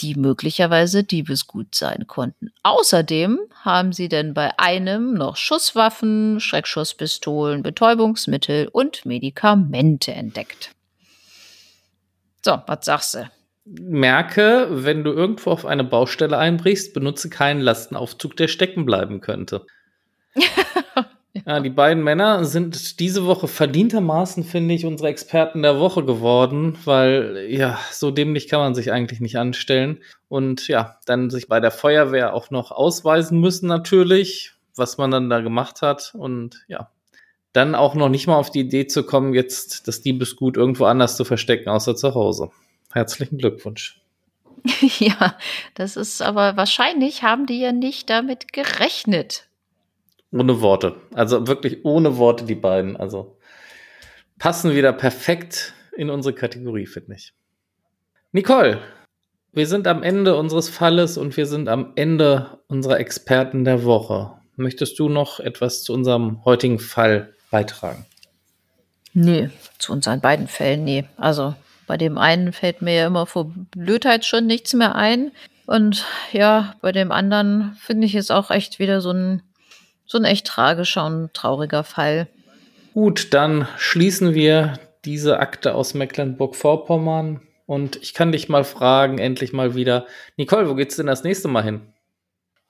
die 0.00 0.14
möglicherweise 0.14 1.04
Diebesgut 1.04 1.74
sein 1.74 2.06
konnten. 2.06 2.50
Außerdem 2.62 3.38
haben 3.62 3.92
sie 3.92 4.08
denn 4.08 4.32
bei 4.34 4.58
einem 4.58 5.14
noch 5.14 5.36
Schusswaffen, 5.36 6.40
Schreckschusspistolen, 6.40 7.62
Betäubungsmittel 7.62 8.68
und 8.68 9.04
Medikamente 9.04 10.12
entdeckt. 10.12 10.70
So, 12.44 12.58
was 12.66 12.84
sagst 12.84 13.14
du? 13.14 13.30
Merke, 13.64 14.66
wenn 14.70 15.04
du 15.04 15.12
irgendwo 15.12 15.50
auf 15.50 15.64
eine 15.64 15.84
Baustelle 15.84 16.36
einbrichst, 16.36 16.92
benutze 16.94 17.30
keinen 17.30 17.60
Lastenaufzug, 17.60 18.36
der 18.36 18.48
stecken 18.48 18.84
bleiben 18.84 19.20
könnte. 19.20 19.64
ja. 21.46 21.60
die 21.60 21.70
beiden 21.70 22.02
Männer 22.02 22.44
sind 22.44 22.98
diese 22.98 23.24
Woche 23.26 23.46
verdientermaßen, 23.46 24.42
finde 24.42 24.74
ich, 24.74 24.84
unsere 24.84 25.10
Experten 25.10 25.62
der 25.62 25.78
Woche 25.78 26.04
geworden, 26.04 26.76
weil 26.84 27.46
ja, 27.48 27.78
so 27.92 28.10
dämlich 28.10 28.48
kann 28.48 28.58
man 28.58 28.74
sich 28.74 28.90
eigentlich 28.90 29.20
nicht 29.20 29.38
anstellen. 29.38 30.02
Und 30.28 30.66
ja, 30.66 30.96
dann 31.06 31.30
sich 31.30 31.46
bei 31.46 31.60
der 31.60 31.70
Feuerwehr 31.70 32.34
auch 32.34 32.50
noch 32.50 32.72
ausweisen 32.72 33.40
müssen, 33.40 33.68
natürlich, 33.68 34.54
was 34.74 34.98
man 34.98 35.12
dann 35.12 35.30
da 35.30 35.40
gemacht 35.40 35.82
hat. 35.82 36.12
Und 36.16 36.64
ja, 36.66 36.90
dann 37.52 37.74
auch 37.74 37.94
noch 37.94 38.08
nicht 38.08 38.26
mal 38.26 38.36
auf 38.36 38.50
die 38.50 38.60
Idee 38.60 38.86
zu 38.86 39.04
kommen, 39.04 39.34
jetzt 39.34 39.86
das 39.88 40.00
Diebesgut 40.00 40.56
irgendwo 40.56 40.84
anders 40.84 41.16
zu 41.16 41.24
verstecken, 41.24 41.68
außer 41.68 41.94
zu 41.96 42.14
Hause. 42.14 42.50
Herzlichen 42.92 43.38
Glückwunsch. 43.38 44.00
ja, 44.98 45.36
das 45.74 45.96
ist 45.96 46.22
aber 46.22 46.56
wahrscheinlich 46.56 47.22
haben 47.22 47.46
die 47.46 47.60
ja 47.60 47.72
nicht 47.72 48.08
damit 48.10 48.52
gerechnet. 48.52 49.48
Ohne 50.30 50.60
Worte. 50.60 50.96
Also 51.14 51.46
wirklich 51.46 51.84
ohne 51.84 52.16
Worte, 52.16 52.44
die 52.44 52.54
beiden. 52.54 52.96
Also 52.96 53.36
passen 54.38 54.74
wieder 54.74 54.92
perfekt 54.92 55.74
in 55.96 56.10
unsere 56.10 56.34
Kategorie, 56.34 56.86
finde 56.86 57.14
ich. 57.14 57.34
Nicole, 58.32 58.80
wir 59.52 59.66
sind 59.66 59.86
am 59.86 60.02
Ende 60.02 60.36
unseres 60.36 60.70
Falles 60.70 61.18
und 61.18 61.36
wir 61.36 61.44
sind 61.44 61.68
am 61.68 61.92
Ende 61.96 62.58
unserer 62.68 62.98
Experten 62.98 63.64
der 63.64 63.84
Woche. 63.84 64.32
Möchtest 64.56 64.98
du 64.98 65.10
noch 65.10 65.40
etwas 65.40 65.82
zu 65.82 65.92
unserem 65.92 66.42
heutigen 66.44 66.78
Fall 66.78 67.34
beitragen? 67.52 68.04
Nee, 69.14 69.50
zu 69.78 69.92
unseren 69.92 70.20
beiden 70.20 70.48
Fällen, 70.48 70.82
nee. 70.82 71.04
Also 71.16 71.54
bei 71.86 71.96
dem 71.96 72.18
einen 72.18 72.52
fällt 72.52 72.82
mir 72.82 72.94
ja 72.94 73.06
immer 73.06 73.26
vor 73.26 73.52
Blödheit 73.70 74.24
schon 74.24 74.46
nichts 74.46 74.72
mehr 74.72 74.96
ein. 74.96 75.30
Und 75.66 76.06
ja, 76.32 76.74
bei 76.80 76.90
dem 76.90 77.12
anderen 77.12 77.76
finde 77.80 78.06
ich 78.06 78.14
es 78.14 78.30
auch 78.30 78.50
echt 78.50 78.78
wieder 78.78 79.00
so 79.00 79.12
ein, 79.12 79.42
so 80.06 80.18
ein 80.18 80.24
echt 80.24 80.46
tragischer 80.46 81.06
und 81.06 81.34
trauriger 81.34 81.84
Fall. 81.84 82.26
Gut, 82.94 83.32
dann 83.32 83.68
schließen 83.76 84.34
wir 84.34 84.78
diese 85.04 85.38
Akte 85.38 85.74
aus 85.74 85.94
Mecklenburg-Vorpommern. 85.94 87.40
Und 87.66 87.96
ich 87.96 88.12
kann 88.14 88.32
dich 88.32 88.48
mal 88.48 88.64
fragen, 88.64 89.18
endlich 89.18 89.52
mal 89.52 89.74
wieder, 89.74 90.06
Nicole, 90.36 90.68
wo 90.68 90.74
geht's 90.74 90.96
denn 90.96 91.06
das 91.06 91.24
nächste 91.24 91.48
Mal 91.48 91.62
hin? 91.62 91.80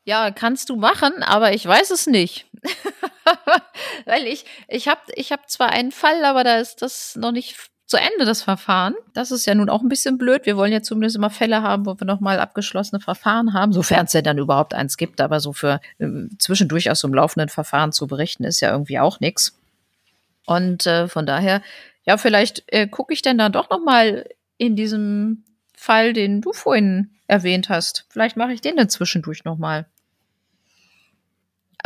Ja, 0.04 0.30
kannst 0.30 0.68
du 0.68 0.76
machen, 0.76 1.22
aber 1.22 1.52
ich 1.54 1.64
weiß 1.66 1.90
es 1.90 2.06
nicht. 2.06 2.46
Weil 4.04 4.26
ich, 4.26 4.44
ich 4.68 4.88
habe 4.88 5.00
ich 5.14 5.32
hab 5.32 5.48
zwar 5.50 5.70
einen 5.70 5.92
Fall, 5.92 6.24
aber 6.24 6.44
da 6.44 6.58
ist 6.58 6.82
das 6.82 7.16
noch 7.16 7.32
nicht 7.32 7.56
zu 7.86 7.98
Ende, 7.98 8.24
das 8.24 8.42
Verfahren. 8.42 8.94
Das 9.12 9.30
ist 9.30 9.44
ja 9.44 9.54
nun 9.54 9.68
auch 9.68 9.82
ein 9.82 9.88
bisschen 9.88 10.16
blöd. 10.16 10.46
Wir 10.46 10.56
wollen 10.56 10.72
ja 10.72 10.80
zumindest 10.80 11.16
immer 11.16 11.28
Fälle 11.28 11.62
haben, 11.62 11.84
wo 11.84 12.00
wir 12.00 12.06
nochmal 12.06 12.40
abgeschlossene 12.40 13.00
Verfahren 13.00 13.52
haben, 13.52 13.72
sofern 13.74 14.06
es 14.06 14.14
ja 14.14 14.22
dann 14.22 14.38
überhaupt 14.38 14.72
eins 14.72 14.96
gibt. 14.96 15.20
Aber 15.20 15.40
so 15.40 15.52
für 15.52 15.80
äh, 15.98 16.06
zwischendurch 16.38 16.90
aus 16.90 17.00
so 17.00 17.06
einem 17.06 17.14
laufenden 17.14 17.50
Verfahren 17.50 17.92
zu 17.92 18.06
berichten, 18.06 18.44
ist 18.44 18.60
ja 18.60 18.70
irgendwie 18.70 18.98
auch 18.98 19.20
nichts. 19.20 19.58
Und 20.46 20.86
äh, 20.86 21.06
von 21.06 21.26
daher, 21.26 21.60
ja, 22.04 22.16
vielleicht 22.16 22.64
äh, 22.68 22.86
gucke 22.86 23.12
ich 23.12 23.20
denn 23.20 23.36
dann 23.36 23.52
doch 23.52 23.68
nochmal 23.68 24.26
in 24.56 24.74
diesem 24.74 25.44
Fall, 25.74 26.14
den 26.14 26.40
du 26.40 26.52
vorhin 26.52 27.10
erwähnt 27.26 27.68
hast. 27.68 28.06
Vielleicht 28.08 28.36
mache 28.36 28.52
ich 28.52 28.60
den 28.62 28.76
dann 28.76 28.88
zwischendurch 28.88 29.44
nochmal. 29.44 29.86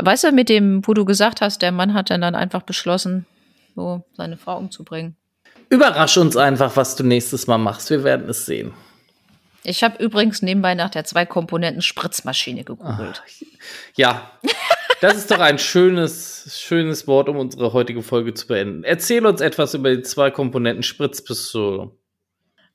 Weißt 0.00 0.24
du, 0.24 0.32
mit 0.32 0.48
dem, 0.48 0.86
wo 0.86 0.94
du 0.94 1.04
gesagt 1.04 1.40
hast, 1.40 1.62
der 1.62 1.72
Mann 1.72 1.94
hat 1.94 2.10
dann, 2.10 2.20
dann 2.20 2.34
einfach 2.34 2.62
beschlossen, 2.62 3.26
so 3.74 4.04
seine 4.12 4.36
Frau 4.36 4.58
umzubringen. 4.58 5.16
Überrasch 5.68 6.16
uns 6.18 6.36
einfach, 6.36 6.76
was 6.76 6.96
du 6.96 7.04
nächstes 7.04 7.46
Mal 7.46 7.58
machst. 7.58 7.90
Wir 7.90 8.04
werden 8.04 8.28
es 8.28 8.46
sehen. 8.46 8.72
Ich 9.64 9.82
habe 9.82 10.00
übrigens 10.02 10.42
nebenbei 10.42 10.74
nach 10.74 10.90
der 10.90 11.04
Zwei-Komponenten-Spritzmaschine 11.04 12.62
gegoogelt. 12.62 13.22
Ach, 13.24 13.30
ja, 13.96 14.30
das 15.00 15.16
ist 15.16 15.30
doch 15.30 15.40
ein 15.40 15.58
schönes, 15.58 16.56
schönes 16.60 17.08
Wort, 17.08 17.28
um 17.28 17.36
unsere 17.36 17.72
heutige 17.72 18.02
Folge 18.02 18.32
zu 18.32 18.46
beenden. 18.46 18.84
Erzähl 18.84 19.26
uns 19.26 19.40
etwas 19.40 19.74
über 19.74 19.94
die 19.94 20.02
Zwei-Komponenten-Spritzpistole. 20.02 21.90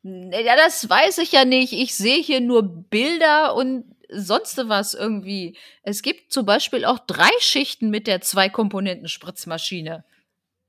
Ja, 0.03 0.55
das 0.57 0.89
weiß 0.89 1.19
ich 1.19 1.31
ja 1.31 1.45
nicht. 1.45 1.71
Ich 1.71 1.95
sehe 1.95 2.21
hier 2.21 2.41
nur 2.41 2.63
Bilder 2.63 3.55
und 3.55 3.85
sonst 4.11 4.57
was 4.67 4.93
irgendwie. 4.93 5.57
Es 5.83 6.01
gibt 6.01 6.31
zum 6.31 6.45
Beispiel 6.45 6.85
auch 6.85 6.99
drei 6.99 7.31
Schichten 7.39 7.89
mit 7.89 8.07
der 8.07 8.21
Zwei-Komponenten-Spritzmaschine. 8.21 10.03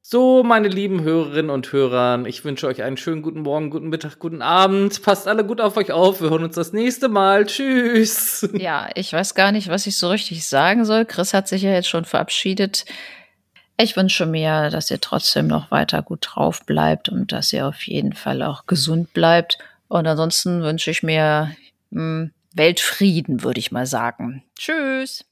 So, 0.05 0.43
meine 0.43 0.67
lieben 0.67 1.03
Hörerinnen 1.03 1.51
und 1.51 1.73
Hörer, 1.73 2.25
ich 2.27 2.45
wünsche 2.45 2.67
euch 2.67 2.83
einen 2.83 2.97
schönen 2.97 3.23
guten 3.23 3.43
Morgen, 3.43 3.71
guten 3.71 3.89
Mittag, 3.89 4.19
guten 4.19 4.43
Abend. 4.43 5.01
Passt 5.03 5.29
alle 5.29 5.47
gut 5.47 5.61
auf 5.61 5.77
euch 5.77 5.93
auf. 5.93 6.21
Wir 6.21 6.31
hören 6.31 6.43
uns 6.43 6.57
das 6.57 6.73
nächste 6.73 7.09
Mal. 7.09 7.47
Tschüss. 7.47 8.49
Ja, 8.59 8.91
ich 8.97 9.13
weiß 9.13 9.37
gar 9.37 9.53
nicht, 9.53 9.69
was 9.69 9.87
ich 9.87 9.97
so 9.97 10.09
richtig 10.09 10.45
sagen 10.47 10.85
soll. 10.85 11.05
Chris 11.05 11.33
hat 11.33 11.47
sich 11.47 11.63
ja 11.63 11.71
jetzt 11.71 11.89
schon 11.89 12.05
verabschiedet. 12.05 12.85
Ich 13.79 13.97
wünsche 13.97 14.27
mir, 14.27 14.71
dass 14.71 14.91
ihr 14.91 15.01
trotzdem 15.01 15.47
noch 15.47 15.71
weiter 15.71 16.03
gut 16.03 16.27
drauf 16.29 16.67
bleibt 16.67 17.09
und 17.09 17.31
dass 17.31 17.53
ihr 17.53 17.67
auf 17.67 17.83
jeden 17.85 18.13
Fall 18.13 18.43
auch 18.43 18.67
gesund 18.67 19.13
bleibt. 19.13 19.59
Und 19.87 20.07
ansonsten 20.09 20.63
wünsche 20.63 20.91
ich 20.91 21.05
mir 21.05 21.55
mh, 21.91 22.01
hm, 22.01 22.31
Weltfrieden, 22.57 23.43
würde 23.43 23.61
ich 23.61 23.73
mal 23.73 23.87
sagen. 23.87 24.45
Tschüss. 24.59 25.25